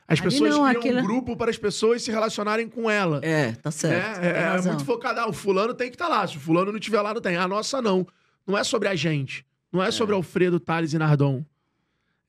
As 0.08 0.20
Ali 0.22 0.30
pessoas 0.30 0.50
não, 0.56 0.64
criam 0.66 0.80
aquilo- 0.80 1.00
um 1.02 1.04
grupo 1.04 1.36
para 1.36 1.52
as 1.52 1.58
pessoas 1.58 2.02
se 2.02 2.10
relacionarem 2.12 2.68
com 2.70 2.90
ela. 2.90 3.20
É, 3.24 3.52
tá 3.52 3.70
certo. 3.70 4.18
É, 4.20 4.22
tem 4.22 4.42
é, 4.42 4.56
é 4.58 4.62
muito 4.62 4.86
focado. 4.86 5.20
Ah, 5.20 5.28
o 5.30 5.34
fulano 5.34 5.74
tem 5.74 5.90
que 5.90 5.96
estar 5.96 6.08
lá. 6.08 6.26
Se 6.26 6.38
o 6.38 6.40
fulano 6.40 6.72
não 6.72 6.80
estiver 6.80 7.02
lá, 7.02 7.14
não 7.14 7.22
tem. 7.22 7.36
A 7.38 7.48
nossa 7.48 7.80
não. 7.82 8.08
Não 8.48 8.58
é 8.58 8.64
sobre 8.64 8.88
a 8.88 8.96
gente. 8.96 9.46
Não 9.72 9.82
é 9.84 9.92
sobre 9.92 10.16
Alfredo, 10.16 10.60
Thales 10.60 10.94
e 10.94 10.98
Nardon. 10.98 11.46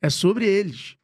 É 0.01 0.11
sobre 0.11 0.47
eles. 0.47 0.97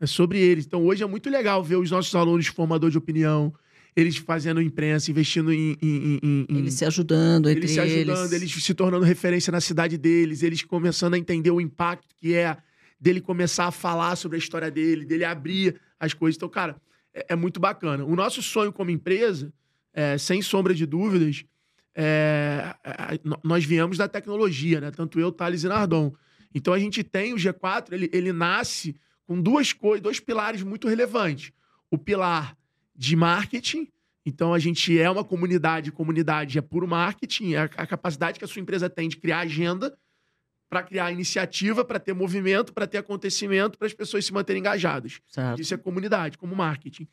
É 0.00 0.06
sobre 0.06 0.38
eles. 0.38 0.66
Então 0.66 0.84
hoje 0.84 1.02
é 1.02 1.06
muito 1.06 1.28
legal 1.30 1.62
ver 1.62 1.76
os 1.76 1.90
nossos 1.90 2.14
alunos 2.14 2.46
formadores 2.48 2.92
de 2.92 2.98
opinião, 2.98 3.52
eles 3.94 4.16
fazendo 4.16 4.60
imprensa, 4.60 5.10
investindo 5.10 5.52
em. 5.52 5.76
em- 5.82 6.18
em- 6.22 6.46
em- 6.48 6.58
Eles 6.58 6.74
se 6.74 6.84
ajudando 6.84 7.48
entre 7.48 7.60
eles 7.64 7.70
se 7.72 7.80
ajudando, 7.80 8.32
eles 8.32 8.50
se 8.52 8.74
tornando 8.74 9.04
referência 9.04 9.50
na 9.50 9.60
cidade 9.60 9.96
deles, 9.98 10.42
eles 10.42 10.62
começando 10.62 11.14
a 11.14 11.18
entender 11.18 11.50
o 11.50 11.60
impacto 11.60 12.14
que 12.16 12.34
é 12.34 12.56
dele 13.00 13.20
começar 13.20 13.66
a 13.66 13.70
falar 13.72 14.16
sobre 14.16 14.36
a 14.36 14.38
história 14.38 14.70
dele, 14.70 15.04
dele 15.04 15.24
abrir 15.24 15.80
as 15.98 16.14
coisas. 16.14 16.36
Então, 16.36 16.48
cara, 16.48 16.76
é, 17.12 17.26
é 17.30 17.36
muito 17.36 17.58
bacana. 17.60 18.04
O 18.04 18.14
nosso 18.16 18.40
sonho 18.42 18.72
como 18.72 18.90
empresa, 18.90 19.52
é, 19.92 20.16
sem 20.16 20.40
sombra 20.40 20.72
de 20.74 20.86
dúvidas, 20.86 21.44
é, 21.94 22.74
nó- 23.24 23.38
nós 23.42 23.64
viemos 23.64 23.98
da 23.98 24.08
tecnologia, 24.08 24.80
né? 24.80 24.90
Tanto 24.90 25.18
eu, 25.20 25.30
Thales 25.32 25.64
e 25.64 25.68
Nardon. 25.68 26.12
Então 26.54 26.72
a 26.74 26.78
gente 26.78 27.02
tem 27.02 27.32
o 27.32 27.36
G4, 27.36 27.92
ele, 27.92 28.10
ele 28.12 28.32
nasce 28.32 28.96
com 29.26 29.40
duas 29.40 29.72
coisas, 29.72 30.02
dois 30.02 30.20
pilares 30.20 30.62
muito 30.62 30.88
relevantes. 30.88 31.52
O 31.90 31.96
pilar 31.98 32.56
de 32.94 33.16
marketing, 33.16 33.88
então 34.24 34.52
a 34.52 34.58
gente 34.58 34.98
é 34.98 35.10
uma 35.10 35.24
comunidade, 35.24 35.90
comunidade 35.90 36.58
é 36.58 36.62
puro 36.62 36.86
marketing, 36.86 37.54
é 37.54 37.58
a, 37.58 37.64
a 37.64 37.86
capacidade 37.86 38.38
que 38.38 38.44
a 38.44 38.48
sua 38.48 38.60
empresa 38.60 38.88
tem 38.88 39.08
de 39.08 39.16
criar 39.16 39.40
agenda 39.40 39.96
para 40.68 40.82
criar 40.82 41.12
iniciativa, 41.12 41.84
para 41.84 41.98
ter 41.98 42.14
movimento, 42.14 42.72
para 42.72 42.86
ter 42.86 42.96
acontecimento, 42.98 43.76
para 43.76 43.86
as 43.86 43.92
pessoas 43.92 44.24
se 44.24 44.32
manterem 44.32 44.60
engajadas. 44.60 45.20
Certo. 45.26 45.60
Isso 45.60 45.74
é 45.74 45.76
comunidade, 45.76 46.38
como 46.38 46.56
marketing. 46.56 47.06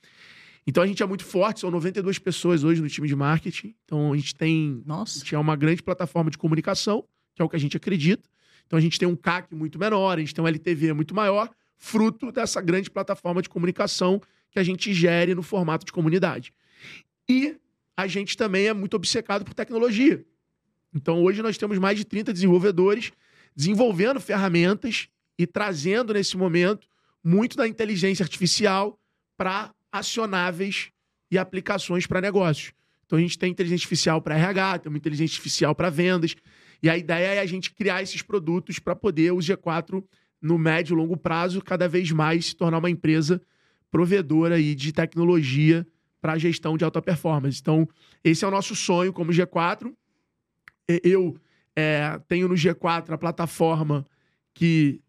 Então 0.69 0.83
a 0.83 0.85
gente 0.85 1.01
é 1.01 1.05
muito 1.07 1.25
forte, 1.25 1.61
são 1.61 1.71
92 1.71 2.19
pessoas 2.19 2.63
hoje 2.63 2.79
no 2.79 2.87
time 2.87 3.07
de 3.07 3.15
marketing. 3.15 3.73
Então 3.85 4.13
a 4.13 4.15
gente 4.15 4.35
tem 4.35 4.83
a 4.85 4.87
Nossa. 4.87 5.17
gente 5.17 5.33
é 5.33 5.39
uma 5.39 5.55
grande 5.55 5.81
plataforma 5.81 6.29
de 6.29 6.37
comunicação, 6.37 7.03
que 7.33 7.41
é 7.41 7.45
o 7.45 7.49
que 7.49 7.55
a 7.55 7.59
gente 7.59 7.75
acredita. 7.75 8.29
Então 8.67 8.77
a 8.77 8.79
gente 8.79 8.99
tem 8.99 9.07
um 9.07 9.15
CAC 9.15 9.55
muito 9.55 9.79
menor, 9.79 10.19
a 10.19 10.19
gente 10.19 10.35
tem 10.35 10.43
um 10.43 10.47
LTV 10.47 10.93
muito 10.93 11.15
maior, 11.15 11.49
fruto 11.75 12.31
dessa 12.31 12.61
grande 12.61 12.87
plataforma 12.91 13.41
de 13.41 13.49
comunicação 13.49 14.21
que 14.51 14.59
a 14.59 14.63
gente 14.63 14.93
gere 14.93 15.33
no 15.33 15.41
formato 15.41 15.87
de 15.87 15.91
comunidade. 15.91 16.53
E 17.27 17.57
a 17.97 18.05
gente 18.05 18.37
também 18.37 18.67
é 18.67 18.73
muito 18.73 18.93
obcecado 18.93 19.43
por 19.43 19.55
tecnologia. 19.55 20.23
Então 20.93 21.23
hoje 21.23 21.41
nós 21.41 21.57
temos 21.57 21.79
mais 21.79 21.97
de 21.97 22.05
30 22.05 22.31
desenvolvedores 22.31 23.11
desenvolvendo 23.55 24.21
ferramentas 24.21 25.07
e 25.35 25.47
trazendo 25.47 26.13
nesse 26.13 26.37
momento 26.37 26.87
muito 27.23 27.57
da 27.57 27.67
inteligência 27.67 28.21
artificial 28.21 28.99
para 29.35 29.73
acionáveis 29.91 30.89
e 31.31 31.37
aplicações 31.37 32.05
para 32.05 32.21
negócios. 32.21 32.73
Então 33.05 33.17
a 33.17 33.21
gente 33.21 33.37
tem 33.39 33.51
inteligência 33.51 33.83
artificial 33.83 34.21
para 34.21 34.35
RH, 34.37 34.79
tem 34.79 34.93
inteligência 34.95 35.33
artificial 35.33 35.73
para 35.73 35.89
vendas. 35.89 36.35
E 36.81 36.89
a 36.89 36.97
ideia 36.97 37.35
é 37.35 37.39
a 37.39 37.45
gente 37.45 37.71
criar 37.71 38.01
esses 38.01 38.21
produtos 38.21 38.79
para 38.79 38.95
poder 38.95 39.31
o 39.31 39.37
G4, 39.37 40.03
no 40.41 40.57
médio 40.57 40.93
e 40.93 40.97
longo 40.97 41.17
prazo, 41.17 41.61
cada 41.61 41.87
vez 41.87 42.11
mais 42.11 42.47
se 42.47 42.55
tornar 42.55 42.77
uma 42.77 42.89
empresa 42.89 43.41
provedora 43.91 44.55
aí 44.55 44.73
de 44.75 44.93
tecnologia 44.93 45.85
para 46.21 46.33
a 46.33 46.37
gestão 46.37 46.77
de 46.77 46.83
alta 46.85 47.01
performance. 47.01 47.59
Então, 47.59 47.87
esse 48.23 48.45
é 48.45 48.47
o 48.47 48.51
nosso 48.51 48.75
sonho 48.75 49.11
como 49.11 49.31
G4. 49.31 49.91
E- 50.89 51.01
Eu 51.03 51.35
é, 51.75 52.19
tenho 52.27 52.47
no 52.47 52.55
G4 52.55 53.11
a 53.11 53.17
plataforma 53.17 54.05
que 54.53 55.01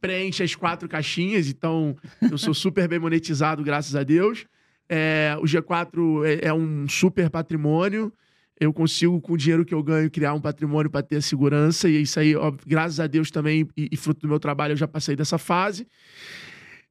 preenche 0.00 0.42
as 0.42 0.54
quatro 0.54 0.88
caixinhas, 0.88 1.48
então 1.48 1.96
eu 2.30 2.38
sou 2.38 2.52
super 2.54 2.88
bem 2.88 2.98
monetizado, 2.98 3.62
graças 3.62 3.94
a 3.94 4.02
Deus. 4.02 4.46
É, 4.88 5.36
o 5.40 5.44
G4 5.44 6.24
é, 6.24 6.48
é 6.48 6.54
um 6.54 6.88
super 6.88 7.28
patrimônio. 7.28 8.12
Eu 8.60 8.72
consigo, 8.72 9.20
com 9.20 9.34
o 9.34 9.36
dinheiro 9.36 9.64
que 9.64 9.74
eu 9.74 9.82
ganho, 9.82 10.10
criar 10.10 10.34
um 10.34 10.40
patrimônio 10.40 10.90
para 10.90 11.02
ter 11.02 11.22
segurança. 11.22 11.88
E 11.88 12.02
isso 12.02 12.18
aí, 12.18 12.34
ó, 12.34 12.52
graças 12.66 12.98
a 12.98 13.06
Deus 13.06 13.30
também, 13.30 13.68
e, 13.76 13.88
e 13.92 13.96
fruto 13.96 14.22
do 14.22 14.28
meu 14.28 14.40
trabalho, 14.40 14.72
eu 14.72 14.76
já 14.76 14.88
passei 14.88 15.14
dessa 15.14 15.38
fase. 15.38 15.86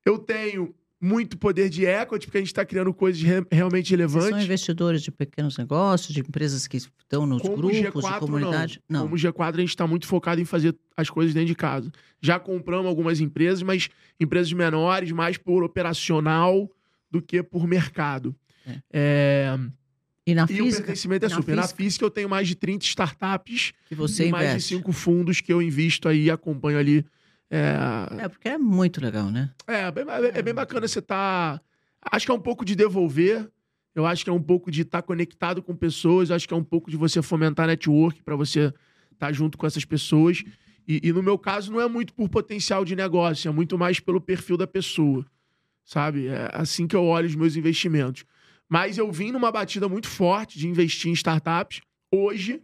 Eu 0.06 0.18
tenho 0.18 0.74
muito 1.00 1.38
poder 1.38 1.70
de 1.70 1.86
equity, 1.86 2.26
porque 2.26 2.38
a 2.38 2.42
gente 2.42 2.48
está 2.48 2.66
criando 2.66 2.92
coisas 2.94 3.22
re- 3.22 3.46
realmente 3.52 3.96
Vocês 3.96 4.12
são 4.12 4.20
relevantes. 4.22 4.46
investidores 4.46 5.02
de 5.04 5.12
pequenos 5.12 5.56
negócios, 5.58 6.14
de 6.14 6.22
empresas 6.22 6.66
que 6.68 6.78
estão 6.78 7.26
nos 7.28 7.42
Como 7.42 7.56
grupos 7.58 7.78
G4, 7.78 8.14
de 8.14 8.20
comunidade? 8.20 8.82
não. 8.90 9.04
Como 9.04 9.16
G4, 9.16 9.56
a 9.56 9.60
gente 9.60 9.70
está 9.70 9.86
muito 9.86 10.08
focado 10.08 10.42
em 10.42 10.46
fazer 10.46 10.76
as 10.96 11.10
coisas 11.10 11.34
dentro 11.36 11.50
de 11.50 11.56
casa. 11.56 11.92
Já 12.20 12.40
compramos 12.40 12.88
algumas 12.88 13.20
empresas, 13.20 13.62
mas 13.62 13.90
empresas 14.20 14.52
menores, 14.54 15.12
mais 15.12 15.38
por 15.38 15.64
operacional 15.64 16.70
do 17.12 17.22
que 17.22 17.44
por 17.44 17.68
mercado. 17.68 18.36
É. 18.66 18.80
É, 18.92 19.60
E 20.26 20.34
na 20.36 20.42
E 20.42 20.62
o 20.62 20.66
física, 20.66 20.78
pertencimento 20.84 21.26
é 21.26 21.30
na 21.30 21.36
super. 21.36 21.56
Na 21.56 21.62
física. 21.62 21.78
física 21.84 22.06
eu 22.06 22.10
tenho 22.10 22.28
mais 22.30 22.48
de 22.48 22.56
30 22.56 22.84
startups 22.86 23.72
que 23.88 23.96
você 23.96 24.28
e 24.28 24.32
mais 24.32 24.46
de 24.46 24.52
investe. 24.54 24.70
cinco 24.76 24.92
fundos 24.92 25.40
que 25.42 25.54
eu 25.54 25.62
invisto 25.62 26.10
aí 26.10 26.24
e 26.26 26.32
acompanho 26.32 26.78
ali. 26.80 27.06
É, 27.50 28.24
É, 28.24 28.28
porque 28.28 28.50
é 28.50 28.58
muito 28.58 29.02
legal, 29.02 29.30
né? 29.32 29.52
é, 29.68 29.90
bem, 29.92 30.06
é 30.34 30.42
bem 30.42 30.54
bacana 30.54 30.88
você 30.88 31.00
estar. 31.00 31.62
Acho 32.12 32.26
que 32.26 32.32
é 32.32 32.36
um 32.36 32.40
pouco 32.40 32.66
de 32.66 32.76
devolver. 32.76 33.50
Eu 33.96 34.06
acho 34.06 34.24
que 34.24 34.30
é 34.30 34.34
um 34.34 34.42
pouco 34.42 34.70
de 34.70 34.82
estar 34.84 35.02
conectado 35.02 35.62
com 35.62 35.76
pessoas. 35.76 36.30
Acho 36.30 36.48
que 36.48 36.54
é 36.54 36.58
um 36.58 36.64
pouco 36.64 36.92
de 36.92 36.98
você 36.98 37.22
fomentar 37.22 37.68
network 37.68 38.22
para 38.22 38.36
você 38.36 38.74
estar 39.12 39.32
junto 39.32 39.58
com 39.58 39.66
essas 39.66 39.86
pessoas. 39.86 40.44
E, 40.88 41.02
e 41.04 41.12
no 41.12 41.24
meu 41.24 41.38
caso, 41.38 41.72
não 41.72 41.82
é 41.82 41.88
muito 41.88 42.14
por 42.14 42.30
potencial 42.30 42.86
de 42.86 42.96
negócio, 42.96 43.50
é 43.50 43.52
muito 43.52 43.78
mais 43.78 44.00
pelo 44.00 44.22
perfil 44.22 44.56
da 44.56 44.68
pessoa. 44.68 45.26
Sabe? 45.84 46.28
É 46.28 46.50
assim 46.54 46.86
que 46.88 46.96
eu 46.96 47.04
olho 47.04 47.28
os 47.28 47.36
meus 47.36 47.56
investimentos. 47.56 48.24
Mas 48.70 48.98
eu 48.98 49.12
vim 49.12 49.32
numa 49.32 49.52
batida 49.52 49.88
muito 49.88 50.08
forte 50.08 50.60
de 50.60 50.68
investir 50.68 51.10
em 51.10 51.14
startups. 51.14 51.82
Hoje, 52.14 52.62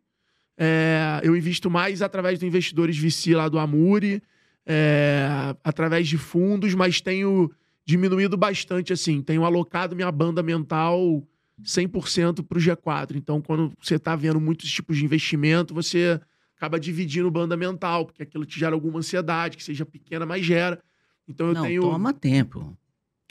é, 0.58 1.22
eu 1.24 1.36
invisto 1.36 1.70
mais 1.70 2.02
através 2.02 2.38
dos 2.38 2.48
investidores 2.48 2.98
VC 2.98 3.34
lá 3.34 3.48
do 3.50 3.58
Amuri, 3.58 4.22
é, 4.66 5.56
através 5.64 6.08
de 6.08 6.18
fundos, 6.18 6.74
mas 6.74 7.02
tenho 7.02 7.52
diminuído 7.86 8.38
bastante, 8.38 8.94
assim. 8.94 9.22
Tenho 9.22 9.44
alocado 9.44 9.96
minha 9.96 10.12
banda 10.12 10.42
mental 10.42 11.24
100% 11.62 12.44
para 12.46 12.58
o 12.58 12.62
G4. 12.62 13.16
Então, 13.16 13.42
quando 13.42 13.72
você 13.80 13.96
está 13.96 14.16
vendo 14.16 14.40
muitos 14.40 14.72
tipos 14.72 14.98
de 14.98 15.06
investimento, 15.06 15.74
você 15.74 16.20
acaba 16.56 16.80
dividindo 16.80 17.30
banda 17.30 17.58
mental, 17.58 18.06
porque 18.06 18.24
aquilo 18.24 18.46
te 18.46 18.60
gera 18.60 18.74
alguma 18.74 19.00
ansiedade, 19.00 19.58
que 19.58 19.64
seja 19.64 19.86
pequena, 19.86 20.26
mas 20.26 20.46
gera. 20.46 20.82
Então, 21.28 21.48
eu 21.48 21.54
Não, 21.54 21.64
tenho... 21.64 21.82
toma 21.82 22.14
tempo. 22.14 22.78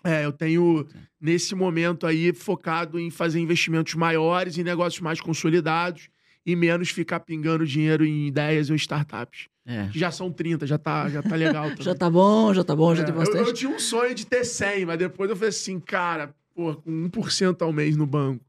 É, 0.05 0.25
eu 0.25 0.33
tenho, 0.33 0.85
nesse 1.21 1.55
momento 1.55 2.07
aí, 2.07 2.33
focado 2.33 2.99
em 2.99 3.09
fazer 3.09 3.39
investimentos 3.39 3.95
maiores, 3.95 4.59
em 4.59 4.65
negócios 4.65 5.01
mais 5.01 5.21
consolidados 5.21 6.09
e 6.45 6.57
menos 6.57 6.91
ficar 6.91 7.21
pingando 7.21 7.67
dinheiro 7.67 8.05
em 8.05 8.27
ideias 8.27 8.69
ou 8.71 8.77
startups. 8.77 9.47
É. 9.65 9.89
Já 9.93 10.11
são 10.11 10.31
30, 10.33 10.67
já 10.67 10.77
tá, 10.77 11.09
já 11.09 11.23
tá 11.23 11.37
legal. 11.37 11.71
Já 11.81 11.95
tá 11.95 12.11
bom, 12.11 12.53
já 12.53 12.65
tá 12.65 12.75
bom, 12.75 12.95
já 12.97 13.03
É, 13.03 13.07
tem 13.07 13.15
eu, 13.15 13.19
bastante. 13.21 13.49
eu 13.49 13.55
tinha 13.55 13.71
um 13.71 13.79
sonho 13.79 14.13
de 14.15 14.27
ter 14.27 14.45
100, 14.45 14.87
mas 14.87 14.99
depois 14.99 15.31
eu 15.31 15.37
falei 15.37 15.51
assim, 15.51 15.79
cara, 15.79 16.35
pô, 16.55 16.75
com 16.75 16.91
1% 17.09 17.63
ao 17.63 17.73
mês 17.73 17.97
no 17.97 18.05
banco, 18.05 18.45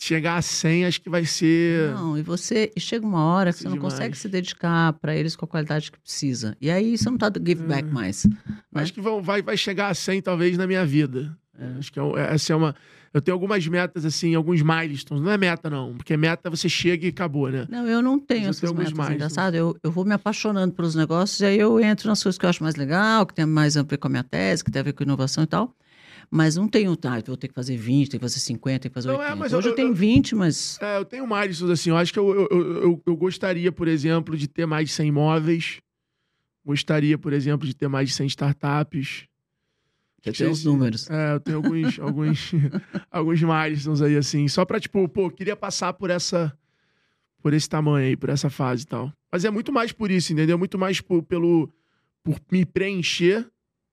chegar 0.00 0.36
a 0.36 0.42
100 0.42 0.86
acho 0.86 1.00
que 1.00 1.08
vai 1.08 1.24
ser... 1.24 1.92
Não, 1.92 2.18
e 2.18 2.22
você 2.22 2.72
e 2.76 2.80
chega 2.80 3.06
uma 3.06 3.24
hora 3.24 3.52
que 3.52 3.58
você 3.60 3.64
não 3.68 3.74
demais. 3.74 3.94
consegue 3.94 4.16
se 4.18 4.28
dedicar 4.28 4.92
para 4.94 5.14
eles 5.14 5.34
com 5.36 5.44
a 5.44 5.48
qualidade 5.48 5.90
que 5.92 5.98
precisa. 6.00 6.56
E 6.60 6.68
aí 6.70 6.96
você 6.98 7.08
não 7.10 7.18
tá 7.18 7.28
do 7.28 7.38
give 7.44 7.62
back 7.64 7.88
É. 7.88 7.92
mais. 7.92 8.26
Acho 8.74 8.92
que 8.92 9.00
vão, 9.00 9.22
vai, 9.22 9.40
vai 9.42 9.56
chegar 9.56 9.88
a 9.88 9.94
100 9.94 10.22
talvez 10.22 10.56
na 10.58 10.66
minha 10.66 10.84
vida. 10.84 11.36
É, 11.58 11.78
Acho 11.78 11.92
que 11.92 11.98
é 11.98 12.02
um- 12.02 12.16
essa 12.16 12.52
é 12.52 12.56
uma... 12.56 12.74
Eu 13.12 13.22
tenho 13.22 13.34
algumas 13.34 13.66
metas, 13.66 14.04
assim, 14.04 14.34
alguns 14.34 14.60
milestones. 14.62 15.22
Não 15.24 15.30
é 15.30 15.38
meta, 15.38 15.70
não. 15.70 15.94
Porque 15.96 16.16
meta 16.16 16.50
você 16.50 16.68
chega 16.68 17.06
e 17.06 17.08
acabou, 17.08 17.50
né? 17.50 17.66
Não, 17.70 17.86
eu 17.86 18.02
não 18.02 18.18
tenho 18.18 18.40
Mas 18.40 18.46
eu 18.46 18.50
essas 18.68 18.70
tenho 18.70 18.74
metas. 18.96 19.14
Engraçado, 19.14 19.54
eu, 19.54 19.76
eu 19.82 19.90
vou 19.90 20.04
me 20.04 20.12
apaixonando 20.12 20.74
pelos 20.74 20.94
negócios 20.94 21.40
e 21.40 21.44
aí 21.46 21.58
eu 21.58 21.80
entro 21.80 22.08
nas 22.08 22.22
coisas 22.22 22.38
que 22.38 22.44
eu 22.44 22.50
acho 22.50 22.62
mais 22.62 22.76
legal, 22.76 23.24
que 23.26 23.34
tem 23.34 23.46
mais 23.46 23.76
a 23.76 23.82
ver 23.82 23.96
com 23.96 24.08
a 24.08 24.10
minha 24.10 24.24
tese, 24.24 24.62
que 24.62 24.70
tem 24.70 24.80
a 24.80 24.82
ver 24.82 24.92
com 24.92 25.02
inovação 25.02 25.42
e 25.42 25.46
tal. 25.46 25.74
Mas 26.30 26.56
não 26.56 26.68
tenho, 26.68 26.94
tá, 26.94 27.18
vou 27.26 27.36
ter 27.38 27.48
que 27.48 27.54
fazer 27.54 27.76
20, 27.78 28.10
tem 28.10 28.20
que 28.20 28.24
fazer 28.24 28.38
50, 28.40 28.80
tem 28.80 28.90
que 28.90 28.94
fazer 28.94 29.08
Não, 29.08 29.14
80. 29.16 29.32
é, 29.32 29.34
mas 29.34 29.52
Hoje 29.54 29.68
eu, 29.68 29.72
eu- 29.72 29.76
tenho 29.76 29.88
eu- 29.88 29.94
20, 29.94 30.34
mas 30.34 30.78
É, 30.80 30.98
eu 30.98 31.04
tenho 31.06 31.26
mais 31.26 31.50
disso 31.50 31.70
assim. 31.72 31.88
Eu 31.90 31.96
acho 31.96 32.12
que 32.12 32.18
eu, 32.18 32.46
eu- 32.50 33.02
eu 33.06 33.16
gostaria, 33.16 33.72
por 33.72 33.88
exemplo, 33.88 34.36
de 34.36 34.46
ter 34.46 34.66
mais 34.66 34.88
de 34.90 34.94
100 34.94 35.08
imóveis. 35.08 35.78
Gostaria, 36.64 37.16
por 37.16 37.32
exemplo, 37.32 37.66
de 37.66 37.74
ter 37.74 37.88
mais 37.88 38.10
de 38.10 38.14
100 38.14 38.26
startups. 38.26 39.24
Já 40.22 40.30
Acho 40.30 40.42
tem 40.42 40.52
os 40.52 40.64
números. 40.64 41.08
É, 41.10 41.34
eu 41.34 41.40
tenho 41.40 41.56
alguns, 41.58 41.98
alguns, 42.00 42.52
alguns 43.10 43.42
milestones 43.42 44.02
aí, 44.02 44.16
assim. 44.16 44.48
Só 44.48 44.64
pra, 44.64 44.80
tipo, 44.80 45.08
pô, 45.08 45.30
queria 45.30 45.56
passar 45.56 45.92
por 45.92 46.10
essa. 46.10 46.56
Por 47.40 47.54
esse 47.54 47.68
tamanho 47.68 48.08
aí, 48.08 48.16
por 48.16 48.30
essa 48.30 48.50
fase 48.50 48.82
e 48.82 48.86
tal. 48.86 49.12
Mas 49.30 49.44
é 49.44 49.50
muito 49.50 49.72
mais 49.72 49.92
por 49.92 50.10
isso, 50.10 50.32
entendeu? 50.32 50.58
Muito 50.58 50.78
mais 50.78 51.00
por, 51.00 51.22
pelo. 51.22 51.72
Por 52.22 52.40
me 52.50 52.66
preencher 52.66 53.48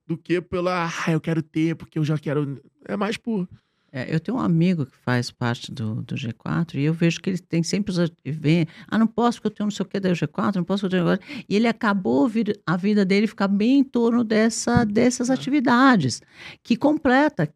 do 0.07 0.17
que 0.17 0.41
pela. 0.41 0.87
Ah, 0.87 1.11
eu 1.11 1.21
quero 1.21 1.43
ter, 1.43 1.75
porque 1.75 1.99
eu 1.99 2.03
já 2.03 2.17
quero. 2.17 2.59
É 2.85 2.97
mais 2.97 3.17
por. 3.17 3.47
É, 3.97 4.13
eu 4.13 4.19
tenho 4.19 4.37
um 4.37 4.41
amigo 4.41 4.85
que 4.85 4.97
faz 5.05 5.31
parte 5.31 5.71
do, 5.71 6.01
do 6.01 6.15
G4 6.15 6.75
e 6.75 6.83
eu 6.83 6.93
vejo 6.93 7.21
que 7.21 7.29
ele 7.29 7.37
tem 7.39 7.63
sempre 7.63 7.93
os. 7.93 8.11
Vem, 8.25 8.67
ah, 8.89 8.97
não 8.97 9.07
posso 9.07 9.37
porque 9.37 9.47
eu 9.47 9.51
tenho 9.51 9.67
não 9.67 9.71
sei 9.71 9.85
o 9.85 9.87
que 9.87 9.97
da 10.01 10.09
G4, 10.11 10.55
não 10.57 10.65
posso 10.65 10.81
porque 10.81 10.95
eu 10.97 10.99
tenho. 10.99 11.03
agora." 11.03 11.19
E 11.47 11.55
ele 11.55 11.65
acabou 11.67 12.27
vir- 12.27 12.59
a 12.67 12.75
vida 12.75 13.05
dele 13.05 13.25
ficar 13.25 13.47
bem 13.47 13.79
em 13.79 13.83
torno 13.85 14.23
dessa, 14.25 14.83
dessas 14.83 15.29
atividades, 15.29 16.21
que 16.61 16.75
completa 16.75 17.49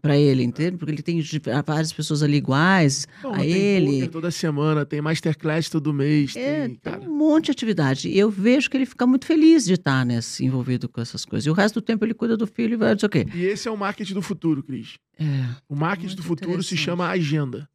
para 0.00 0.16
ele, 0.16 0.42
entende? 0.42 0.76
Porque 0.78 0.92
ele 0.92 1.02
tem 1.02 1.20
várias 1.66 1.92
pessoas 1.92 2.22
ali 2.22 2.38
iguais, 2.38 3.06
Não, 3.22 3.34
a 3.34 3.38
tem 3.38 3.50
ele. 3.52 3.92
poker 3.92 4.10
toda 4.10 4.30
semana, 4.30 4.86
tem 4.86 5.02
masterclass 5.02 5.68
todo 5.68 5.92
mês. 5.92 6.34
É, 6.34 6.66
tem, 6.68 6.76
tem 6.76 7.08
um 7.08 7.14
monte 7.16 7.46
de 7.46 7.50
atividade. 7.50 8.08
E 8.08 8.18
eu 8.18 8.30
vejo 8.30 8.70
que 8.70 8.76
ele 8.78 8.86
fica 8.86 9.06
muito 9.06 9.26
feliz 9.26 9.64
de 9.66 9.74
estar 9.74 10.04
nesse, 10.06 10.44
envolvido 10.44 10.88
com 10.88 11.00
essas 11.00 11.24
coisas. 11.26 11.46
E 11.46 11.50
o 11.50 11.52
resto 11.52 11.74
do 11.80 11.82
tempo 11.82 12.04
ele 12.04 12.14
cuida 12.14 12.36
do 12.36 12.46
filho 12.46 12.72
e 12.72 12.76
vai 12.76 12.92
não 12.92 12.98
sei 12.98 13.06
o 13.06 13.10
quê. 13.10 13.26
E 13.34 13.44
esse 13.44 13.68
é 13.68 13.70
o 13.70 13.76
marketing 13.76 14.14
do 14.14 14.22
futuro, 14.22 14.62
Cris. 14.62 14.94
É. 15.18 15.24
O 15.74 15.76
marketing 15.76 16.06
Muito 16.06 16.16
do 16.18 16.22
futuro 16.22 16.62
se 16.62 16.76
chama 16.76 17.08
agenda. 17.08 17.68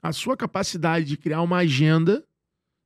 A 0.00 0.12
sua 0.12 0.36
capacidade 0.36 1.04
de 1.04 1.16
criar 1.16 1.42
uma 1.42 1.56
agenda 1.58 2.24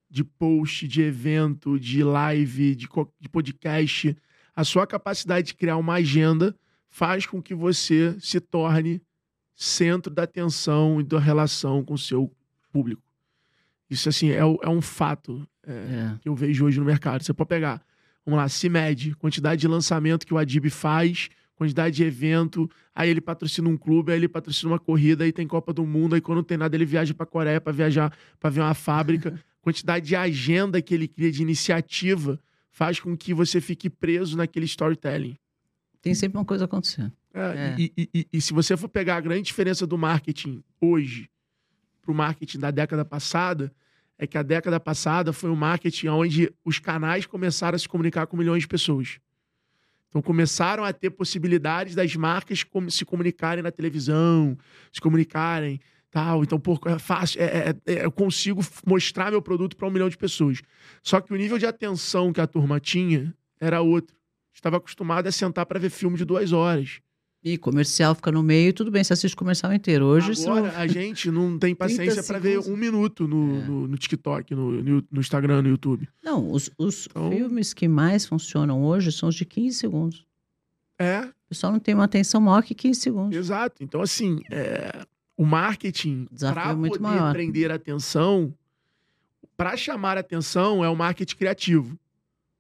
de 0.09 0.25
post, 0.25 0.89
de 0.89 1.03
evento, 1.03 1.79
de 1.79 2.03
live, 2.03 2.75
de, 2.75 2.89
de 3.21 3.29
podcast, 3.29 4.17
a 4.57 4.65
sua 4.65 4.87
capacidade 4.87 5.49
de 5.49 5.55
criar 5.55 5.77
uma 5.77 5.95
agenda 5.95 6.57
faz 6.89 7.27
com 7.27 7.43
que 7.43 7.55
você 7.55 8.17
se 8.21 8.41
torne 8.41 9.03
centro 9.55 10.11
da 10.11 10.23
atenção 10.23 10.99
e 10.99 11.05
da 11.05 11.19
relação 11.19 11.85
com 11.85 11.93
o 11.93 11.99
seu 11.99 12.35
público. 12.73 13.03
Isso, 13.91 14.09
assim, 14.09 14.31
é, 14.31 14.39
é 14.39 14.69
um 14.69 14.81
fato 14.81 15.47
é, 15.63 15.73
É. 15.73 16.19
que 16.23 16.29
eu 16.31 16.35
vejo 16.35 16.65
hoje 16.65 16.81
no 16.81 16.87
mercado. 16.87 17.23
Você 17.23 17.35
pode 17.35 17.49
pegar, 17.49 17.83
vamos 18.25 18.39
lá, 18.39 18.49
se 18.49 18.67
mede, 18.71 19.15
quantidade 19.17 19.61
de 19.61 19.69
lançamento 19.69 20.27
que 20.27 20.33
o 20.33 20.39
Adib 20.39 20.71
faz, 20.71 21.29
quantidade 21.57 21.95
de 21.97 22.03
evento, 22.05 22.69
aí 22.95 23.09
ele 23.09 23.21
patrocina 23.21 23.69
um 23.69 23.77
clube, 23.77 24.13
aí 24.13 24.19
ele 24.19 24.29
patrocina 24.29 24.73
uma 24.73 24.79
corrida, 24.79 25.25
aí 25.25 25.33
tem 25.33 25.47
Copa 25.47 25.73
do 25.73 25.87
Mundo, 25.87 26.15
aí 26.15 26.21
quando 26.21 26.37
não 26.39 26.45
tem 26.45 26.59
nada 26.59 26.75
ele 26.77 26.85
viaja 26.85 27.15
pra 27.15 27.25
Coreia 27.27 27.61
pra 27.61 27.73
viajar, 27.73 28.17
para 28.41 28.51
ver 28.51 28.61
uma 28.61 28.75
fábrica. 28.75 29.39
quantidade 29.63 30.07
de 30.07 30.15
agenda 30.15 30.83
que 30.83 30.93
ele 30.95 31.09
cria 31.09 31.33
de 31.33 31.41
iniciativa 31.41 32.39
faz 32.71 33.01
com 33.01 33.17
que 33.17 33.33
você 33.33 33.61
fique 33.61 33.89
preso 33.89 34.37
naquele 34.37 34.67
storytelling. 34.67 35.37
Tem 36.03 36.15
sempre 36.15 36.37
uma 36.39 36.45
coisa 36.45 36.67
acontecendo. 36.67 37.13
É, 37.33 37.41
É. 37.41 37.77
E, 37.79 37.93
e- 37.97 38.09
e- 38.15 38.27
e 38.33 38.41
se 38.41 38.53
você 38.53 38.77
for 38.77 38.89
pegar 38.89 39.17
a 39.17 39.21
grande 39.21 39.43
diferença 39.43 39.87
do 39.87 39.97
marketing 39.97 40.63
hoje 40.81 41.31
pro 42.03 42.13
marketing 42.13 42.59
da 42.59 42.71
década 42.71 43.05
passada, 43.05 43.73
é 44.19 44.27
que 44.27 44.37
a 44.37 44.43
década 44.43 44.79
passada 44.79 45.33
foi 45.33 45.49
um 45.51 45.57
marketing 45.57 46.09
onde 46.09 46.53
os 46.65 46.79
canais 46.79 47.25
começaram 47.25 47.75
a 47.77 47.79
se 47.79 47.89
comunicar 47.89 48.27
com 48.27 48.37
milhões 48.37 48.61
de 48.65 48.69
pessoas. 48.69 49.19
Então 50.15 50.23
começaram 50.23 50.85
a 50.85 50.93
ter 50.93 51.11
possibilidades 51.11 51.97
das 51.97 52.15
marcas 52.15 52.65
se 52.89 53.05
comunicarem 53.05 53.65
na 53.65 53.73
televisão, 53.73 54.57
se 54.93 55.01
comunicarem 55.01 55.81
tal. 56.09 56.45
Então, 56.45 56.61
pô, 56.61 56.79
é 56.87 57.01
fácil, 57.01 57.43
é- 57.43 57.71
é- 57.71 57.93
é- 57.95 58.05
eu 58.05 58.13
consigo 58.13 58.65
mostrar 58.87 59.33
meu 59.33 59.43
produto 59.43 59.77
para 59.77 59.89
um 59.89 59.91
milhão 59.91 60.09
de 60.09 60.17
pessoas. 60.17 60.63
Só 61.03 61.21
que 61.21 61.35
o 61.35 61.37
nível 61.37 61.59
de 61.59 61.67
atenção 61.67 62.33
que 62.33 62.41
a 62.41 62.47
turma 62.47 62.79
tinha 62.79 63.35
era 63.61 63.81
outro. 63.81 64.17
Estava 64.53 64.77
acostumado 64.77 65.27
a 65.27 65.33
sentar 65.33 65.67
para 65.67 65.81
ver 65.81 65.91
filme 65.91 66.17
de 66.17 66.25
duas 66.25 66.53
horas. 66.53 67.01
E 67.45 67.59
comercial 67.59 68.15
fica 68.15 68.33
no 68.33 68.43
meio, 68.43 68.73
tudo 68.73 68.91
bem, 68.91 69.05
você 69.05 69.13
assiste 69.13 69.35
o 69.35 69.37
comercial 69.37 69.71
inteiro. 69.73 70.07
Hoje 70.07 70.33
Agora 70.47 70.79
a 70.79 70.87
gente 70.87 71.31
não 71.31 71.59
tem 71.59 71.75
paciência 71.77 72.23
para 72.23 72.39
ver 72.39 72.59
um 72.61 72.75
minuto 72.75 73.29
no, 73.29 73.59
É. 73.61 73.65
no, 73.67 73.87
no 73.89 73.99
TikTok, 73.99 74.55
no, 74.55 74.83
no, 75.11 75.21
Instagram, 75.21 75.61
no 75.61 75.69
YouTube. 75.69 76.09
Não, 76.23 76.51
os, 76.51 76.71
os 76.79 77.07
Então- 77.07 77.31
filmes 77.31 77.75
que 77.75 77.87
mais 77.87 78.25
funcionam 78.25 78.83
hoje 78.83 79.13
são 79.13 79.29
os 79.29 79.35
de 79.35 79.45
15 79.45 79.77
segundos. 79.79 80.25
É, 80.99 81.21
O 81.21 81.49
pessoal 81.51 81.71
não 81.73 81.79
tem 81.81 81.95
uma 81.95 82.05
atenção 82.05 82.41
maior 82.41 82.63
que 82.63 82.75
15 82.75 83.01
segundos. 83.01 83.37
exato. 83.37 83.85
Então, 83.85 84.01
assim, 84.01 84.41
é, 84.51 85.05
o 85.37 85.45
marketing, 85.45 86.27
para 86.41 86.71
é 86.71 86.75
poder 86.75 86.99
maior. 87.01 87.33
prender 87.35 87.71
a 87.71 87.75
atenção, 87.75 88.55
para 89.55 89.77
chamar 89.77 90.17
a 90.17 90.21
atenção, 90.21 90.83
é 90.83 90.89
o 90.89 90.97
marketing 90.97 91.37
criativo. 91.37 91.99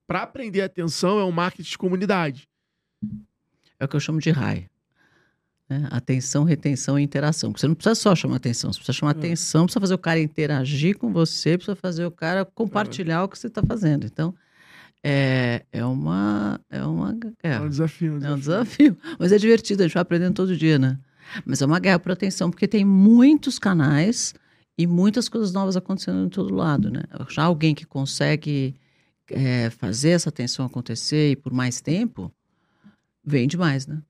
Para 0.07 0.27
prender 0.27 0.62
a 0.62 0.66
atenção, 0.66 1.18
é 1.18 1.25
o 1.25 1.33
marketing 1.33 1.70
de 1.70 1.79
comunidade. 1.79 2.47
É 3.81 3.87
o 3.87 3.88
que 3.88 3.97
eu 3.97 4.01
chamo 4.01 4.20
de 4.20 4.31
RAI. 4.31 4.68
Né? 5.68 5.88
Atenção, 5.90 6.44
retenção 6.44 6.98
e 6.98 7.03
interação. 7.03 7.50
Porque 7.50 7.61
você 7.61 7.68
não 7.68 7.74
precisa 7.74 7.94
só 7.94 8.14
chamar 8.14 8.37
atenção, 8.37 8.72
você 8.72 8.79
precisa 8.79 8.98
chamar 8.98 9.14
É. 9.14 9.18
atenção, 9.18 9.64
precisa 9.66 9.81
fazer 9.81 9.94
o 9.94 9.98
cara 9.98 10.20
interagir 10.20 10.96
com 10.98 11.12
você, 11.12 11.57
precisa 11.57 11.77
fazer 11.77 12.05
o 12.05 12.11
cara 12.11 12.44
compartilhar 12.44 13.24
o 13.24 13.29
que 13.29 13.38
você 13.38 13.46
está 13.46 13.62
fazendo. 13.62 14.05
Então, 14.07 14.35
é, 15.03 15.64
é 15.72 15.85
uma. 15.85 16.61
É 16.70 16.83
uma 16.83 17.16
É, 17.42 17.55
é, 17.55 17.61
um 17.61 17.68
desafio. 17.68 18.12
Um 18.14 18.24
É 18.24 18.33
um 18.33 18.38
desafio. 18.38 18.92
desafio. 18.94 18.98
Mas 19.18 19.33
é 19.33 19.38
divertido, 19.38 19.83
a 19.83 19.87
gente 19.87 19.94
vai 19.94 20.03
aprendendo 20.03 20.35
todo 20.35 20.57
dia, 20.57 20.79
né? 20.79 20.98
Mas 21.44 21.61
é 21.62 21.66
uma 21.66 21.79
guerra 21.79 21.98
por 21.98 22.12
atenção, 22.12 22.50
porque 22.50 22.68
tem 22.68 22.85
muitos 22.85 23.59
canais 23.59 24.35
e 24.77 24.87
muitas 24.87 25.29
coisas 25.29 25.53
novas 25.53 25.77
acontecendo 25.77 26.24
em 26.27 26.29
todo 26.29 26.55
lado, 26.55 26.90
né? 26.90 27.03
Já 27.31 27.44
alguém 27.44 27.74
que 27.74 27.87
consegue 27.87 28.74
é, 29.31 29.70
fazer 29.70 30.11
essa 30.11 30.29
atenção 30.29 30.66
acontecer 30.66 31.31
e 31.33 31.37
por 31.37 31.53
mais 31.53 31.81
tempo, 31.81 32.31
vende 33.24 33.57
mais, 33.57 33.87
né? 33.87 34.03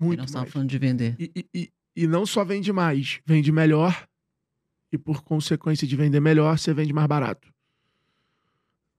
E 0.00 0.04
Muito 0.04 0.18
nós 0.20 0.30
estávamos 0.30 0.52
falando 0.52 0.68
de 0.70 0.78
vender. 0.78 1.16
E, 1.18 1.30
e- 1.36 1.46
e- 1.54 1.72
e 1.96 2.06
não 2.06 2.24
só 2.24 2.44
vende 2.44 2.72
mais, 2.72 3.20
vende 3.26 3.52
melhor. 3.52 4.06
E 4.92 4.98
por 4.98 5.22
consequência 5.22 5.86
de 5.86 5.94
vender 5.96 6.20
melhor, 6.20 6.58
você 6.58 6.72
vende 6.72 6.92
mais 6.92 7.06
barato. 7.06 7.52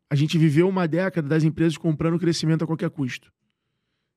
A 0.10 0.16
gente 0.16 0.38
viveu 0.38 0.68
uma 0.68 0.88
década 0.88 1.28
das 1.28 1.44
empresas 1.44 1.78
comprando 1.78 2.20
crescimento 2.20 2.64
a 2.64 2.68
qualquer 2.68 2.90
custo. 2.90 3.32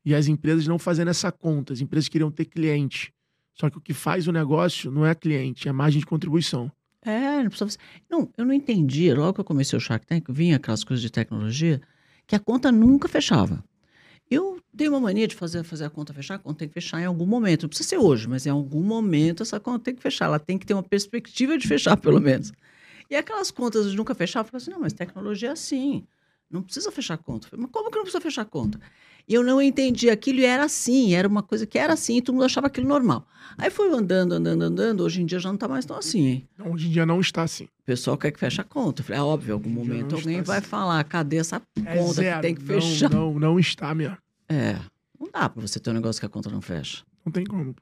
E 0.04 0.14
as 0.14 0.26
empresas 0.26 0.66
não 0.66 0.78
fazendo 0.78 1.08
essa 1.08 1.32
conta. 1.32 1.72
As 1.72 1.80
empresas 1.80 2.08
queriam 2.08 2.30
ter 2.30 2.44
cliente. 2.44 3.12
Só 3.54 3.70
que 3.70 3.78
o 3.78 3.80
que 3.80 3.94
faz 3.94 4.26
o 4.26 4.32
negócio 4.32 4.90
não 4.90 5.06
é 5.06 5.14
cliente, 5.14 5.68
é 5.68 5.72
margem 5.72 6.00
de 6.00 6.06
contribuição. 6.06 6.70
É, 7.00 7.42
não 7.42 7.48
precisa. 7.48 7.78
Não, 8.10 8.28
eu 8.36 8.44
não 8.44 8.52
entendi. 8.52 9.12
Logo 9.14 9.34
que 9.34 9.40
eu 9.40 9.44
comecei 9.44 9.76
o 9.76 9.80
Shark 9.80 10.04
Tank, 10.06 10.26
vinha 10.30 10.56
aquelas 10.56 10.82
coisas 10.82 11.02
de 11.02 11.10
tecnologia, 11.10 11.80
que 12.26 12.34
a 12.34 12.40
conta 12.40 12.72
nunca 12.72 13.06
fechava. 13.08 13.62
Eu 14.30 14.60
tenho 14.76 14.92
uma 14.92 15.00
mania 15.00 15.28
de 15.28 15.34
fazer, 15.34 15.62
fazer 15.64 15.84
a 15.84 15.90
conta 15.90 16.12
fechar, 16.14 16.36
a 16.36 16.38
conta 16.38 16.60
tem 16.60 16.68
que 16.68 16.74
fechar 16.74 17.00
em 17.00 17.04
algum 17.04 17.26
momento. 17.26 17.62
Não 17.62 17.68
precisa 17.68 17.88
ser 17.90 17.98
hoje, 17.98 18.28
mas 18.28 18.46
em 18.46 18.50
algum 18.50 18.82
momento 18.82 19.42
essa 19.42 19.60
conta 19.60 19.84
tem 19.84 19.94
que 19.94 20.02
fechar. 20.02 20.26
Ela 20.26 20.38
tem 20.38 20.58
que 20.58 20.66
ter 20.66 20.74
uma 20.74 20.82
perspectiva 20.82 21.58
de 21.58 21.68
fechar, 21.68 21.96
pelo 21.98 22.20
menos. 22.20 22.52
E 23.10 23.16
aquelas 23.16 23.50
contas 23.50 23.90
de 23.90 23.96
nunca 23.96 24.14
fechar, 24.14 24.40
eu 24.40 24.44
falei 24.44 24.62
assim: 24.62 24.70
não, 24.70 24.80
mas 24.80 24.92
tecnologia 24.92 25.50
é 25.50 25.52
assim. 25.52 26.06
Não 26.50 26.62
precisa 26.62 26.90
fechar 26.90 27.18
conta. 27.18 27.48
Mas 27.56 27.70
como 27.70 27.90
que 27.90 27.96
não 27.96 28.04
precisa 28.04 28.20
fechar 28.20 28.44
conta? 28.44 28.80
E 29.26 29.34
eu 29.34 29.42
não 29.42 29.60
entendi 29.62 30.10
aquilo 30.10 30.40
e 30.40 30.44
era 30.44 30.64
assim, 30.64 31.14
era 31.14 31.26
uma 31.26 31.42
coisa 31.42 31.66
que 31.66 31.78
era 31.78 31.92
assim, 31.94 32.18
e 32.18 32.22
todo 32.22 32.34
mundo 32.34 32.44
achava 32.44 32.66
aquilo 32.66 32.86
normal. 32.86 33.26
Aí 33.56 33.70
fui 33.70 33.88
andando, 33.88 34.32
andando, 34.32 34.62
andando. 34.62 35.00
Hoje 35.02 35.22
em 35.22 35.26
dia 35.26 35.38
já 35.38 35.48
não 35.48 35.54
está 35.54 35.66
mais 35.68 35.84
tão 35.86 35.96
assim, 35.96 36.26
hein? 36.26 36.48
Então, 36.54 36.72
hoje 36.72 36.88
em 36.88 36.90
dia 36.90 37.06
não 37.06 37.20
está 37.20 37.42
assim. 37.42 37.64
O 37.64 37.84
pessoal 37.86 38.18
quer 38.18 38.30
que 38.32 38.38
feche 38.38 38.60
a 38.60 38.64
conta. 38.64 39.00
Eu 39.00 39.06
falei, 39.06 39.20
é 39.20 39.24
óbvio, 39.24 39.50
em 39.50 39.52
algum 39.54 39.70
momento 39.70 40.12
não 40.12 40.18
alguém 40.18 40.42
vai 40.42 40.58
assim. 40.58 40.66
falar, 40.68 41.02
cadê 41.04 41.36
essa 41.36 41.62
É 41.86 41.96
conta 41.96 42.12
zero. 42.14 42.36
que 42.36 42.42
tem 42.42 42.54
que 42.54 42.60
Não, 42.62 42.66
fechar? 42.80 43.10
Não, 43.10 43.38
não 43.38 43.58
está 43.58 43.94
mesmo. 43.94 44.18
É, 44.48 44.76
não 45.18 45.30
dá 45.32 45.48
pra 45.48 45.62
você 45.62 45.78
ter 45.80 45.90
um 45.90 45.94
negócio 45.94 46.20
que 46.20 46.26
a 46.26 46.28
conta 46.28 46.50
não 46.50 46.60
fecha. 46.60 47.02
Não 47.24 47.32
tem 47.32 47.44
como. 47.44 47.74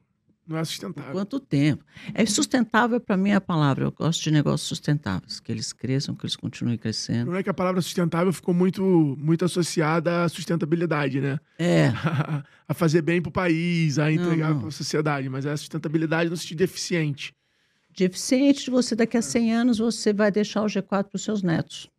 Não 0.45 0.57
é 0.57 0.59
Por 0.59 0.65
sustentável. 0.65 1.11
quanto 1.13 1.39
tempo? 1.39 1.85
É 2.13 2.25
sustentável 2.25 2.99
para 2.99 3.15
mim 3.15 3.29
é 3.29 3.35
a 3.35 3.41
palavra. 3.41 3.85
Eu 3.85 3.91
gosto 3.93 4.21
de 4.23 4.29
negócios 4.31 4.67
sustentáveis, 4.67 5.39
que 5.39 5.49
eles 5.49 5.71
cresçam, 5.71 6.13
que 6.15 6.25
eles 6.25 6.35
continuem 6.35 6.77
crescendo. 6.77 7.31
Não 7.31 7.37
é 7.37 7.41
que 7.43 7.49
a 7.49 7.53
palavra 7.53 7.81
sustentável 7.81 8.33
ficou 8.33 8.53
muito, 8.53 8.83
muito 9.17 9.45
associada 9.45 10.23
à 10.25 10.29
sustentabilidade, 10.29 11.21
né? 11.21 11.39
É, 11.57 11.87
a 12.67 12.73
fazer 12.73 13.01
bem 13.01 13.21
pro 13.21 13.31
país, 13.31 13.97
a 13.97 14.11
entregar 14.11 14.53
para 14.59 14.67
a 14.67 14.71
sociedade, 14.71 15.29
mas 15.29 15.45
é 15.45 15.51
a 15.51 15.57
sustentabilidade 15.57 16.29
no 16.29 16.35
sentido 16.35 16.57
de 16.57 16.63
eficiente. 16.65 17.33
de 17.95 18.03
eficiente 18.03 18.69
você 18.69 18.95
daqui 18.97 19.15
a 19.15 19.21
100 19.21 19.53
anos 19.53 19.77
você 19.77 20.11
vai 20.11 20.29
deixar 20.29 20.63
o 20.63 20.65
G4 20.65 20.83
para 21.05 21.09
os 21.15 21.23
seus 21.23 21.41
netos. 21.41 21.89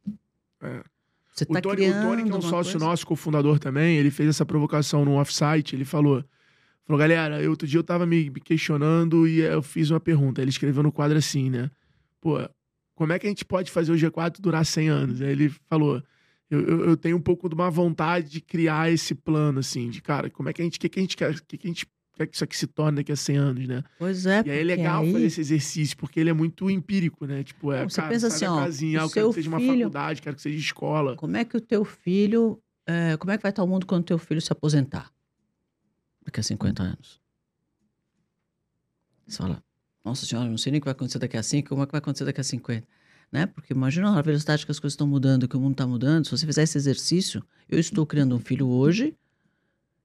É. 0.63 0.83
Você 1.35 1.45
O 1.45 1.49
está 1.49 1.61
Tony, 1.63 1.73
o 1.75 1.77
criando 1.77 2.03
Tony, 2.09 2.25
que 2.25 2.31
é 2.31 2.35
um 2.37 2.43
sócio 2.43 2.73
coisa- 2.75 2.79
nosso, 2.87 3.07
cofundador 3.07 3.59
também, 3.59 3.97
ele 3.97 4.11
fez 4.11 4.29
essa 4.29 4.45
provocação 4.45 5.03
no 5.05 5.19
offsite, 5.19 5.75
ele 5.75 5.85
falou, 5.85 6.23
falou, 6.87 6.99
galera, 6.99 7.41
eu, 7.43 7.51
outro 7.51 7.67
dia 7.67 7.79
eu 7.79 7.85
tava 7.85 8.07
me 8.07 8.31
questionando 8.41 9.27
e 9.27 9.41
eu 9.41 9.63
fiz 9.63 9.91
uma 9.91 10.01
pergunta, 10.01 10.41
ele 10.41 10.51
escreveu 10.51 10.83
no 10.83 10.93
quadro 10.93 11.17
assim, 11.19 11.51
né? 11.51 11.71
Pô, 12.21 12.39
como 12.95 13.13
é 13.13 13.19
que 13.19 13.27
a 13.27 13.31
gente 13.31 13.45
pode 13.45 13.71
fazer 13.71 13.93
o 13.93 13.97
G4 13.97 14.41
durar 14.41 14.65
100 14.65 14.89
anos? 14.89 15.21
Aí 15.23 15.31
ele 15.31 15.49
falou, 15.69 16.03
eu, 16.51 16.61
eu, 16.61 16.85
eu 16.91 16.97
tenho 16.97 17.17
um 17.17 17.21
pouco 17.21 17.49
de 17.49 17.55
uma 17.55 17.71
vontade 17.71 18.31
de 18.31 18.41
criar 18.41 18.91
esse 18.93 19.15
plano, 19.15 19.59
assim, 19.61 19.91
de 19.91 20.01
cara, 20.01 20.31
como 20.31 20.49
é 20.49 20.53
que 20.53 20.61
a 20.63 20.65
gente, 20.65 20.77
o 20.77 20.81
que, 20.81 20.89
que 20.89 20.99
a 20.99 21.03
gente 21.03 21.17
quer, 21.17 21.31
o 21.31 21.43
que, 21.43 21.57
que 21.59 21.67
a 21.67 21.71
gente 21.71 21.87
quer 22.17 22.27
que 22.29 22.37
isso 22.37 22.45
aqui 22.45 22.57
se 22.57 22.67
torne 22.69 22.97
daqui 22.99 23.11
a 23.11 23.17
100 23.17 23.37
anos, 23.37 23.67
né? 23.67 23.83
Pois 23.99 24.25
é, 24.27 24.43
E 24.47 24.51
aí 24.51 24.61
é 24.61 24.63
legal 24.63 25.03
aí... 25.03 25.13
fazer 25.13 25.25
esse 25.27 25.41
exercício, 25.41 25.97
porque 25.97 26.21
ele 26.21 26.31
é 26.31 26.33
muito 26.33 26.71
empírico, 26.71 27.27
né? 27.27 27.43
Tipo, 27.43 27.73
é, 27.73 27.83
você 27.83 27.97
cara, 28.01 28.13
pensa 28.13 28.29
assim, 28.29 28.45
ó, 28.47 28.57
casinha, 28.57 29.01
eu 29.01 29.11
quero 29.11 29.29
que 29.31 29.35
seja 29.35 29.49
uma 29.49 29.59
filho- 29.59 29.79
faculdade, 29.79 30.23
quero 30.23 30.37
que 30.37 30.43
seja 30.43 30.57
escola. 30.59 31.17
Como 31.17 31.37
é 31.37 31.45
que 31.45 31.57
o 31.57 31.61
teu 31.61 31.85
filho. 31.85 32.61
é, 32.87 33.17
como 33.17 33.33
é 33.33 33.37
que 33.37 33.43
vai 33.43 33.51
estar 33.51 33.65
o 33.65 33.67
mundo 33.67 33.85
quando 33.87 34.03
o 34.03 34.07
teu 34.07 34.19
filho 34.19 34.41
se 34.41 34.53
aposentar? 34.53 35.11
Daqui 36.25 36.41
a 36.41 36.43
50 36.43 36.83
anos. 36.83 37.21
Você 39.27 39.39
fala, 39.39 39.63
nossa 40.05 40.27
senhora, 40.27 40.49
não 40.49 40.59
sei 40.59 40.73
nem 40.73 40.79
o 40.79 40.83
que 40.83 40.87
vai 40.87 40.93
acontecer 40.93 41.19
daqui 41.19 41.37
a 41.37 41.43
5, 41.43 41.69
como 41.69 41.83
é 41.83 41.87
que 41.87 41.93
vai 41.93 41.99
acontecer 41.99 42.25
daqui 42.25 42.41
a 42.41 42.45
50. 42.45 42.87
Né? 43.33 43.47
Porque 43.47 43.73
imagina 43.73 44.17
a 44.17 44.23
velocidade 44.23 44.65
que 44.65 44.71
as 44.71 44.79
coisas 44.79 44.93
estão 44.93 45.07
mudando, 45.07 45.49
que 45.49 45.57
o 45.57 45.61
mundo 45.61 45.73
está 45.73 45.87
mudando. 45.87 46.25
Se 46.27 46.31
você 46.31 46.47
fizer 46.47 46.63
esse 46.63 46.79
exercício, 46.79 47.43
eu 47.69 47.79
estou 47.79 48.07
criando 48.07 48.37
um 48.37 48.39
filho 48.39 48.69
hoje 48.69 49.17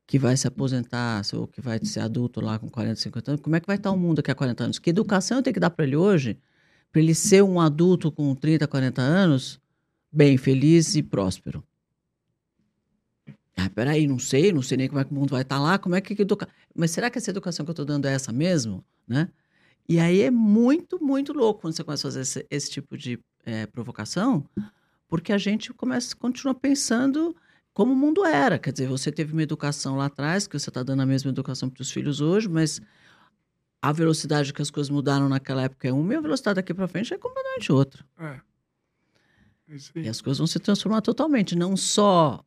que 0.08 0.18
vai 0.18 0.36
se 0.36 0.48
aposentar, 0.48 1.22
ou 1.34 1.46
que 1.46 1.62
vai 1.62 1.80
ser 1.86 2.00
adulto 2.00 2.42
lá 2.42 2.58
com 2.58 2.68
40, 2.68 2.96
50 2.96 3.32
anos. 3.32 3.42
Como 3.44 3.56
é 3.56 3.60
que 3.60 3.68
vai 3.68 3.76
estar 3.76 3.92
o 3.92 3.98
mundo 3.98 4.16
daqui 4.18 4.32
a 4.32 4.36
40 4.36 4.64
anos? 4.64 4.80
Que 4.80 4.90
educação 4.90 5.38
eu 5.38 5.44
tenho 5.44 5.54
que 5.54 5.60
dar 5.60 5.70
para 5.70 5.86
ele 5.86 5.96
hoje, 5.96 6.40
para 6.92 7.00
ele 7.00 7.14
ser 7.14 7.44
um 7.44 7.62
adulto 7.62 8.12
com 8.12 8.34
30, 8.34 8.68
40 8.68 9.02
anos, 9.04 9.62
bem, 10.12 10.36
feliz 10.36 10.96
e 10.96 11.04
próspero? 11.04 11.64
Ah, 13.60 13.70
peraí, 13.70 14.08
não 14.08 14.20
sei, 14.20 14.52
não 14.52 14.62
sei 14.62 14.78
nem 14.78 14.88
como 14.88 15.00
é 15.00 15.04
que 15.04 15.12
o 15.12 15.14
mundo 15.14 15.32
vai 15.32 15.42
estar 15.42 15.60
lá, 15.60 15.78
como 15.78 15.96
é 15.96 16.02
que 16.02 16.16
que 16.16 16.22
educa... 16.22 16.48
Mas 16.76 16.92
será 16.92 17.10
que 17.10 17.18
essa 17.18 17.30
educação 17.30 17.66
que 17.66 17.70
eu 17.70 17.74
estou 17.74 17.86
dando 17.86 18.06
é 18.06 18.14
essa 18.14 18.32
mesmo, 18.32 18.84
né? 19.08 19.30
E 19.88 20.00
aí 20.00 20.22
é 20.22 20.32
muito, 20.32 21.04
muito 21.04 21.34
louco 21.34 21.62
quando 21.62 21.76
você 21.76 21.84
começa 21.84 22.08
a 22.08 22.12
fazer 22.12 22.22
esse, 22.22 22.48
esse 22.50 22.70
tipo 22.70 22.96
de 22.96 23.20
eh, 23.44 23.66
provocação, 23.66 24.48
porque 25.08 25.34
a 25.34 25.38
gente 25.38 25.74
começa, 25.74 26.16
continua 26.16 26.54
pensando 26.54 27.36
como 27.74 27.94
o 27.94 27.96
mundo 27.96 28.24
era. 28.24 28.60
Quer 28.60 28.72
dizer, 28.72 28.88
você 28.88 29.12
teve 29.12 29.34
uma 29.34 29.42
educação 29.42 29.96
lá 29.98 30.06
atrás, 30.06 30.48
que 30.48 30.58
você 30.58 30.70
está 30.70 30.84
dando 30.84 31.02
a 31.02 31.06
mesma 31.06 31.32
educação 31.32 31.70
para 31.70 31.82
os 31.82 31.90
filhos 31.90 32.22
hoje, 32.22 32.48
mas 32.48 32.80
a 33.82 33.92
velocidade 33.92 34.54
que 34.54 34.62
as 34.62 34.70
coisas 34.70 34.90
mudaram 34.90 35.28
naquela 35.28 35.64
época 35.64 35.88
é 35.88 35.92
uma 35.92 36.14
e 36.14 36.18
a 36.18 36.22
velocidade 36.22 36.58
daqui 36.58 36.74
para 36.74 36.88
frente 36.88 37.14
é 37.14 37.18
completamente 37.18 37.72
outra. 37.72 38.06
É. 38.20 38.40
É. 39.70 39.80
E 39.96 40.10
as 40.10 40.20
coisas 40.20 40.40
vão 40.40 40.48
se 40.48 40.60
transformar 40.60 41.02
totalmente, 41.02 41.56
não 41.56 41.78
só 41.78 42.44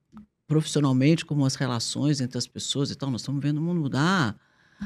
profissionalmente, 0.53 1.25
como 1.25 1.47
as 1.47 1.55
relações 1.55 2.21
entre 2.21 2.37
as 2.37 2.47
pessoas 2.47 2.91
e 2.91 2.95
tal. 2.95 3.11
Nós 3.11 3.23
estamos 3.23 3.43
vendo 3.43 3.59
o 3.59 3.63
mundo 3.63 3.81
mudar 3.81 4.37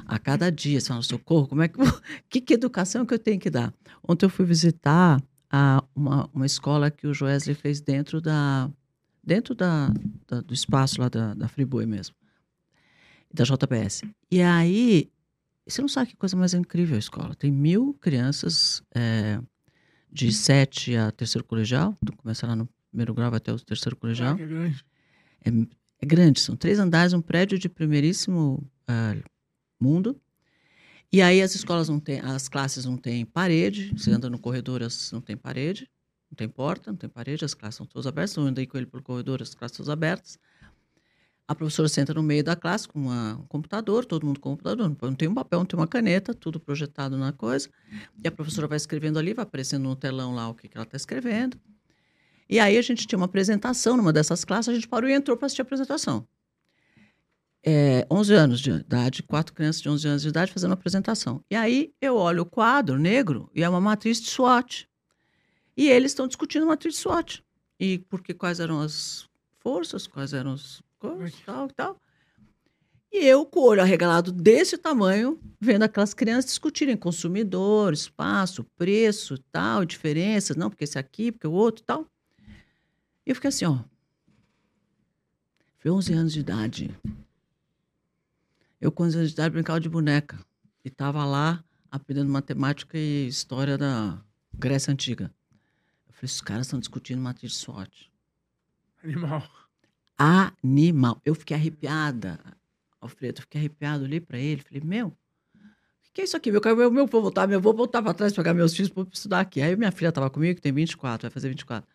a 0.06 0.18
cada 0.18 0.50
dia. 0.50 0.80
Você 0.80 0.88
fala, 0.88 1.02
socorro, 1.02 1.48
como 1.48 1.62
é 1.62 1.68
que. 1.68 1.76
que, 2.30 2.40
que 2.40 2.54
educação 2.54 3.04
que 3.04 3.12
eu 3.14 3.18
tenho 3.18 3.40
que 3.40 3.50
dar? 3.50 3.74
Ontem 4.06 4.26
eu 4.26 4.30
fui 4.30 4.44
visitar 4.46 5.20
a, 5.50 5.82
uma, 5.94 6.30
uma 6.32 6.46
escola 6.46 6.90
que 6.90 7.06
o 7.06 7.12
Joesley 7.14 7.54
fez 7.56 7.80
dentro 7.80 8.20
da. 8.20 8.70
dentro 9.24 9.54
da, 9.54 9.88
da- 10.28 10.40
do 10.40 10.54
espaço 10.54 11.00
lá 11.00 11.08
da, 11.08 11.34
da 11.34 11.48
Friboi 11.48 11.84
mesmo, 11.86 12.14
da 13.32 13.42
JBS. 13.44 14.02
E 14.30 14.40
aí, 14.42 15.10
você 15.66 15.80
não 15.80 15.88
sabe 15.88 16.10
que 16.10 16.16
coisa 16.16 16.36
mais 16.36 16.54
incrível 16.54 16.94
a 16.96 16.98
escola. 17.00 17.34
Tem 17.34 17.50
mil 17.50 17.92
crianças 18.00 18.82
é, 18.94 19.40
de 20.12 20.32
sete 20.32 20.96
a 20.96 21.10
terceiro 21.10 21.44
colegial, 21.44 21.96
tu 22.04 22.12
começa 22.16 22.46
lá 22.46 22.54
no 22.54 22.68
primeiro 22.90 23.12
grau 23.14 23.34
até 23.34 23.52
o 23.52 23.58
terceiro 23.58 23.96
colegial. 23.96 24.34
Ah, 24.34 24.36
que 24.36 24.42
é 24.42 24.46
grande. 24.46 24.84
É, 25.46 25.50
é 26.00 26.06
grande, 26.06 26.40
são 26.40 26.56
três 26.56 26.78
andares, 26.78 27.12
um 27.12 27.22
prédio 27.22 27.58
de 27.58 27.68
primeiríssimo 27.68 28.68
ah, 28.86 29.14
mundo. 29.80 30.20
E 31.12 31.22
aí 31.22 31.40
as 31.40 31.54
escolas 31.54 31.88
não 31.88 32.00
têm, 32.00 32.20
as 32.20 32.48
classes 32.48 32.84
não 32.84 32.96
têm 32.96 33.24
parede, 33.24 33.92
você 33.96 34.10
anda 34.10 34.28
no 34.28 34.38
corredor, 34.38 34.82
as 34.82 35.12
não 35.12 35.20
tem 35.20 35.36
parede, 35.36 35.88
não 36.30 36.36
tem 36.36 36.48
porta, 36.48 36.90
não 36.90 36.98
tem 36.98 37.08
parede, 37.08 37.44
as 37.44 37.54
classes 37.54 37.76
são 37.76 37.86
todas 37.86 38.06
abertas, 38.06 38.36
eu 38.36 38.42
andei 38.42 38.66
com 38.66 38.76
ele 38.76 38.86
pelo 38.86 39.02
corredor, 39.02 39.40
as 39.40 39.54
classes 39.54 39.76
todas 39.76 39.88
abertas. 39.88 40.38
A 41.48 41.54
professora 41.54 41.88
senta 41.88 42.12
no 42.12 42.24
meio 42.24 42.42
da 42.42 42.56
classe 42.56 42.88
com 42.88 42.98
uma- 43.02 43.36
um 43.36 43.46
computador, 43.46 44.04
todo 44.04 44.26
mundo 44.26 44.40
com 44.40 44.50
um 44.50 44.52
computador, 44.52 44.92
não 45.00 45.14
tem 45.14 45.28
um 45.28 45.34
papel, 45.34 45.60
não 45.60 45.66
tem 45.66 45.78
uma 45.78 45.86
caneta, 45.86 46.34
tudo 46.34 46.58
projetado 46.58 47.16
na 47.16 47.32
coisa. 47.32 47.70
E 48.22 48.26
a 48.26 48.32
professora 48.32 48.66
vai 48.66 48.76
escrevendo 48.76 49.16
ali, 49.16 49.32
vai 49.32 49.44
aparecendo 49.44 49.84
no 49.84 49.94
telão 49.94 50.34
lá 50.34 50.48
o 50.48 50.54
que, 50.54 50.66
que 50.68 50.76
ela 50.76 50.84
está 50.84 50.96
escrevendo. 50.96 51.56
E 52.48 52.58
aí 52.60 52.78
a 52.78 52.82
gente 52.82 53.06
tinha 53.06 53.18
uma 53.18 53.26
apresentação 53.26 53.96
numa 53.96 54.12
dessas 54.12 54.44
classes, 54.44 54.68
a 54.68 54.74
gente 54.74 54.88
parou 54.88 55.08
e 55.08 55.12
entrou 55.12 55.36
para 55.36 55.46
assistir 55.46 55.62
a 55.62 55.64
apresentação. 55.64 56.26
É, 57.64 58.06
11 58.08 58.34
anos 58.34 58.60
de 58.60 58.70
idade, 58.70 59.24
quatro 59.24 59.52
crianças 59.52 59.82
de 59.82 59.88
11 59.88 60.08
anos 60.08 60.22
de 60.22 60.28
idade 60.28 60.52
fazendo 60.52 60.70
a 60.70 60.74
apresentação. 60.74 61.44
E 61.50 61.56
aí 61.56 61.92
eu 62.00 62.14
olho 62.14 62.42
o 62.42 62.46
quadro 62.46 62.96
negro 62.96 63.50
e 63.52 63.64
é 63.64 63.68
uma 63.68 63.80
matriz 63.80 64.20
de 64.20 64.28
SWOT. 64.28 64.88
E 65.76 65.88
eles 65.88 66.12
estão 66.12 66.28
discutindo 66.28 66.62
a 66.62 66.66
matriz 66.66 66.94
de 66.94 67.00
SWOT. 67.00 67.42
E 67.78 67.98
porque 68.08 68.32
quais 68.32 68.60
eram 68.60 68.80
as 68.80 69.28
forças, 69.58 70.06
quais 70.06 70.32
eram 70.32 70.52
as 70.52 70.80
coisas, 70.96 71.34
tal, 71.44 71.68
tal. 71.68 72.00
E 73.12 73.24
eu, 73.24 73.44
com 73.44 73.60
o 73.60 73.64
olho 73.64 73.82
arregalado 73.82 74.30
desse 74.30 74.78
tamanho, 74.78 75.40
vendo 75.60 75.82
aquelas 75.82 76.14
crianças 76.14 76.50
discutirem 76.50 76.96
consumidor, 76.96 77.92
espaço, 77.92 78.64
preço, 78.76 79.38
tal, 79.50 79.84
diferenças, 79.84 80.56
não, 80.56 80.70
porque 80.70 80.84
esse 80.84 80.98
aqui, 80.98 81.32
porque 81.32 81.46
o 81.46 81.52
outro, 81.52 81.84
tal. 81.84 82.06
E 83.26 83.30
eu 83.30 83.34
fiquei 83.34 83.48
assim, 83.48 83.64
ó. 83.64 83.80
Foi 85.78 85.90
11 85.90 86.12
anos 86.12 86.32
de 86.32 86.40
idade. 86.40 86.96
Eu, 88.80 88.92
com 88.92 89.02
11 89.02 89.16
anos 89.16 89.28
de 89.30 89.34
idade, 89.34 89.52
brincava 89.52 89.80
de 89.80 89.88
boneca. 89.88 90.38
E 90.84 90.88
estava 90.88 91.24
lá 91.24 91.64
aprendendo 91.90 92.30
matemática 92.30 92.96
e 92.96 93.26
história 93.26 93.76
da 93.76 94.22
Grécia 94.54 94.92
Antiga. 94.92 95.32
Eu 96.06 96.14
falei, 96.14 96.24
esses 96.26 96.40
caras 96.40 96.66
estão 96.66 96.78
discutindo 96.78 97.20
matriz 97.20 97.52
de 97.52 97.58
SWOT. 97.58 98.12
Animal. 99.02 99.50
Animal. 100.16 101.20
Eu 101.24 101.34
fiquei 101.34 101.56
arrepiada, 101.56 102.38
Alfredo. 103.00 103.38
Eu 103.38 103.42
fiquei 103.42 103.60
arrepiado, 103.60 104.04
olhei 104.04 104.20
para 104.20 104.38
ele, 104.38 104.62
falei, 104.62 104.82
meu, 104.84 105.08
o 105.08 106.12
que, 106.14 106.20
é 106.22 106.24
isso 106.24 106.36
aqui? 106.36 106.50
Meu, 106.50 106.60
meu, 106.64 106.90
meu, 106.90 107.06
vou 107.06 107.22
voltar, 107.22 107.46
meu, 107.46 107.60
vou 107.60 107.74
voltar 107.74 108.02
para 108.02 108.14
trás, 108.14 108.32
pegar 108.32 108.54
meus 108.54 108.74
filhos 108.74 108.90
para 108.90 109.06
estudar 109.12 109.40
aqui. 109.40 109.60
Aí 109.60 109.76
minha 109.76 109.92
filha 109.92 110.08
estava 110.08 110.30
comigo, 110.30 110.54
que 110.54 110.62
tem 110.62 110.72
24, 110.72 111.28
vai 111.28 111.30
fazer 111.30 111.48
24. 111.48 111.86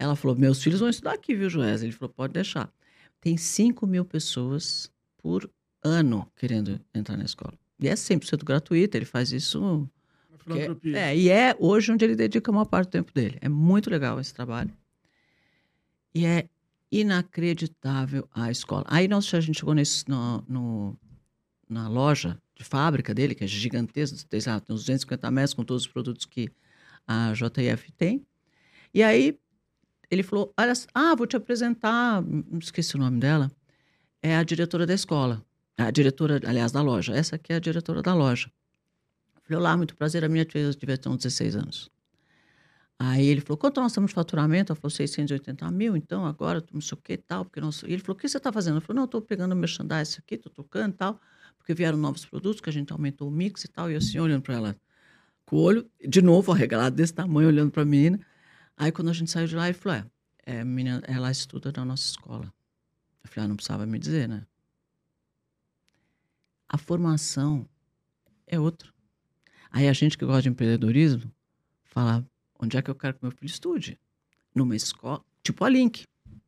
Ela 0.00 0.16
falou, 0.16 0.34
meus 0.36 0.62
filhos 0.62 0.80
vão 0.80 0.88
estudar 0.88 1.12
aqui, 1.12 1.34
viu, 1.34 1.50
Joés? 1.50 1.82
Ele 1.82 1.92
falou, 1.92 2.12
pode 2.14 2.32
deixar. 2.32 2.72
Tem 3.20 3.36
5 3.36 3.86
mil 3.86 4.02
pessoas 4.04 4.90
por 5.18 5.48
ano 5.84 6.26
querendo 6.36 6.80
entrar 6.94 7.18
na 7.18 7.24
escola. 7.24 7.52
E 7.78 7.86
é 7.86 7.92
100% 7.94 8.42
gratuito, 8.42 8.96
ele 8.96 9.04
faz 9.04 9.30
isso 9.30 9.86
Na 10.30 10.38
que 10.56 10.60
é-. 10.62 10.66
É, 10.96 11.16
e 11.16 11.28
é 11.28 11.54
hoje 11.58 11.92
onde 11.92 12.02
ele 12.04 12.16
dedica 12.16 12.50
a 12.50 12.54
maior 12.54 12.64
parte 12.64 12.88
do 12.88 12.92
tempo 12.92 13.12
dele. 13.12 13.36
É 13.42 13.48
muito 13.48 13.90
legal 13.90 14.18
esse 14.18 14.32
trabalho. 14.32 14.70
E 16.14 16.24
é 16.24 16.48
inacreditável 16.90 18.26
a 18.34 18.50
escola. 18.50 18.84
Aí 18.88 19.06
nós, 19.06 19.32
a 19.34 19.40
gente 19.40 19.58
chegou 19.58 19.74
nesse, 19.74 20.08
no, 20.08 20.42
no- 20.48 20.98
na 21.68 21.88
loja 21.88 22.40
de 22.56 22.64
fábrica 22.64 23.14
dele, 23.14 23.34
que 23.34 23.44
é 23.44 23.46
gigantesca, 23.46 24.16
tem 24.28 24.38
uns 24.70 24.84
250 24.84 25.30
metros 25.30 25.54
com 25.54 25.62
todos 25.62 25.82
os 25.84 25.88
produtos 25.88 26.24
que 26.26 26.50
a 27.06 27.32
JF 27.32 27.92
tem. 27.92 28.26
E 28.92 29.02
aí 29.02 29.38
ele 30.10 30.22
falou, 30.22 30.52
olha, 30.58 30.72
ah, 30.94 31.14
vou 31.14 31.26
te 31.26 31.36
apresentar, 31.36 32.22
hum, 32.22 32.58
esqueci 32.60 32.96
o 32.96 32.98
nome 32.98 33.20
dela, 33.20 33.50
é 34.22 34.36
a 34.36 34.42
diretora 34.42 34.86
da 34.86 34.94
escola. 34.94 35.44
A 35.76 35.90
diretora, 35.90 36.40
aliás, 36.44 36.72
da 36.72 36.82
loja. 36.82 37.14
Essa 37.14 37.36
aqui 37.36 37.52
é 37.52 37.56
a 37.56 37.60
diretora 37.60 38.02
da 38.02 38.12
loja. 38.12 38.50
Falei, 39.44 39.58
olá, 39.58 39.76
muito 39.76 39.96
prazer, 39.96 40.24
a 40.24 40.28
minha 40.28 40.44
tia 40.44 40.70
devia 40.72 40.98
ter 40.98 41.08
uns 41.08 41.18
16 41.18 41.56
anos. 41.56 41.90
Aí 42.98 43.26
ele 43.26 43.40
falou, 43.40 43.56
quanto 43.56 43.80
nós 43.80 43.92
temos 43.94 44.10
de 44.10 44.14
faturamento? 44.14 44.72
Ela 44.72 44.76
falou, 44.76 44.90
680 44.90 45.70
mil, 45.70 45.96
então 45.96 46.26
agora, 46.26 46.62
não 46.70 46.82
sei 46.82 46.98
o 46.98 47.00
que 47.00 47.16
tal. 47.16 47.46
Porque 47.46 47.58
nós... 47.58 47.82
E 47.82 47.92
ele 47.92 48.02
falou, 48.02 48.14
o 48.14 48.20
que 48.20 48.28
você 48.28 48.36
está 48.36 48.52
fazendo? 48.52 48.76
Eu 48.76 48.80
falei, 48.82 48.98
não, 48.98 49.06
estou 49.06 49.22
pegando 49.22 49.56
merchandise 49.56 50.18
aqui, 50.18 50.34
estou 50.34 50.52
tocando 50.52 50.92
e 50.92 50.96
tal, 50.96 51.18
porque 51.56 51.72
vieram 51.72 51.96
novos 51.96 52.26
produtos, 52.26 52.60
que 52.60 52.68
a 52.68 52.72
gente 52.72 52.92
aumentou 52.92 53.28
o 53.28 53.30
mix 53.30 53.64
e 53.64 53.68
tal. 53.68 53.90
E 53.90 53.94
eu 53.94 53.98
assim, 53.98 54.18
olhando 54.18 54.42
para 54.42 54.54
ela, 54.54 54.76
com 55.46 55.56
o 55.56 55.60
olho, 55.60 55.90
de 56.06 56.20
novo, 56.20 56.52
arregalado 56.52 56.94
desse 56.94 57.14
tamanho, 57.14 57.48
olhando 57.48 57.70
para 57.70 57.82
a 57.82 57.86
menina. 57.86 58.20
Aí 58.80 58.90
quando 58.90 59.10
a 59.10 59.12
gente 59.12 59.30
saiu 59.30 59.46
de 59.46 59.54
lá, 59.54 59.66
ele 59.68 59.76
falou, 59.76 59.98
é, 59.98 60.06
é, 60.46 60.64
menina, 60.64 61.02
ela 61.06 61.30
estuda 61.30 61.70
na 61.76 61.84
nossa 61.84 62.02
escola. 62.06 62.50
Eu 63.22 63.28
falei, 63.28 63.44
ah, 63.44 63.48
não 63.48 63.56
precisava 63.56 63.84
me 63.84 63.98
dizer, 63.98 64.26
né? 64.26 64.46
A 66.66 66.78
formação 66.78 67.68
é 68.46 68.58
outra. 68.58 68.88
Aí 69.70 69.86
a 69.86 69.92
gente 69.92 70.16
que 70.16 70.24
gosta 70.24 70.42
de 70.42 70.48
empreendedorismo 70.48 71.30
fala, 71.84 72.24
onde 72.58 72.76
é 72.76 72.82
que 72.82 72.90
eu 72.90 72.94
quero 72.94 73.14
que 73.14 73.20
meu 73.22 73.32
filho 73.32 73.46
estude? 73.50 73.98
Numa 74.54 74.74
escola, 74.74 75.22
tipo 75.44 75.62
a 75.64 75.68
Link, 75.68 76.04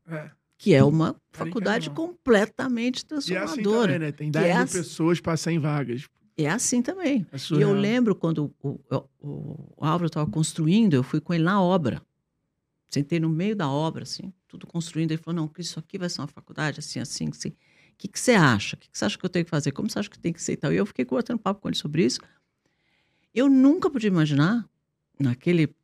É. 0.09 0.31
que 0.57 0.73
é 0.75 0.83
uma 0.83 1.11
é 1.35 1.37
faculdade 1.37 1.89
animal. 1.89 2.09
completamente 2.09 3.05
E 3.11 3.15
é 3.15 3.17
assim 3.17 3.35
transformadora. 3.35 3.93
também, 3.93 3.99
né? 3.99 4.13
Tem 4.13 4.29
Que 4.29 4.33
10 4.39 4.47
é 4.47 4.55
mil 4.55 4.63
assim- 4.63 4.79
pessoas 4.79 5.21
para 5.21 5.37
100 5.37 5.59
vagas. 5.59 6.09
É 6.37 6.49
assim 6.49 6.81
também. 6.81 7.27
É 7.31 7.37
E 7.55 7.61
eu 7.61 7.75
lembro 7.75 8.15
quando 8.15 8.55
o, 8.63 8.81
o, 8.91 9.75
o 9.77 9.85
Álvaro 9.85 10.07
estava 10.07 10.29
construindo, 10.31 10.95
eu 10.95 11.03
fui 11.03 11.21
com 11.21 11.35
ele 11.35 11.45
na 11.45 11.61
obra. 11.61 12.01
Sentei 12.93 13.19
no 13.19 13.31
meio 13.31 13.57
da 13.57 13.71
obra, 13.71 14.03
assim, 14.03 14.31
tudo 14.47 14.67
construindo. 14.67 15.13
Ele 15.13 15.23
falou: 15.23 15.43
não, 15.43 15.51
isso 15.59 15.79
aqui 15.79 15.97
vai 15.97 16.11
ser 16.11 16.21
uma 16.21 16.29
faculdade, 16.29 16.81
assim, 16.81 17.01
assim, 17.01 17.29
assim. 17.31 17.49
O 17.49 17.55
que, 17.97 18.09
que 18.09 18.21
você 18.21 18.33
acha? 18.33 18.77
O 18.77 18.79
que, 18.79 18.91
que 18.91 18.99
você 18.99 19.07
acha 19.07 19.17
que 19.17 19.25
eu 19.25 19.31
tenho 19.31 19.45
que 19.47 19.51
fazer? 19.51 19.73
Como 19.73 19.89
você 19.89 19.99
acha 19.99 20.11
que 20.11 20.19
tem 20.19 20.33
que 20.33 20.43
ser 20.43 20.53
e 20.53 20.57
tal? 20.57 20.73
E 20.73 20.77
eu 20.77 20.85
fiquei 20.85 21.05
batendo 21.07 21.39
papo 21.39 21.63
com 21.63 21.69
ele 21.69 21.77
sobre 21.77 22.05
isso. 22.05 22.21
Eu 23.35 23.49
nunca 23.49 23.89
podia 23.89 24.09
imaginar, 24.09 24.69
naquele 25.19 25.75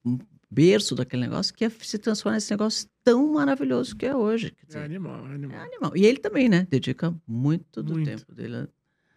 berço 0.51 0.95
daquele 0.95 1.23
negócio, 1.23 1.55
que 1.55 1.65
é 1.65 1.71
se 1.71 1.97
transformar 1.99 2.37
nesse 2.37 2.51
negócio 2.51 2.89
tão 3.03 3.33
maravilhoso 3.33 3.97
que 3.97 4.05
é 4.05 4.15
hoje. 4.15 4.55
É 4.63 4.67
dizer, 4.67 4.79
animal, 4.81 5.27
é 5.27 5.31
é 5.31 5.35
animal. 5.35 5.61
animal. 5.61 5.97
E 5.97 6.05
ele 6.05 6.19
também, 6.19 6.49
né? 6.49 6.67
Dedica 6.69 7.15
muito 7.27 7.83
do 7.83 7.95
Muito. 7.95 8.07
tempo 8.07 8.35
dele 8.35 8.69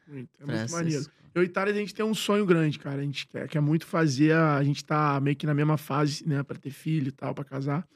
Muito, 0.07 0.29
é 0.39 0.45
muito 0.45 0.71
maneiro. 0.71 1.05
Eu 1.33 1.43
e 1.43 1.45
Itália, 1.45 1.73
a 1.73 1.77
gente 1.77 1.93
tem 1.93 2.05
um 2.05 2.13
sonho 2.13 2.45
grande, 2.45 2.77
cara. 2.77 3.01
A 3.01 3.05
gente 3.05 3.27
quer, 3.27 3.47
quer 3.47 3.61
muito 3.61 3.85
fazer. 3.85 4.33
A, 4.33 4.63
gente 4.63 4.83
tá 4.83 5.19
meio 5.21 5.35
que 5.35 5.45
na 5.45 5.53
mesma 5.53 5.77
fase, 5.77 6.27
né, 6.27 6.43
pra 6.43 6.57
ter 6.57 6.71
filho 6.71 7.07
e 7.07 7.11
tal, 7.11 7.33
pra 7.33 7.43
casar. 7.43 7.87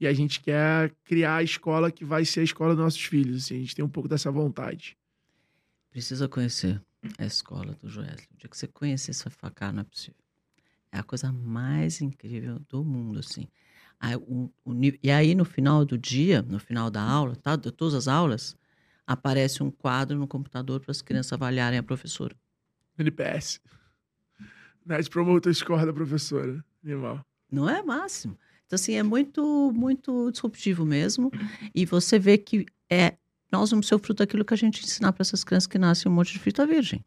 E 0.00 0.06
a 0.06 0.12
gente 0.12 0.40
quer 0.40 0.94
criar 1.04 1.36
a 1.36 1.42
escola 1.42 1.90
que 1.90 2.04
vai 2.04 2.24
ser 2.24 2.40
a 2.40 2.44
escola 2.44 2.74
dos 2.74 2.84
nossos 2.84 3.02
filhos. 3.04 3.44
Assim, 3.44 3.56
a 3.56 3.58
gente 3.58 3.74
tem 3.74 3.84
um 3.84 3.88
pouco 3.88 4.08
dessa 4.08 4.30
vontade. 4.30 4.96
Precisa 5.90 6.28
conhecer 6.28 6.80
a 7.18 7.24
escola 7.24 7.72
do 7.80 7.88
Joesley. 7.88 8.28
O 8.34 8.36
dia 8.36 8.48
que 8.48 8.56
você 8.56 8.66
conhecer, 8.68 9.14
você 9.14 9.28
vai 9.40 9.72
não 9.72 9.80
é 9.80 9.84
possível. 9.84 10.20
É 10.92 10.98
a 10.98 11.02
coisa 11.02 11.32
mais 11.32 12.00
incrível 12.00 12.60
do 12.68 12.84
mundo, 12.84 13.18
assim. 13.18 13.48
Aí, 13.98 14.14
o- 14.16 14.50
o 14.64 14.74
e 15.02 15.10
aí, 15.10 15.34
no 15.34 15.44
final 15.44 15.84
do 15.84 15.96
dia, 15.98 16.42
no 16.42 16.58
final 16.58 16.90
da 16.90 17.02
aula, 17.02 17.34
tá? 17.34 17.56
De 17.56 17.72
todas 17.72 17.94
as 17.94 18.08
aulas, 18.08 18.56
aparece 19.06 19.62
um 19.62 19.70
quadro 19.70 20.18
no 20.18 20.28
computador 20.28 20.80
para 20.80 20.90
as 20.90 21.00
crianças 21.02 21.32
avaliarem 21.32 21.78
a 21.78 21.82
professora. 21.82 22.36
NPS. 22.98 23.60
Net 24.84 25.10
Promoter 25.10 25.52
Score 25.54 25.84
da 25.86 25.92
professora. 25.92 26.64
Animal. 26.84 27.24
Não 27.50 27.68
é 27.68 27.82
máximo. 27.82 28.38
Então, 28.66 28.76
assim, 28.76 28.94
é 28.94 29.02
muito, 29.02 29.72
muito 29.72 30.30
disruptivo 30.30 30.84
mesmo. 30.84 31.30
E 31.74 31.84
você 31.84 32.18
vê 32.18 32.36
que 32.38 32.66
é 32.90 33.14
nós 33.50 33.70
vamos 33.70 33.86
ser 33.86 33.94
o 33.94 33.98
fruto 33.98 34.18
daquilo 34.24 34.44
que 34.44 34.52
a 34.54 34.56
gente 34.56 34.82
ensinar 34.84 35.12
para 35.12 35.22
essas 35.22 35.44
crianças 35.44 35.66
que 35.68 35.78
nascem 35.78 36.10
um 36.10 36.14
monte 36.14 36.32
de 36.32 36.38
fruta 36.40 36.66
virgem. 36.66 37.04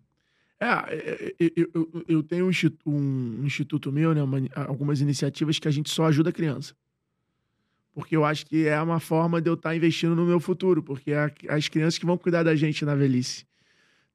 É, 0.60 0.66
é, 0.68 1.36
é, 1.40 1.52
eu, 1.56 1.70
eu, 1.74 2.06
eu 2.08 2.24
tenho 2.24 2.46
um 2.46 2.50
instituto, 2.50 2.90
um 2.90 3.46
instituto 3.46 3.92
meu, 3.92 4.14
né, 4.14 4.22
uma- 4.24 4.42
algumas 4.68 5.00
iniciativas 5.02 5.60
que 5.60 5.68
a 5.68 5.72
gente 5.72 5.90
só 5.90 6.06
ajuda 6.06 6.30
a 6.30 6.34
criança. 6.34 6.74
Porque 7.94 8.16
eu 8.16 8.24
acho 8.24 8.46
que 8.46 8.68
é 8.68 8.82
uma 8.82 9.00
forma 9.00 9.42
de 9.42 9.50
eu 9.50 9.54
estar 9.56 9.76
investindo 9.76 10.16
no 10.16 10.26
meu 10.26 10.40
futuro, 10.40 10.82
porque 10.82 11.12
é 11.12 11.34
as 11.50 11.68
crianças 11.68 11.98
que 11.98 12.06
vão 12.06 12.18
cuidar 12.18 12.44
da 12.44 12.56
gente 12.56 12.86
na 12.86 12.96
velhice. 12.96 13.46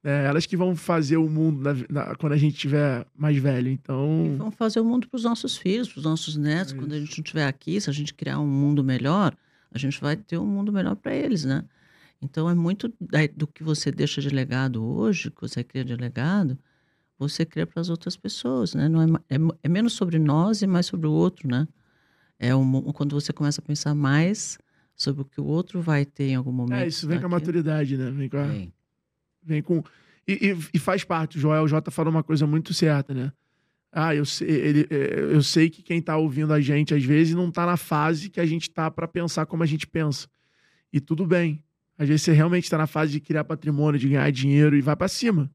Né, 0.05 0.27
elas 0.27 0.45
que 0.45 0.57
vão 0.57 0.77
fazer 0.77 1.17
o 1.17 1.29
mundo 1.29 1.63
na- 1.63 1.87
na- 2.09 2.15
quando 2.15 2.35
a 2.35 2.37
gente 2.37 2.57
tiver 2.57 3.07
mais 3.17 3.37
velho. 3.39 3.69
E 3.69 3.73
Então, 3.73 4.35
vamos 4.37 4.55
fazer 4.55 4.79
o 4.81 4.85
mundo 4.85 5.09
para 5.09 5.17
os 5.17 5.25
nossos 5.25 5.57
filhos, 5.57 5.89
para 5.91 5.99
os 6.01 6.05
nossos 6.05 6.37
netos. 6.37 6.75
É 6.75 6.77
Quando 6.77 6.93
a 6.93 6.99
gente 7.01 7.17
não 7.19 7.25
estiver 7.25 7.47
aqui, 7.47 7.81
se 7.81 7.89
a 7.89 7.93
gente 7.93 8.13
criar 8.13 8.39
um 8.39 8.47
mundo 8.47 8.85
melhor, 8.85 9.35
a 9.73 9.79
gente 9.79 9.99
vai 10.01 10.15
ter 10.15 10.37
um 10.39 10.47
mundo 10.47 10.71
melhor 10.71 10.95
para 10.95 11.15
eles, 11.15 11.45
né? 11.45 11.65
Então 12.23 12.49
é 12.49 12.55
muito 12.55 12.93
do 13.37 13.47
que 13.47 13.63
você 13.65 13.91
deixa 13.91 14.21
de 14.21 14.29
legado 14.29 14.85
hoje, 14.85 15.31
que 15.31 15.41
você 15.41 15.65
cria 15.65 15.85
de 15.85 15.97
legado, 15.97 16.59
você 17.19 17.45
cria 17.45 17.67
para 17.67 17.81
as 17.81 17.89
outras 17.89 18.17
pessoas, 18.17 18.75
né? 18.75 18.89
Não 18.89 19.03
é, 19.03 19.07
é, 19.31 19.39
é 19.63 19.69
menos 19.69 19.95
sobre 19.95 20.19
nós 20.19 20.63
e 20.63 20.67
mais 20.67 20.87
sobre 20.87 21.07
o 21.07 21.13
outro, 21.13 21.49
né? 21.49 21.67
É 22.39 22.55
um, 22.55 22.83
quando 22.93 23.19
você 23.19 23.33
começa 23.33 23.61
a 23.61 23.65
pensar 23.65 23.95
mais 23.95 24.59
sobre 24.95 25.23
o 25.23 25.25
que 25.25 25.41
o 25.41 25.45
outro 25.47 25.81
vai 25.81 26.05
ter 26.05 26.29
em 26.29 26.35
algum 26.35 26.53
momento. 26.53 26.83
é, 26.85 26.89
isso 26.89 27.07
vem 27.09 27.19
com 27.21 27.27
a 27.27 27.29
maturidade, 27.29 27.97
né? 27.97 28.11
Vem 28.11 28.29
com 28.29 28.37
a, 28.37 28.47
Vem. 28.47 28.73
Vem 29.45 29.63
com. 29.63 29.83
E, 30.27 30.51
e- 30.51 30.59
e 30.75 30.79
faz 30.79 31.05
parte, 31.05 31.37
o 31.37 31.41
Joel 31.41 31.69
J 31.69 31.91
falou 31.91 32.11
uma 32.11 32.23
coisa 32.23 32.47
muito 32.47 32.73
certa, 32.73 33.13
né? 33.13 33.33
Ah, 33.93 34.15
eu 34.15 34.25
sei, 34.25 34.49
ele, 34.49 34.87
é, 34.91 35.21
eu 35.21 35.43
sei 35.43 35.71
que 35.71 35.83
quem 35.83 36.01
tá 36.03 36.17
ouvindo 36.17 36.53
a 36.53 36.61
gente, 36.61 36.93
às 36.95 37.05
vezes, 37.05 37.35
não 37.35 37.51
tá 37.51 37.65
na 37.65 37.77
fase 37.77 38.29
que 38.29 38.41
a 38.41 38.47
gente 38.47 38.69
tá 38.71 38.91
para 38.91 39.07
pensar 39.07 39.47
como 39.47 39.63
a 39.63 39.67
gente 39.67 39.87
pensa. 39.87 40.27
E 40.93 40.99
tudo 40.99 41.25
bem. 41.27 41.63
Às 41.97 42.09
vezes 42.09 42.23
você 42.23 42.33
realmente 42.33 42.69
tá 42.69 42.77
na 42.77 42.89
fase 42.89 43.13
de 43.13 43.21
criar 43.21 43.45
patrimônio, 43.45 44.01
de 44.01 44.09
ganhar 44.09 44.31
dinheiro 44.33 44.77
e 44.77 44.81
vai 44.81 44.97
para 44.97 45.07
cima. 45.07 45.49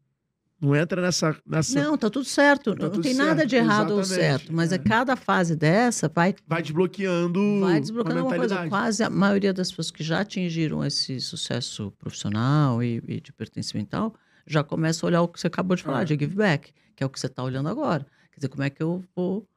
Não 0.62 0.76
entra 0.76 1.01
nessa. 1.01 1.36
nessa... 1.45 1.82
Não, 1.82 1.97
tá 1.97 2.10
tudo 2.10 2.26
certo. 2.26 2.76
Tá 2.76 2.84
não 2.84 2.89
tudo 2.91 3.01
tem 3.03 3.14
nada 3.14 3.36
certo, 3.38 3.49
de 3.49 3.55
errado 3.55 3.91
ou 3.91 3.99
exatamente, 4.01 4.30
certo. 4.30 4.53
Mas 4.53 4.72
é. 4.72 4.76
é. 4.76 4.78
cada 4.78 5.16
fase 5.16 5.55
dessa 5.55 6.10
vai 6.14 6.36
Vai 6.45 6.62
desbloqueando. 6.62 7.62
vai 7.62 7.80
desbloqueando 7.80 8.22
uma 8.26 8.36
coisa. 8.36 8.68
Quase 8.68 9.03
a 9.03 9.10
maioria 9.10 9.53
das 9.53 9.70
pessoas 9.70 9.89
que 9.91 10.03
já 10.03 10.20
atingiram 10.22 10.84
esse 10.86 11.20
sucesso 11.22 11.91
profissional 11.97 12.84
e, 12.84 13.01
e 13.07 13.22
de 13.22 13.32
pertencimento 13.32 13.80
mental 13.95 14.14
já 14.45 14.64
começa 14.64 15.05
a 15.05 15.07
olhar 15.07 15.22
o 15.22 15.28
que 15.28 15.39
você 15.39 15.47
acabou 15.47 15.76
de 15.78 15.84
falar, 15.84 16.01
É. 16.01 16.05
de 16.05 16.14
give 16.16 16.36
back, 16.36 16.74
que 16.95 17.03
é 17.03 17.05
o 17.05 17.10
que 17.10 17.20
você 17.20 17.28
está 17.28 17.43
olhando 17.43 17.70
agora. 17.70 18.03
Quer 18.32 18.38
dizer, 18.39 18.49
como 18.49 18.64
é 18.64 18.70
que 18.70 18.82
eu 18.84 19.03
vou 19.16 19.47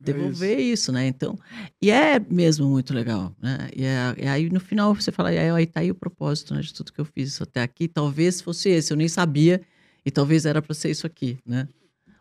É 0.00 0.04
devolver 0.04 0.58
isso. 0.58 0.90
né? 0.92 1.06
Então, 1.06 1.38
e 1.80 1.90
é 1.90 2.18
mesmo 2.18 2.68
muito 2.68 2.92
legal, 2.92 3.34
né? 3.40 3.68
E, 3.74 3.84
é, 3.84 4.14
e 4.18 4.26
aí 4.26 4.50
no 4.50 4.58
final 4.60 4.94
você 4.94 5.10
fala, 5.12 5.32
e 5.32 5.38
aí, 5.38 5.50
aí 5.50 5.66
tá 5.66 5.80
aí 5.80 5.90
o 5.90 5.94
propósito 5.94 6.52
né, 6.54 6.60
de 6.60 6.74
tudo 6.74 6.92
que 6.92 7.00
eu 7.00 7.04
fiz 7.04 7.40
até 7.40 7.62
aqui. 7.62 7.86
Talvez 7.88 8.40
fosse 8.42 8.68
esse, 8.70 8.92
eu 8.92 8.96
nem 8.96 9.08
sabia, 9.08 9.60
e 10.04 10.10
talvez 10.10 10.46
era 10.46 10.60
para 10.62 10.74
ser 10.74 10.90
isso 10.90 11.06
aqui, 11.06 11.38
né? 11.46 11.68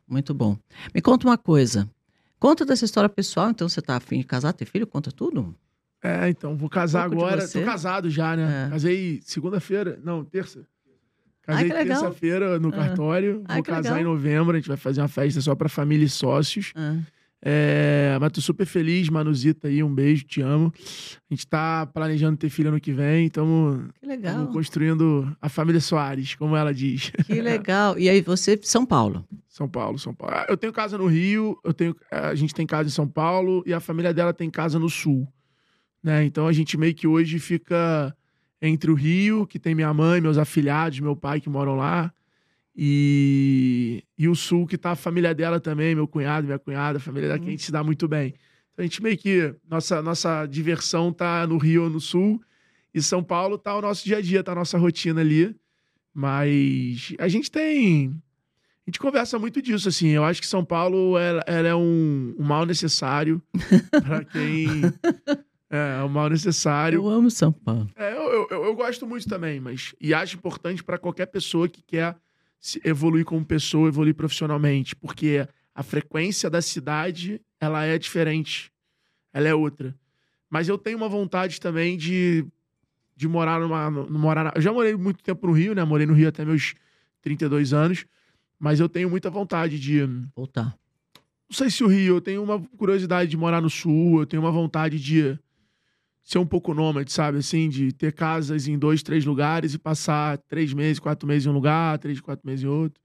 Muito 0.07 0.33
bom. 0.33 0.57
Me 0.93 1.01
conta 1.01 1.27
uma 1.27 1.37
coisa. 1.37 1.89
Conta 2.39 2.65
dessa 2.65 2.85
história 2.85 3.09
pessoal, 3.09 3.49
então 3.49 3.67
você 3.69 3.81
tá 3.81 3.95
afim 3.97 4.19
de 4.19 4.23
casar, 4.25 4.53
ter 4.53 4.65
filho, 4.65 4.87
conta 4.87 5.11
tudo? 5.11 5.55
É, 6.01 6.29
então, 6.29 6.55
vou 6.55 6.69
casar 6.69 7.09
de 7.09 7.15
agora. 7.15 7.45
Tô 7.47 7.61
casado 7.63 8.09
já, 8.09 8.35
né? 8.35 8.67
É. 8.67 8.69
Casei 8.69 9.19
segunda-feira. 9.23 9.99
Não, 10.03 10.23
terça. 10.23 10.65
Ai, 11.45 11.67
Casei 11.67 11.85
terça-feira 11.85 12.59
no 12.59 12.69
Ah. 12.69 12.71
cartório. 12.71 13.43
Ai, 13.47 13.57
vou 13.57 13.63
que 13.63 13.69
casar 13.71 13.95
legal. 13.95 13.99
em 13.99 14.03
novembro. 14.03 14.53
A 14.55 14.59
gente 14.59 14.67
vai 14.69 14.77
fazer 14.77 15.01
uma 15.01 15.07
festa 15.09 15.41
só 15.41 15.53
pra 15.55 15.67
família 15.67 16.05
e 16.05 16.09
sócios. 16.09 16.71
Ah, 16.75 16.97
É, 17.41 18.17
mas 18.19 18.31
tô 18.33 18.41
super 18.41 18.65
feliz, 18.65 19.07
Manuzita 19.07 19.69
aí, 19.69 19.81
um 19.81 19.93
beijo, 19.93 20.25
te 20.25 20.41
amo. 20.41 20.73
A 20.75 21.33
gente 21.33 21.47
tá 21.47 21.85
planejando 21.85 22.37
ter 22.37 22.49
filho 22.49 22.69
ano 22.69 22.79
que 22.79 22.91
vem, 22.91 23.27
estamos 23.27 23.85
construindo 24.51 25.35
a 25.41 25.47
família 25.47 25.79
Soares, 25.79 26.35
como 26.35 26.55
ela 26.55 26.73
diz. 26.73 27.11
Que 27.25 27.41
legal. 27.41 27.97
E 27.97 28.09
aí 28.09 28.21
você, 28.21 28.59
São 28.61 28.85
Paulo. 28.85 29.25
São 29.47 29.69
Paulo, 29.69 29.97
São 29.97 30.13
Paulo. 30.13 30.35
Ah, 30.35 30.45
Eu 30.49 30.57
tenho 30.57 30.73
casa 30.73 30.97
no 30.97 31.07
Rio, 31.07 31.57
eu 31.63 31.73
tenho, 31.73 31.95
a 32.11 32.35
gente 32.35 32.53
tem 32.53 32.65
casa 32.67 32.89
em 32.89 32.91
São 32.91 33.07
Paulo 33.07 33.63
e 33.65 33.73
a 33.73 33.79
família 33.79 34.13
dela 34.13 34.33
tem 34.33 34.49
casa 34.49 34.77
no 34.77 34.89
Sul. 34.89 35.27
Né? 36.03 36.25
Então 36.25 36.47
a 36.47 36.51
gente 36.53 36.77
meio 36.77 36.93
que 36.93 37.07
hoje 37.07 37.39
fica 37.39 38.15
entre 38.61 38.91
o 38.91 38.93
Rio, 38.93 39.47
que 39.47 39.57
tem 39.57 39.73
minha 39.73 39.93
mãe, 39.93 40.19
meus 40.19 40.37
afilhados, 40.37 40.99
meu 40.99 41.15
pai 41.15 41.39
que 41.39 41.49
moram 41.49 41.75
lá, 41.75 42.11
e, 42.81 44.03
e 44.17 44.29
o 44.29 44.35
Sul, 44.35 44.65
que 44.65 44.77
tá 44.77 44.91
a 44.91 44.95
família 44.95 45.35
dela 45.35 45.59
também, 45.59 45.93
meu 45.93 46.07
cunhado, 46.07 46.47
minha 46.47 46.57
cunhada, 46.57 46.97
a 46.97 47.01
família 47.01 47.27
dela, 47.27 47.39
que 47.39 47.47
a 47.47 47.51
gente 47.51 47.63
se 47.63 47.73
dá 47.73 47.83
muito 47.83 48.07
bem. 48.07 48.27
Então 48.71 48.83
a 48.83 48.83
gente 48.83 49.03
meio 49.03 49.17
que. 49.17 49.53
Nossa, 49.69 50.01
nossa 50.01 50.45
diversão 50.45 51.11
tá 51.11 51.45
no 51.45 51.57
Rio 51.57 51.89
no 51.89 51.99
Sul, 51.99 52.41
e 52.93 53.01
São 53.01 53.21
Paulo 53.21 53.57
tá 53.57 53.75
o 53.75 53.81
nosso 53.81 54.05
dia 54.05 54.17
a 54.17 54.21
dia, 54.21 54.41
tá 54.41 54.53
a 54.53 54.55
nossa 54.55 54.77
rotina 54.77 55.19
ali. 55.19 55.53
Mas 56.13 57.13
a 57.19 57.27
gente 57.27 57.51
tem. 57.51 58.11
A 58.87 58.89
gente 58.89 58.99
conversa 58.99 59.37
muito 59.37 59.61
disso, 59.61 59.89
assim. 59.89 60.07
Eu 60.07 60.23
acho 60.23 60.39
que 60.39 60.47
São 60.47 60.63
Paulo 60.63 61.17
ela, 61.17 61.43
ela 61.45 61.67
é 61.67 61.75
um, 61.75 62.33
um 62.39 62.43
mal 62.45 62.65
necessário 62.65 63.41
para 63.91 64.23
quem. 64.23 64.83
É, 65.69 66.01
um 66.03 66.07
mal 66.09 66.29
necessário. 66.29 66.95
Eu 66.97 67.09
amo 67.09 67.29
São 67.29 67.51
Paulo. 67.51 67.89
É, 67.95 68.13
eu, 68.13 68.47
eu, 68.49 68.63
eu- 68.65 68.75
gosto 68.75 69.05
muito 69.05 69.27
também, 69.27 69.59
mas. 69.59 69.93
E 69.99 70.13
acho 70.13 70.37
importante 70.37 70.81
para 70.81 70.97
qualquer 70.97 71.25
pessoa 71.25 71.67
que 71.67 71.81
quer 71.83 72.15
evoluir 72.83 73.25
como 73.25 73.45
pessoa, 73.45 73.87
evoluir 73.87 74.15
profissionalmente, 74.15 74.95
porque 74.95 75.47
a 75.73 75.83
frequência 75.83 76.49
da 76.49 76.61
cidade 76.61 77.41
ela 77.59 77.85
é 77.85 77.97
diferente, 77.97 78.71
ela 79.33 79.47
é 79.47 79.53
outra. 79.55 79.95
Mas 80.49 80.67
eu 80.67 80.77
tenho 80.77 80.97
uma 80.97 81.07
vontade 81.09 81.59
também 81.59 81.95
de, 81.97 82.45
de 83.15 83.27
morar 83.27 83.59
numa. 83.59 83.89
no- 83.89 84.09
morar 84.09 84.51
eu 84.55 84.61
já 84.61 84.73
morei 84.73 84.95
muito 84.95 85.23
tempo 85.23 85.45
no 85.47 85.53
Rio, 85.53 85.73
né? 85.75 85.83
Morei 85.83 86.05
no 86.07 86.13
Rio 86.13 86.27
até 86.27 86.43
meus 86.43 86.73
32 87.21 87.71
anos, 87.73 88.05
mas 88.59 88.79
eu 88.79 88.89
tenho 88.89 89.09
muita 89.09 89.29
vontade 89.29 89.79
de. 89.79 90.01
Voltar. 90.35 90.75
Não 91.49 91.55
sei 91.55 91.69
se 91.69 91.83
o 91.83 91.87
Rio, 91.87 92.15
eu 92.17 92.21
tenho 92.21 92.43
uma 92.43 92.59
curiosidade 92.77 93.29
de 93.29 93.37
morar 93.37 93.61
no 93.61 93.69
Sul, 93.69 94.19
eu 94.21 94.25
tenho 94.25 94.41
uma 94.43 94.51
vontade 94.51 94.99
de 94.99 95.37
ser 96.29 96.37
um 96.37 96.45
pouco 96.45 96.73
nômade, 96.75 97.11
sabe? 97.11 97.39
Assim, 97.39 97.67
de 97.69 97.91
ter 97.91 98.13
casas 98.13 98.67
em 98.67 98.77
dois, 98.77 99.01
três 99.01 99.25
lugares 99.25 99.73
e 99.73 99.79
passar 99.79 100.37
três 100.47 100.71
meses, 100.73 100.99
quatro 100.99 101.27
meses 101.27 101.45
em 101.45 101.49
um 101.49 101.53
lugar, 101.53 101.97
três, 101.97 102.21
quatro 102.21 102.45
meses 102.47 102.63
em 102.63 102.67
outro. 102.67 103.01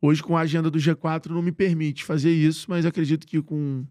Hoje, 0.00 0.22
com 0.22 0.36
a 0.36 0.40
agenda 0.42 0.70
do 0.70 0.78
G4, 0.78 1.26
não 1.30 1.42
me 1.42 1.50
permite 1.52 2.04
fazer 2.04 2.30
isso, 2.32 2.66
mas 2.68 2.86
acredito 2.86 3.26
que 3.26 3.42
com. 3.42 3.84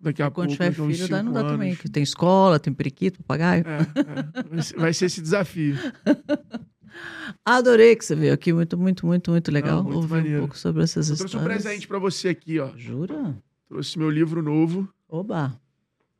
Daqui 0.00 0.20
a 0.22 0.30
Quando 0.30 0.48
pouco, 0.48 0.62
tiver 0.64 0.80
a 0.80 0.84
uns 0.84 0.96
filho, 0.96 1.08
dá, 1.08 1.22
não 1.22 1.32
dá 1.32 1.42
também. 1.44 1.68
anos. 1.70 1.80
Que 1.80 1.88
tem 1.88 2.02
escola, 2.02 2.58
tem 2.58 2.72
periquito, 2.72 3.18
papagaio. 3.22 3.64
É, 3.66 3.80
é. 3.80 4.78
Vai 4.78 4.92
ser- 4.92 5.06
esse 5.06 5.20
desafio. 5.22 5.74
Adorei 7.44 7.96
que 7.96 8.04
você 8.04 8.14
veio 8.14 8.32
aqui. 8.32 8.52
Muito, 8.52 8.76
muito, 8.76 9.06
muito, 9.06 9.30
muito 9.30 9.50
legal. 9.52 9.76
Não, 9.78 9.84
muito 9.84 9.96
Ouvir 9.96 10.10
maneiro. 10.10 10.36
um 10.38 10.40
pouco 10.40 10.58
sobre 10.58 10.82
essas 10.82 11.08
Eu 11.08 11.14
histórias. 11.14 11.30
trouxe 11.30 11.44
um 11.44 11.48
presente 11.62 11.88
pra 11.88 11.98
você 11.98 12.28
aqui, 12.28 12.58
ó. 12.58 12.70
Jura? 12.76 13.36
Trouxe 13.68 13.98
meu 13.98 14.10
livro 14.10 14.42
novo 14.42 14.88
Oba. 15.08 15.58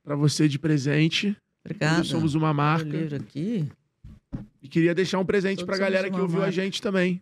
pra 0.03 0.17
você 0.17 0.49
de 0.49 0.59
presente. 0.59 1.37
Obrigada. 1.67 1.99
Nós 1.99 2.07
somos 2.07 2.35
uma 2.35 2.55
marca. 2.55 2.89
livro 2.89 3.17
aqui. 3.17 3.67
E 4.63 4.69
queria 4.69 4.95
deixar 4.95 5.19
um 5.19 5.25
presente 5.25 5.65
pra 5.65 5.77
somos 5.77 5.91
galera 5.91 6.11
que 6.11 6.21
ouviu 6.21 6.39
a 6.39 6.43
marca. 6.43 6.53
gente 6.53 6.81
também. 6.81 7.21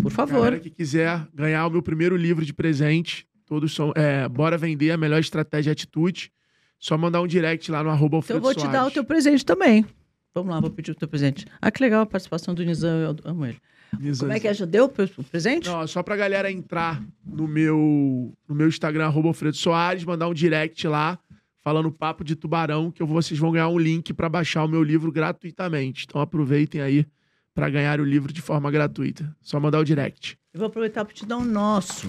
Por 0.00 0.10
favor. 0.10 0.44
Galera 0.44 0.60
que 0.60 0.70
quiser 0.70 1.26
ganhar 1.34 1.66
o 1.66 1.70
meu 1.70 1.82
primeiro 1.82 2.16
livro 2.16 2.44
de 2.44 2.52
presente, 2.52 3.26
todos 3.46 3.74
são. 3.74 3.92
É, 3.94 4.28
bora 4.28 4.56
vender 4.56 4.90
a 4.90 4.96
melhor 4.96 5.20
estratégia 5.20 5.70
e 5.70 5.72
atitude. 5.72 6.32
Só 6.78 6.98
mandar 6.98 7.20
um 7.20 7.26
direct 7.26 7.70
lá 7.70 7.82
no 7.82 7.90
arroba 7.90 8.18
Então 8.18 8.36
eu 8.36 8.42
vou 8.42 8.54
te 8.54 8.66
dar 8.66 8.86
o 8.86 8.90
teu 8.90 9.04
presente 9.04 9.44
também. 9.44 9.86
Vamos 10.34 10.52
lá, 10.52 10.60
vou 10.60 10.70
pedir 10.70 10.90
o 10.90 10.94
teu 10.94 11.06
presente. 11.06 11.46
Ah, 11.60 11.70
que 11.70 11.82
legal 11.82 12.02
a 12.02 12.06
participação 12.06 12.54
do 12.54 12.64
Nizam, 12.64 12.98
eu 12.98 13.16
amo 13.24 13.46
ele. 13.46 13.58
Nizam. 14.00 14.26
Como 14.26 14.36
é 14.36 14.40
que 14.40 14.48
é? 14.48 14.54
Já 14.54 14.64
deu 14.64 14.86
o 14.86 14.88
presente? 15.24 15.68
Não, 15.68 15.86
só 15.86 16.02
pra 16.02 16.16
galera 16.16 16.50
entrar 16.50 17.02
no 17.24 17.46
meu, 17.46 18.32
no 18.48 18.54
meu 18.54 18.66
Instagram, 18.66 19.04
arroba 19.04 19.28
Alfredo 19.28 19.56
Soares, 19.56 20.04
mandar 20.04 20.26
um 20.26 20.34
direct 20.34 20.88
lá, 20.88 21.18
falando 21.62 21.90
papo 21.90 22.24
de 22.24 22.34
tubarão, 22.34 22.90
que 22.90 23.00
eu, 23.02 23.06
vocês 23.06 23.38
vão 23.38 23.52
ganhar 23.52 23.68
um 23.68 23.78
link 23.78 24.12
para 24.12 24.28
baixar 24.28 24.64
o 24.64 24.68
meu 24.68 24.82
livro 24.82 25.10
gratuitamente. 25.12 26.04
Então 26.08 26.20
aproveitem 26.20 26.80
aí 26.80 27.06
para 27.54 27.70
ganhar 27.70 28.00
o 28.00 28.04
livro 28.04 28.32
de 28.32 28.42
forma 28.42 28.70
gratuita. 28.70 29.34
Só 29.40 29.58
mandar 29.60 29.78
o 29.78 29.84
direct. 29.84 30.36
Eu 30.52 30.58
vou 30.58 30.66
aproveitar 30.66 31.04
para 31.04 31.14
te 31.14 31.24
dar 31.24 31.38
um 31.38 31.44
nosso. 31.44 32.08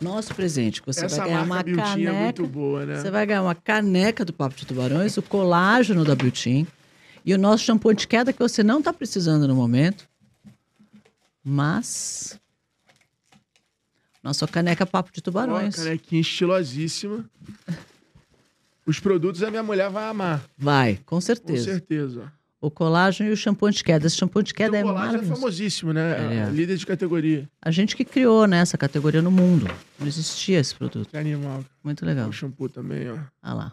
Nosso 0.00 0.34
presente, 0.34 0.80
que 0.80 0.86
você 0.86 1.04
Essa 1.04 1.18
vai 1.18 1.28
ganhar 1.28 1.42
uma 1.42 1.62
Biltin 1.62 1.82
caneca. 1.82 2.10
é 2.10 2.24
muito 2.24 2.46
boa, 2.46 2.86
né? 2.86 2.96
Você 2.96 3.10
vai 3.10 3.26
ganhar 3.26 3.42
uma 3.42 3.54
caneca 3.54 4.24
do 4.24 4.32
Papo 4.32 4.56
de 4.56 4.64
Tubarões, 4.64 5.16
o 5.18 5.22
colágeno 5.22 6.06
da 6.06 6.14
Beauty 6.14 6.66
e 7.22 7.34
o 7.34 7.38
nosso 7.38 7.64
shampoo 7.64 7.92
de 7.92 8.08
queda 8.08 8.32
que 8.32 8.38
você 8.38 8.62
não 8.62 8.78
está 8.78 8.94
precisando 8.94 9.46
no 9.46 9.54
momento. 9.54 10.08
Mas. 11.44 12.40
Nossa 14.22 14.46
caneca 14.46 14.86
Papo 14.86 15.10
de 15.12 15.20
Tubarões. 15.20 15.76
canequinha 15.76 16.20
estilosíssima. 16.22 17.28
Os 18.86 18.98
produtos 18.98 19.42
a 19.42 19.50
minha 19.50 19.62
mulher 19.62 19.90
vai 19.90 20.04
amar. 20.08 20.42
Vai, 20.58 20.96
com 21.06 21.16
Com 21.16 21.20
certeza. 21.20 21.64
certeza. 21.64 22.32
O 22.60 22.70
colágeno 22.70 23.30
e 23.30 23.32
o 23.32 23.36
shampoo 23.36 23.70
de 23.70 23.82
queda. 23.82 24.06
Esse 24.06 24.16
shampoo 24.16 24.42
de 24.42 24.52
queda 24.52 24.76
é 24.76 24.80
o 24.80 24.88
colágeno 24.88 25.06
é 25.06 25.12
maravilhoso. 25.12 25.40
famosíssimo, 25.40 25.92
né? 25.94 26.24
Ele 26.26 26.34
é. 26.40 26.50
Líder 26.50 26.76
de 26.76 26.84
categoria. 26.86 27.48
A 27.62 27.70
gente 27.70 27.96
que 27.96 28.04
criou 28.04 28.46
né, 28.46 28.58
essa 28.58 28.76
categoria 28.76 29.22
no 29.22 29.30
mundo. 29.30 29.66
Não 29.98 30.06
existia 30.06 30.58
esse 30.58 30.74
produto. 30.74 31.08
Que 31.08 31.16
animal. 31.16 31.64
Muito 31.82 32.04
legal. 32.04 32.28
O 32.28 32.32
shampoo 32.32 32.68
também, 32.68 33.10
ó. 33.10 33.14
Olha 33.42 33.54
lá. 33.54 33.72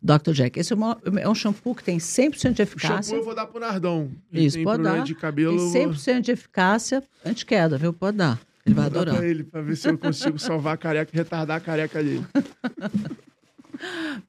Dr. 0.00 0.32
Jack. 0.32 0.58
Esse 0.58 0.72
é, 0.72 0.76
uma- 0.76 0.98
é 1.20 1.28
um 1.28 1.34
shampoo 1.34 1.74
que 1.74 1.84
tem 1.84 1.98
100% 1.98 2.54
de 2.54 2.62
O 2.62 2.64
eficácia. 2.64 3.02
shampoo 3.02 3.16
eu 3.20 3.24
vou 3.24 3.34
dar 3.34 3.46
pro 3.46 3.60
Nardão. 3.60 4.10
Ele 4.32 4.46
Isso, 4.46 4.62
pode 4.62 4.82
dar. 4.82 5.04
de 5.04 5.14
cabelo. 5.14 5.56
Tem 5.70 5.82
eu 5.82 5.88
vou- 5.92 5.94
100% 5.98 6.22
de 6.22 6.32
eficácia 6.32 7.02
anti-queda, 7.26 7.76
viu? 7.76 7.92
Pode 7.92 8.16
dar. 8.16 8.40
Ele 8.64 8.74
vai 8.74 8.84
Vou 8.84 8.92
dar 8.94 9.00
adorar. 9.00 9.16
pra 9.18 9.26
ele, 9.28 9.44
pra 9.44 9.60
ver 9.60 9.76
se 9.76 9.88
eu 9.88 9.98
consigo 9.98 10.38
salvar 10.38 10.74
a 10.74 10.76
careca 10.78 11.10
e 11.12 11.16
retardar 11.16 11.58
a 11.58 11.60
careca 11.60 12.02
dele. 12.02 12.24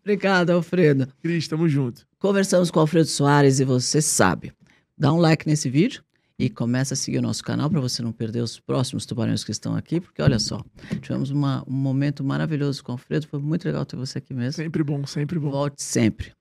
Obrigada, 0.01 0.53
Alfredo. 0.53 1.07
Cris, 1.21 1.47
tamo 1.47 1.67
junto. 1.67 2.05
Conversamos 2.19 2.71
com 2.71 2.79
o 2.79 2.81
Alfredo 2.81 3.07
Soares 3.07 3.59
e 3.59 3.65
você 3.65 4.01
sabe. 4.01 4.51
Dá 4.97 5.11
um 5.13 5.17
like 5.17 5.47
nesse 5.47 5.69
vídeo 5.69 6.03
e 6.39 6.49
começa 6.49 6.93
a 6.93 6.97
seguir 6.97 7.19
o 7.19 7.21
nosso 7.21 7.43
canal 7.43 7.69
para 7.69 7.79
você 7.79 8.01
não 8.01 8.11
perder 8.11 8.41
os 8.41 8.59
próximos 8.59 9.05
tubarões 9.05 9.43
que 9.43 9.51
estão 9.51 9.75
aqui, 9.75 9.99
porque 10.01 10.21
olha 10.21 10.39
só, 10.39 10.63
tivemos 11.01 11.29
uma- 11.29 11.63
um 11.67 11.73
momento 11.73 12.23
maravilhoso 12.23 12.83
com 12.83 12.91
o 12.91 12.95
Alfredo, 12.95 13.27
foi 13.27 13.39
muito 13.39 13.65
legal 13.65 13.85
ter 13.85 13.95
você 13.95 14.17
aqui 14.17 14.33
mesmo. 14.33 14.53
Sempre 14.63 14.83
bom, 14.83 15.05
sempre 15.05 15.37
bom. 15.39 15.51
Volte 15.51 15.81
sempre. 15.83 16.31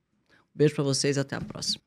Um 0.55 0.59
beijo 0.59 0.75
para 0.75 0.85
vocês 0.85 1.17
e 1.17 1.21
até 1.21 1.37
a 1.37 1.41
próxima. 1.41 1.83